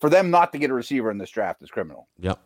For 0.00 0.10
them 0.10 0.30
not 0.30 0.52
to 0.52 0.58
get 0.58 0.70
a 0.70 0.74
receiver 0.74 1.10
in 1.10 1.18
this 1.18 1.30
draft 1.30 1.62
is 1.62 1.70
criminal. 1.70 2.08
Yep. 2.18 2.40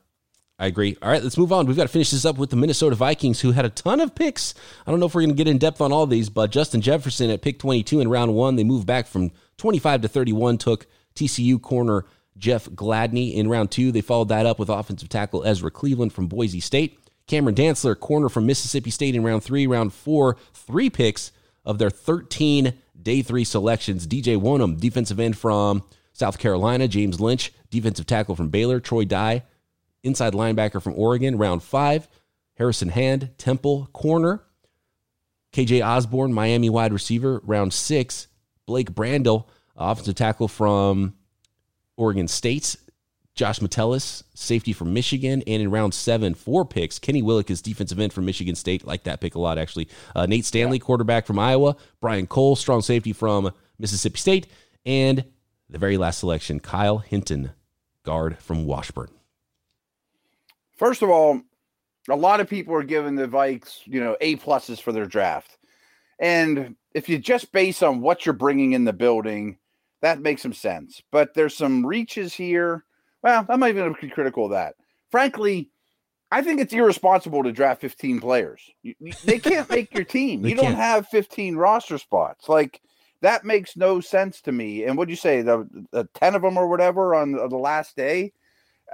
I 0.58 0.66
agree. 0.66 0.96
All 1.02 1.10
right, 1.10 1.22
let's 1.22 1.36
move 1.36 1.52
on. 1.52 1.66
We've 1.66 1.76
got 1.76 1.84
to 1.84 1.88
finish 1.88 2.12
this 2.12 2.24
up 2.24 2.38
with 2.38 2.50
the 2.50 2.56
Minnesota 2.56 2.94
Vikings, 2.94 3.40
who 3.40 3.50
had 3.50 3.64
a 3.64 3.70
ton 3.70 4.00
of 4.00 4.14
picks. 4.14 4.54
I 4.86 4.90
don't 4.90 5.00
know 5.00 5.06
if 5.06 5.14
we're 5.14 5.22
going 5.22 5.30
to 5.30 5.36
get 5.36 5.48
in 5.48 5.58
depth 5.58 5.80
on 5.80 5.92
all 5.92 6.06
these, 6.06 6.28
but 6.28 6.52
Justin 6.52 6.80
Jefferson 6.80 7.28
at 7.30 7.42
pick 7.42 7.58
22 7.58 8.00
in 8.00 8.08
round 8.08 8.34
one. 8.34 8.54
They 8.54 8.62
moved 8.62 8.86
back 8.86 9.08
from 9.08 9.32
25 9.58 10.02
to 10.02 10.08
31, 10.08 10.58
took 10.58 10.86
TCU 11.16 11.60
corner 11.60 12.04
Jeff 12.38 12.66
Gladney 12.66 13.34
in 13.34 13.48
round 13.48 13.72
two. 13.72 13.90
They 13.90 14.00
followed 14.00 14.28
that 14.28 14.46
up 14.46 14.60
with 14.60 14.68
offensive 14.68 15.08
tackle 15.08 15.44
Ezra 15.44 15.70
Cleveland 15.70 16.12
from 16.12 16.28
Boise 16.28 16.60
State. 16.60 17.00
Cameron 17.26 17.54
Dantzler, 17.54 17.98
corner 17.98 18.28
from 18.28 18.46
Mississippi 18.46 18.90
State 18.90 19.14
in 19.16 19.24
round 19.24 19.42
three. 19.42 19.66
Round 19.66 19.92
four, 19.92 20.36
three 20.52 20.90
picks 20.90 21.32
of 21.64 21.78
their 21.78 21.90
13 21.90 22.74
day 23.00 23.22
three 23.22 23.44
selections. 23.44 24.06
DJ 24.06 24.40
Wonnum, 24.40 24.78
defensive 24.78 25.18
end 25.18 25.36
from 25.36 25.82
South 26.14 26.38
Carolina. 26.38 26.88
James 26.88 27.20
Lynch, 27.20 27.52
defensive 27.70 28.06
tackle 28.06 28.34
from 28.34 28.48
Baylor. 28.48 28.80
Troy 28.80 29.04
Dye, 29.04 29.42
inside 30.02 30.32
linebacker 30.32 30.82
from 30.82 30.94
Oregon, 30.96 31.36
round 31.36 31.62
five. 31.62 32.08
Harrison 32.56 32.88
Hand, 32.88 33.30
Temple, 33.36 33.88
corner. 33.92 34.42
KJ 35.52 35.84
Osborn, 35.84 36.32
Miami 36.32 36.70
wide 36.70 36.92
receiver, 36.92 37.40
round 37.44 37.72
six. 37.72 38.28
Blake 38.66 38.92
Brandel, 38.92 39.46
offensive 39.76 40.14
tackle 40.14 40.48
from 40.48 41.14
Oregon 41.96 42.28
State. 42.28 42.76
Josh 43.34 43.60
Metellus, 43.60 44.22
safety 44.34 44.72
from 44.72 44.94
Michigan. 44.94 45.42
And 45.46 45.62
in 45.62 45.70
round 45.70 45.92
seven, 45.94 46.34
four 46.34 46.64
picks. 46.64 47.00
Kenny 47.00 47.22
Willekes 47.22 47.60
defensive 47.62 47.98
end 47.98 48.12
from 48.12 48.24
Michigan 48.24 48.54
State. 48.54 48.86
Like 48.86 49.04
that 49.04 49.20
pick 49.20 49.34
a 49.34 49.40
lot, 49.40 49.58
actually. 49.58 49.88
Uh, 50.14 50.26
Nate 50.26 50.44
Stanley, 50.44 50.78
quarterback 50.78 51.26
from 51.26 51.40
Iowa. 51.40 51.76
Brian 52.00 52.28
Cole, 52.28 52.54
strong 52.54 52.80
safety 52.80 53.12
from 53.12 53.52
Mississippi 53.78 54.18
State. 54.18 54.46
And 54.86 55.24
the 55.68 55.78
very 55.78 55.96
last 55.96 56.18
selection, 56.18 56.60
Kyle 56.60 56.98
Hinton, 56.98 57.52
guard 58.04 58.38
from 58.38 58.66
Washburn. 58.66 59.10
First 60.76 61.02
of 61.02 61.10
all, 61.10 61.40
a 62.08 62.16
lot 62.16 62.40
of 62.40 62.48
people 62.48 62.74
are 62.74 62.82
giving 62.82 63.14
the 63.14 63.28
Vikes, 63.28 63.78
you 63.84 64.00
know, 64.00 64.16
A 64.20 64.36
pluses 64.36 64.80
for 64.80 64.92
their 64.92 65.06
draft. 65.06 65.56
And 66.18 66.76
if 66.92 67.08
you 67.08 67.18
just 67.18 67.52
base 67.52 67.82
on 67.82 68.00
what 68.00 68.26
you're 68.26 68.32
bringing 68.34 68.72
in 68.72 68.84
the 68.84 68.92
building, 68.92 69.58
that 70.00 70.20
makes 70.20 70.42
some 70.42 70.52
sense. 70.52 71.02
But 71.10 71.34
there's 71.34 71.56
some 71.56 71.84
reaches 71.86 72.34
here. 72.34 72.84
Well, 73.22 73.46
I'm 73.48 73.60
not 73.60 73.70
even 73.70 73.82
going 73.84 73.94
to 73.94 74.00
be 74.00 74.10
critical 74.10 74.44
of 74.46 74.50
that. 74.50 74.74
Frankly, 75.10 75.70
I 76.30 76.42
think 76.42 76.60
it's 76.60 76.72
irresponsible 76.72 77.42
to 77.44 77.52
draft 77.52 77.80
15 77.80 78.20
players. 78.20 78.60
You, 78.82 78.94
they 79.24 79.38
can't 79.38 79.68
make 79.70 79.94
your 79.94 80.04
team. 80.04 80.44
you 80.44 80.54
don't 80.54 80.66
can't. 80.66 80.76
have 80.76 81.08
15 81.08 81.56
roster 81.56 81.96
spots. 81.98 82.48
Like 82.48 82.80
that 83.24 83.44
makes 83.44 83.76
no 83.76 84.00
sense 84.00 84.40
to 84.42 84.52
me. 84.52 84.84
And 84.84 84.96
what'd 84.96 85.10
you 85.10 85.16
say? 85.16 85.42
The, 85.42 85.68
the 85.90 86.08
10 86.14 86.34
of 86.34 86.42
them 86.42 86.56
or 86.56 86.68
whatever 86.68 87.14
on 87.14 87.32
the, 87.32 87.48
the 87.48 87.56
last 87.56 87.96
day? 87.96 88.32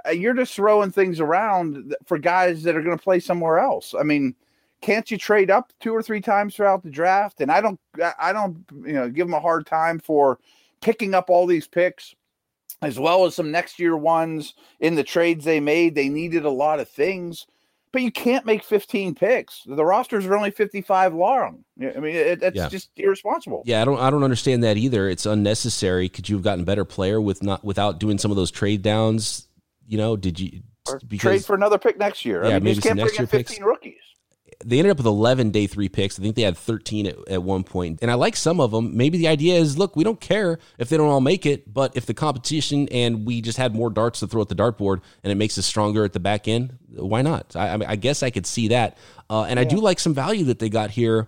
Uh, 0.05 0.11
you're 0.11 0.33
just 0.33 0.53
throwing 0.53 0.91
things 0.91 1.19
around 1.19 1.95
for 2.05 2.17
guys 2.17 2.63
that 2.63 2.75
are 2.75 2.81
going 2.81 2.97
to 2.97 3.03
play 3.03 3.19
somewhere 3.19 3.59
else. 3.59 3.93
I 3.97 4.03
mean, 4.03 4.35
can't 4.81 5.09
you 5.11 5.17
trade 5.17 5.51
up 5.51 5.73
two 5.79 5.93
or 5.93 6.01
three 6.01 6.21
times 6.21 6.55
throughout 6.55 6.81
the 6.81 6.89
draft? 6.89 7.41
And 7.41 7.51
I 7.51 7.61
don't, 7.61 7.79
I 8.19 8.33
don't, 8.33 8.63
you 8.85 8.93
know, 8.93 9.09
give 9.09 9.27
them 9.27 9.33
a 9.33 9.39
hard 9.41 9.65
time 9.65 9.99
for 9.99 10.39
picking 10.81 11.13
up 11.13 11.29
all 11.29 11.45
these 11.45 11.67
picks 11.67 12.15
as 12.81 12.97
well 12.97 13.25
as 13.25 13.35
some 13.35 13.51
next 13.51 13.79
year 13.79 13.95
ones 13.95 14.55
in 14.79 14.95
the 14.95 15.03
trades 15.03 15.45
they 15.45 15.59
made. 15.59 15.93
They 15.93 16.09
needed 16.09 16.45
a 16.45 16.49
lot 16.49 16.79
of 16.79 16.89
things, 16.89 17.45
but 17.91 18.01
you 18.01 18.11
can't 18.11 18.45
make 18.45 18.63
15 18.63 19.15
picks. 19.15 19.63
The 19.65 19.83
rosters 19.83 20.25
are 20.25 20.35
only 20.35 20.51
55 20.51 21.13
long. 21.13 21.63
I 21.79 21.99
mean, 21.99 22.15
it, 22.15 22.41
it's 22.41 22.55
yeah. 22.55 22.69
just 22.69 22.89
irresponsible. 22.95 23.63
Yeah, 23.65 23.81
I 23.81 23.85
don't, 23.85 23.99
I 23.99 24.09
don't 24.09 24.23
understand 24.23 24.63
that 24.63 24.77
either. 24.77 25.09
It's 25.09 25.25
unnecessary. 25.25 26.07
Could 26.09 26.29
you 26.29 26.35
have 26.35 26.43
gotten 26.43 26.63
better 26.63 26.85
player 26.85 27.19
with 27.19 27.43
not 27.43 27.63
without 27.63 27.99
doing 27.99 28.17
some 28.17 28.31
of 28.31 28.37
those 28.37 28.51
trade 28.51 28.81
downs? 28.81 29.47
You 29.87 29.97
know, 29.97 30.15
did 30.15 30.39
you 30.39 30.61
because, 31.07 31.21
trade 31.21 31.45
for 31.45 31.55
another 31.55 31.77
pick 31.77 31.97
next 31.97 32.23
year? 32.23 32.43
Yeah, 32.43 32.51
I 32.51 32.53
mean, 32.55 32.63
maybe 32.63 32.81
some 32.81 32.97
next 32.97 33.19
year 33.19 33.27
15 33.27 33.57
picks. 33.57 33.59
rookies 33.65 34.10
they 34.65 34.79
ended 34.79 34.91
up 34.91 34.97
with 34.97 35.05
11 35.05 35.51
day 35.51 35.67
three 35.67 35.89
picks. 35.89 36.19
I 36.19 36.23
think 36.23 36.35
they 36.35 36.41
had 36.41 36.57
13 36.57 37.07
at, 37.07 37.27
at 37.27 37.43
one 37.43 37.63
point. 37.63 37.99
And 38.01 38.11
I 38.11 38.15
like 38.15 38.35
some 38.35 38.59
of 38.59 38.71
them. 38.71 38.95
Maybe 38.95 39.17
the 39.17 39.27
idea 39.27 39.55
is 39.55 39.77
look, 39.77 39.95
we 39.95 40.03
don't 40.03 40.19
care 40.19 40.59
if 40.77 40.89
they 40.89 40.97
don't 40.97 41.09
all 41.09 41.21
make 41.21 41.45
it, 41.45 41.71
but 41.71 41.95
if 41.95 42.05
the 42.05 42.13
competition 42.13 42.87
and 42.91 43.25
we 43.25 43.41
just 43.41 43.57
had 43.57 43.75
more 43.75 43.89
darts 43.89 44.19
to 44.19 44.27
throw 44.27 44.41
at 44.41 44.49
the 44.49 44.55
dartboard 44.55 45.01
and 45.23 45.31
it 45.31 45.35
makes 45.35 45.57
us 45.57 45.65
stronger 45.65 46.03
at 46.03 46.13
the 46.13 46.19
back 46.19 46.47
end, 46.47 46.77
why 46.95 47.21
not? 47.21 47.55
I, 47.55 47.69
I, 47.69 47.77
mean, 47.77 47.89
I 47.89 47.95
guess 47.95 48.23
I 48.23 48.29
could 48.29 48.45
see 48.45 48.69
that. 48.69 48.97
Uh, 49.29 49.43
and 49.43 49.57
yeah. 49.57 49.61
I 49.61 49.63
do 49.65 49.77
like 49.77 49.99
some 49.99 50.13
value 50.13 50.45
that 50.45 50.59
they 50.59 50.69
got 50.69 50.91
here 50.91 51.27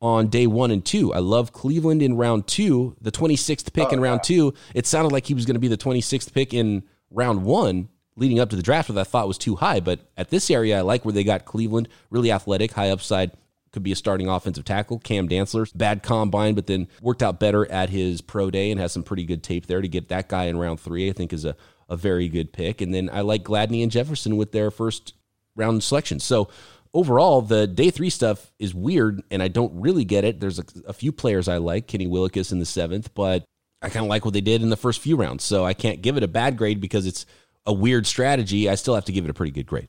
on 0.00 0.28
day 0.28 0.46
one 0.46 0.70
and 0.70 0.84
two. 0.84 1.12
I 1.14 1.18
love 1.18 1.52
Cleveland 1.52 2.02
in 2.02 2.16
round 2.16 2.46
two, 2.46 2.96
the 3.00 3.12
26th 3.12 3.72
pick 3.72 3.88
oh, 3.88 3.94
in 3.94 4.00
round 4.00 4.20
yeah. 4.20 4.36
two. 4.36 4.54
It 4.74 4.86
sounded 4.86 5.12
like 5.12 5.26
he 5.26 5.34
was 5.34 5.46
going 5.46 5.54
to 5.54 5.60
be 5.60 5.68
the 5.68 5.76
26th 5.76 6.32
pick 6.32 6.52
in 6.52 6.84
round 7.10 7.44
one 7.44 7.88
leading 8.16 8.38
up 8.38 8.50
to 8.50 8.56
the 8.56 8.62
draft 8.62 8.88
that 8.88 9.00
I 9.00 9.04
thought 9.04 9.28
was 9.28 9.38
too 9.38 9.56
high. 9.56 9.80
But 9.80 10.00
at 10.16 10.30
this 10.30 10.50
area, 10.50 10.78
I 10.78 10.82
like 10.82 11.04
where 11.04 11.12
they 11.12 11.24
got 11.24 11.44
Cleveland, 11.44 11.88
really 12.10 12.30
athletic, 12.30 12.72
high 12.72 12.90
upside. 12.90 13.32
Could 13.72 13.82
be 13.82 13.92
a 13.92 13.96
starting 13.96 14.28
offensive 14.28 14.64
tackle. 14.64 15.00
Cam 15.00 15.28
Dantzler, 15.28 15.68
bad 15.76 16.04
combine, 16.04 16.54
but 16.54 16.68
then 16.68 16.86
worked 17.00 17.24
out 17.24 17.40
better 17.40 17.68
at 17.72 17.90
his 17.90 18.20
pro 18.20 18.48
day 18.48 18.70
and 18.70 18.78
has 18.78 18.92
some 18.92 19.02
pretty 19.02 19.24
good 19.24 19.42
tape 19.42 19.66
there 19.66 19.80
to 19.80 19.88
get 19.88 20.10
that 20.10 20.28
guy 20.28 20.44
in 20.44 20.56
round 20.56 20.78
three. 20.78 21.10
I 21.10 21.12
think 21.12 21.32
is 21.32 21.44
a, 21.44 21.56
a 21.88 21.96
very 21.96 22.28
good 22.28 22.52
pick. 22.52 22.80
And 22.80 22.94
then 22.94 23.10
I 23.12 23.22
like 23.22 23.42
Gladney 23.42 23.82
and 23.82 23.90
Jefferson 23.90 24.36
with 24.36 24.52
their 24.52 24.70
first 24.70 25.14
round 25.56 25.82
selection. 25.82 26.20
So 26.20 26.48
overall, 26.92 27.42
the 27.42 27.66
day 27.66 27.90
three 27.90 28.10
stuff 28.10 28.52
is 28.60 28.72
weird, 28.72 29.22
and 29.32 29.42
I 29.42 29.48
don't 29.48 29.80
really 29.80 30.04
get 30.04 30.24
it. 30.24 30.38
There's 30.38 30.60
a, 30.60 30.64
a 30.86 30.92
few 30.92 31.10
players 31.10 31.48
I 31.48 31.56
like, 31.56 31.88
Kenny 31.88 32.06
Willekes 32.06 32.52
in 32.52 32.60
the 32.60 32.64
seventh, 32.66 33.12
but 33.12 33.44
I 33.82 33.88
kind 33.88 34.06
of 34.06 34.08
like 34.08 34.24
what 34.24 34.34
they 34.34 34.40
did 34.40 34.62
in 34.62 34.70
the 34.70 34.76
first 34.76 35.00
few 35.00 35.16
rounds. 35.16 35.42
So 35.42 35.64
I 35.64 35.74
can't 35.74 36.00
give 36.00 36.16
it 36.16 36.22
a 36.22 36.28
bad 36.28 36.56
grade 36.56 36.80
because 36.80 37.06
it's 37.06 37.26
a 37.66 37.72
weird 37.72 38.06
strategy, 38.06 38.68
I 38.68 38.74
still 38.74 38.94
have 38.94 39.04
to 39.06 39.12
give 39.12 39.24
it 39.24 39.30
a 39.30 39.34
pretty 39.34 39.52
good 39.52 39.66
grade. 39.66 39.88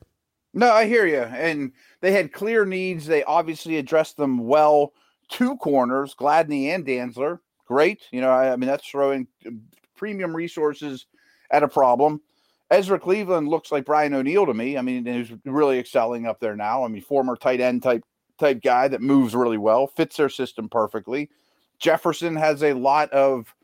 No, 0.54 0.70
I 0.70 0.86
hear 0.86 1.06
you. 1.06 1.20
And 1.20 1.72
they 2.00 2.12
had 2.12 2.32
clear 2.32 2.64
needs. 2.64 3.06
They 3.06 3.22
obviously 3.24 3.76
addressed 3.76 4.16
them 4.16 4.46
well. 4.46 4.92
Two 5.28 5.56
corners, 5.56 6.14
Gladney 6.14 6.68
and 6.68 6.86
Dantzler. 6.86 7.40
Great. 7.66 8.02
You 8.10 8.20
know, 8.20 8.30
I, 8.30 8.52
I 8.52 8.56
mean, 8.56 8.68
that's 8.68 8.88
throwing 8.88 9.26
premium 9.96 10.34
resources 10.34 11.06
at 11.50 11.62
a 11.62 11.68
problem. 11.68 12.22
Ezra 12.70 12.98
Cleveland 12.98 13.48
looks 13.48 13.70
like 13.70 13.84
Brian 13.84 14.14
O'Neill 14.14 14.46
to 14.46 14.54
me. 14.54 14.78
I 14.78 14.82
mean, 14.82 15.04
he's 15.04 15.32
really 15.44 15.78
excelling 15.78 16.26
up 16.26 16.40
there 16.40 16.56
now. 16.56 16.84
I 16.84 16.88
mean, 16.88 17.02
former 17.02 17.36
tight 17.36 17.60
end 17.60 17.82
type 17.82 18.02
type 18.38 18.62
guy 18.62 18.88
that 18.88 19.00
moves 19.00 19.34
really 19.34 19.58
well, 19.58 19.86
fits 19.86 20.16
their 20.16 20.28
system 20.28 20.68
perfectly. 20.68 21.30
Jefferson 21.78 22.36
has 22.36 22.62
a 22.62 22.72
lot 22.72 23.10
of 23.10 23.54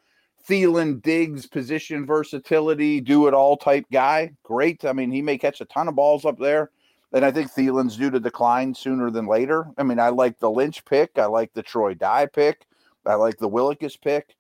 Thielen, 0.49 1.03
Diggs, 1.03 1.47
position 1.47 2.07
versatility, 2.07 3.01
do 3.01 3.26
it 3.26 3.34
all 3.34 3.57
type 3.57 3.86
guy. 3.93 4.32
Great. 4.43 4.84
I 4.84 4.93
mean, 4.93 5.11
he 5.11 5.22
may 5.22 5.38
catch 5.38 5.61
a 5.61 5.66
ton 5.66 5.88
of 5.88 5.95
balls 5.95 6.24
up 6.24 6.38
there. 6.38 6.70
And 7.12 7.24
I 7.24 7.30
think 7.30 7.53
Thielen's 7.53 7.97
due 7.97 8.11
to 8.11 8.18
decline 8.18 8.74
sooner 8.74 9.11
than 9.11 9.26
later. 9.26 9.66
I 9.76 9.82
mean, 9.82 10.01
I 10.01 10.09
like 10.09 10.38
the 10.38 10.51
Lynch 10.51 10.84
pick. 10.84 11.18
I 11.18 11.26
like 11.26 11.53
the 11.53 11.62
Troy 11.62 11.95
Dye 11.95 12.26
pick. 12.26 12.66
I 13.05 13.14
like 13.14 13.38
the 13.38 13.49
Willekes 13.49 14.01
pick. 14.01 14.34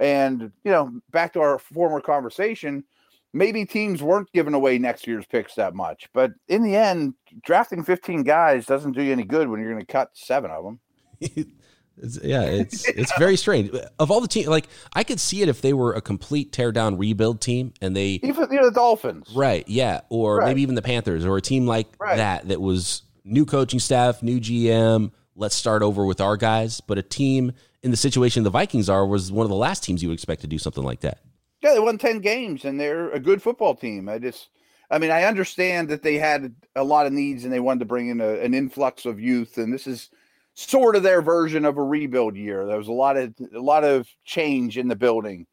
And, 0.00 0.50
you 0.64 0.72
know, 0.72 1.00
back 1.10 1.32
to 1.34 1.40
our 1.40 1.58
former 1.58 2.00
conversation, 2.00 2.84
maybe 3.32 3.66
teams 3.66 4.02
weren't 4.02 4.32
giving 4.32 4.54
away 4.54 4.78
next 4.78 5.06
year's 5.06 5.26
picks 5.26 5.54
that 5.56 5.74
much. 5.74 6.08
But 6.14 6.32
in 6.48 6.62
the 6.62 6.76
end, 6.76 7.14
drafting 7.44 7.84
15 7.84 8.22
guys 8.22 8.64
doesn't 8.64 8.92
do 8.92 9.02
you 9.02 9.12
any 9.12 9.24
good 9.24 9.48
when 9.48 9.60
you're 9.60 9.72
going 9.72 9.84
to 9.84 9.92
cut 9.92 10.10
seven 10.14 10.50
of 10.50 10.64
them. 10.64 10.80
It's, 11.96 12.18
yeah, 12.22 12.42
it's 12.42 12.88
it's 12.88 13.16
very 13.18 13.36
strange. 13.36 13.70
Of 13.98 14.10
all 14.10 14.20
the 14.20 14.28
teams, 14.28 14.48
like 14.48 14.68
I 14.94 15.04
could 15.04 15.20
see 15.20 15.42
it 15.42 15.48
if 15.48 15.60
they 15.60 15.72
were 15.72 15.92
a 15.92 16.00
complete 16.00 16.52
tear 16.52 16.72
down 16.72 16.98
rebuild 16.98 17.40
team 17.40 17.72
and 17.80 17.94
they 17.96 18.20
even 18.22 18.48
you 18.50 18.56
know, 18.56 18.66
the 18.66 18.74
Dolphins, 18.74 19.30
right? 19.34 19.66
Yeah, 19.68 20.00
or 20.08 20.38
right. 20.38 20.46
maybe 20.46 20.62
even 20.62 20.74
the 20.74 20.82
Panthers 20.82 21.24
or 21.24 21.36
a 21.36 21.40
team 21.40 21.66
like 21.66 21.86
right. 21.98 22.16
that 22.16 22.48
that 22.48 22.60
was 22.60 23.02
new 23.24 23.46
coaching 23.46 23.80
staff, 23.80 24.22
new 24.22 24.40
GM. 24.40 25.12
Let's 25.36 25.54
start 25.54 25.82
over 25.82 26.04
with 26.04 26.20
our 26.20 26.36
guys. 26.36 26.80
But 26.80 26.98
a 26.98 27.02
team 27.02 27.52
in 27.82 27.90
the 27.90 27.96
situation 27.96 28.42
the 28.42 28.50
Vikings 28.50 28.88
are 28.88 29.06
was 29.06 29.30
one 29.30 29.44
of 29.44 29.50
the 29.50 29.56
last 29.56 29.84
teams 29.84 30.02
you 30.02 30.08
would 30.08 30.14
expect 30.14 30.40
to 30.40 30.46
do 30.46 30.58
something 30.58 30.84
like 30.84 31.00
that. 31.00 31.20
Yeah, 31.62 31.74
they 31.74 31.80
won 31.80 31.98
ten 31.98 32.18
games 32.18 32.64
and 32.64 32.78
they're 32.78 33.10
a 33.10 33.20
good 33.20 33.40
football 33.40 33.74
team. 33.76 34.08
I 34.08 34.18
just, 34.18 34.48
I 34.90 34.98
mean, 34.98 35.12
I 35.12 35.24
understand 35.24 35.88
that 35.90 36.02
they 36.02 36.18
had 36.18 36.56
a 36.74 36.82
lot 36.82 37.06
of 37.06 37.12
needs 37.12 37.44
and 37.44 37.52
they 37.52 37.60
wanted 37.60 37.80
to 37.80 37.86
bring 37.86 38.08
in 38.08 38.20
a, 38.20 38.40
an 38.40 38.52
influx 38.52 39.06
of 39.06 39.20
youth, 39.20 39.58
and 39.58 39.72
this 39.72 39.86
is 39.86 40.10
sort 40.54 40.96
of 40.96 41.02
their 41.02 41.20
version 41.20 41.64
of 41.64 41.76
a 41.76 41.82
rebuild 41.82 42.36
year. 42.36 42.64
There 42.64 42.78
was 42.78 42.88
a 42.88 42.92
lot 42.92 43.16
of 43.16 43.34
a 43.54 43.60
lot 43.60 43.84
of 43.84 44.08
change 44.24 44.78
in 44.78 44.88
the 44.88 44.96
building, 44.96 45.46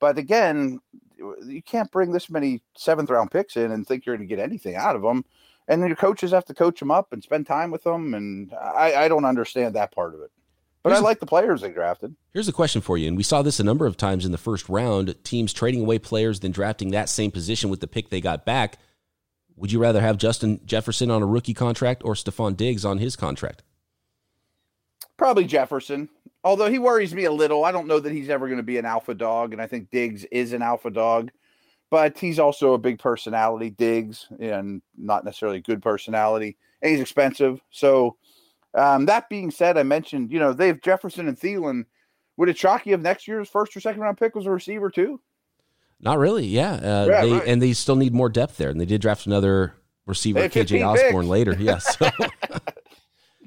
but 0.00 0.18
again, 0.18 0.80
you 1.46 1.62
can't 1.62 1.90
bring 1.90 2.12
this 2.12 2.30
many 2.30 2.62
seventh 2.76 3.10
round 3.10 3.30
picks 3.30 3.56
in 3.56 3.72
and 3.72 3.86
think 3.86 4.04
you're 4.04 4.16
going 4.16 4.28
to 4.28 4.34
get 4.34 4.42
anything 4.42 4.76
out 4.76 4.96
of 4.96 5.02
them. 5.02 5.24
And 5.66 5.82
then 5.82 5.88
your 5.88 5.96
coaches 5.96 6.30
have 6.30 6.46
to 6.46 6.54
coach 6.54 6.80
them 6.80 6.90
up 6.90 7.12
and 7.12 7.22
spend 7.22 7.46
time 7.46 7.70
with 7.70 7.84
them, 7.84 8.14
and 8.14 8.54
I, 8.54 8.94
I 8.94 9.08
don't 9.08 9.26
understand 9.26 9.74
that 9.74 9.94
part 9.94 10.14
of 10.14 10.22
it. 10.22 10.30
But 10.82 10.90
here's 10.90 11.00
I 11.00 11.04
like 11.04 11.20
the 11.20 11.26
players 11.26 11.60
they 11.60 11.70
drafted. 11.70 12.14
Here's 12.32 12.48
a 12.48 12.52
question 12.54 12.80
for 12.80 12.96
you, 12.96 13.06
and 13.06 13.18
we 13.18 13.22
saw 13.22 13.42
this 13.42 13.60
a 13.60 13.64
number 13.64 13.84
of 13.84 13.98
times 13.98 14.24
in 14.24 14.32
the 14.32 14.38
first 14.38 14.68
round: 14.70 15.14
teams 15.24 15.52
trading 15.52 15.82
away 15.82 15.98
players, 15.98 16.40
then 16.40 16.52
drafting 16.52 16.92
that 16.92 17.10
same 17.10 17.30
position 17.30 17.68
with 17.68 17.80
the 17.80 17.86
pick 17.86 18.08
they 18.08 18.22
got 18.22 18.46
back. 18.46 18.78
Would 19.56 19.72
you 19.72 19.78
rather 19.78 20.00
have 20.00 20.16
Justin 20.16 20.60
Jefferson 20.64 21.10
on 21.10 21.22
a 21.22 21.26
rookie 21.26 21.52
contract 21.52 22.02
or 22.04 22.14
Stefon 22.14 22.56
Diggs 22.56 22.84
on 22.84 22.98
his 22.98 23.16
contract? 23.16 23.62
Probably 25.18 25.44
Jefferson. 25.44 26.08
Although 26.44 26.70
he 26.70 26.78
worries 26.78 27.12
me 27.12 27.24
a 27.24 27.32
little. 27.32 27.64
I 27.64 27.72
don't 27.72 27.88
know 27.88 28.00
that 28.00 28.12
he's 28.12 28.30
ever 28.30 28.46
going 28.46 28.58
to 28.58 28.62
be 28.62 28.78
an 28.78 28.86
alpha 28.86 29.12
dog, 29.12 29.52
and 29.52 29.60
I 29.60 29.66
think 29.66 29.90
Diggs 29.90 30.24
is 30.30 30.52
an 30.52 30.62
alpha 30.62 30.90
dog. 30.90 31.30
But 31.90 32.18
he's 32.18 32.38
also 32.38 32.74
a 32.74 32.78
big 32.78 32.98
personality, 32.98 33.70
Diggs, 33.70 34.28
and 34.38 34.80
not 34.96 35.24
necessarily 35.24 35.60
good 35.60 35.82
personality. 35.82 36.56
And 36.80 36.92
he's 36.92 37.00
expensive. 37.00 37.60
So 37.70 38.16
um, 38.74 39.06
that 39.06 39.28
being 39.28 39.50
said, 39.50 39.76
I 39.76 39.82
mentioned, 39.82 40.30
you 40.30 40.38
know, 40.38 40.52
they 40.52 40.68
have 40.68 40.80
Jefferson 40.80 41.28
and 41.28 41.38
Thielen. 41.38 41.86
Would 42.36 42.50
it 42.50 42.58
shock 42.58 42.86
you 42.86 42.94
if 42.94 43.00
next 43.00 43.26
year's 43.26 43.48
first 43.48 43.76
or 43.76 43.80
second 43.80 44.00
round 44.02 44.18
pick 44.18 44.34
was 44.34 44.46
a 44.46 44.50
receiver 44.50 44.90
too? 44.90 45.20
Not 46.00 46.18
really. 46.18 46.46
Yeah, 46.46 46.74
uh, 46.74 47.06
yeah 47.08 47.22
they, 47.22 47.32
right. 47.32 47.42
and 47.46 47.60
they 47.60 47.72
still 47.72 47.96
need 47.96 48.14
more 48.14 48.28
depth 48.28 48.58
there, 48.58 48.70
and 48.70 48.80
they 48.80 48.86
did 48.86 49.00
draft 49.00 49.26
another 49.26 49.74
receiver, 50.06 50.48
KJ 50.48 50.86
Osborn, 50.86 51.24
picks. 51.24 51.28
later. 51.28 51.56
Yes. 51.58 51.96
So. 51.98 52.08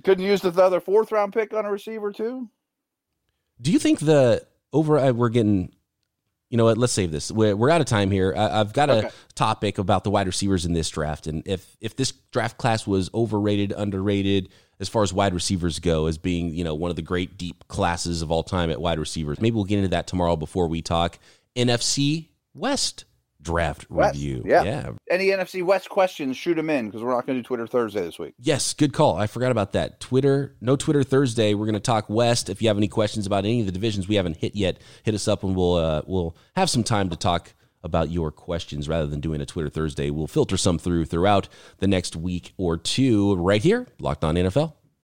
Couldn't 0.04 0.26
use 0.26 0.42
the 0.42 0.50
other 0.50 0.80
fourth 0.80 1.12
round 1.12 1.34
pick 1.34 1.54
on 1.54 1.66
a 1.66 1.72
receiver 1.72 2.12
too. 2.12 2.50
Do 3.62 3.72
you 3.72 3.80
think 3.80 4.00
the 4.00 4.46
over? 4.74 5.14
We're 5.14 5.30
getting. 5.30 5.74
You 6.50 6.58
know 6.58 6.66
what? 6.66 6.78
Let's 6.78 6.92
save 6.92 7.14
this. 7.14 7.32
We're, 7.32 7.56
we're 7.56 7.70
out 7.70 7.80
of 7.80 7.88
time 7.88 8.12
here. 8.12 8.34
I, 8.36 8.58
have 8.58 8.74
got 8.74 8.90
okay. 8.90 9.08
a 9.08 9.12
topic 9.36 9.78
about 9.78 10.04
the 10.04 10.12
wide 10.12 10.28
receivers 10.28 10.66
in 10.66 10.74
this 10.74 10.90
draft, 10.90 11.28
and 11.28 11.44
if 11.46 11.78
if 11.80 11.96
this 11.96 12.12
draft 12.32 12.58
class 12.58 12.86
was 12.86 13.10
overrated, 13.14 13.74
underrated 13.76 14.50
as 14.82 14.90
far 14.90 15.04
as 15.04 15.14
wide 15.14 15.34
receivers 15.34 15.80
go, 15.80 16.08
as 16.08 16.18
being 16.18 16.54
you 16.54 16.66
know 16.66 16.76
one 16.76 16.90
of 16.90 16.98
the 16.98 17.02
great 17.02 17.38
deep 17.38 17.68
classes 17.70 18.22
of 18.22 18.32
all 18.32 18.44
time 18.44 18.70
at 18.70 18.82
wide 18.82 19.00
receivers. 19.00 19.40
Maybe 19.40 19.56
we'll 19.56 19.64
get 19.64 19.78
into 19.78 19.90
that 19.90 20.08
tomorrow 20.08 20.36
before 20.36 20.68
we 20.68 20.82
talk 20.82 21.20
NFC 21.56 22.28
West 22.54 23.06
draft 23.42 23.90
West, 23.90 24.16
review. 24.16 24.44
Yeah. 24.46 24.64
yeah. 24.64 24.92
Any 25.10 25.28
NFC 25.28 25.64
West 25.64 25.90
questions, 25.90 26.38
shoot 26.38 26.56
them 26.56 26.70
in 26.70 26.88
because 26.88 27.04
we're 27.04 27.12
not 27.12 27.26
going 27.26 27.38
to 27.38 27.42
do 27.42 27.48
Twitter 27.48 27.68
Thursday 27.68 28.02
this 28.02 28.20
week. 28.20 28.34
Yes, 28.40 28.74
good 28.74 28.94
call. 28.94 29.18
I 29.18 29.28
forgot 29.28 29.52
about 29.52 29.74
that. 29.74 30.00
Twitter, 30.00 30.56
no 30.62 30.76
Twitter 30.76 31.04
Thursday. 31.04 31.54
We're 31.54 31.66
going 31.66 31.74
to 31.74 31.80
talk 31.80 32.10
West. 32.10 32.50
If 32.50 32.62
you 32.62 32.68
have 32.68 32.78
any 32.78 32.88
questions 32.88 33.26
about 33.26 33.46
any 33.46 33.62
of 33.62 33.66
the 33.66 33.72
divisions 33.72 34.08
we 34.08 34.16
haven't 34.16 34.38
hit 34.38 34.56
yet, 34.56 34.80
hit 35.04 35.16
us 35.16 35.28
up 35.28 35.44
and 35.44 35.56
we'll 35.56 35.76
uh, 35.76 36.02
we'll 36.06 36.36
have 36.56 36.70
some 36.70 36.84
time 36.84 37.10
to 37.10 37.16
talk 37.16 37.54
about 37.84 38.12
your 38.12 38.32
questions 38.32 38.88
rather 38.88 39.08
than 39.08 39.20
doing 39.20 39.42
a 39.42 39.46
Twitter 39.46 39.70
Thursday. 39.70 40.10
We'll 40.10 40.28
filter 40.28 40.58
some 40.58 40.78
through 40.78 41.06
throughout 41.06 41.48
the 41.80 41.88
next 41.88 42.16
week 42.16 42.54
or 42.58 42.78
two 42.78 43.36
right 43.36 43.62
here, 43.62 43.88
Locked 44.00 44.24
On 44.24 44.36
NFL. 44.36 44.74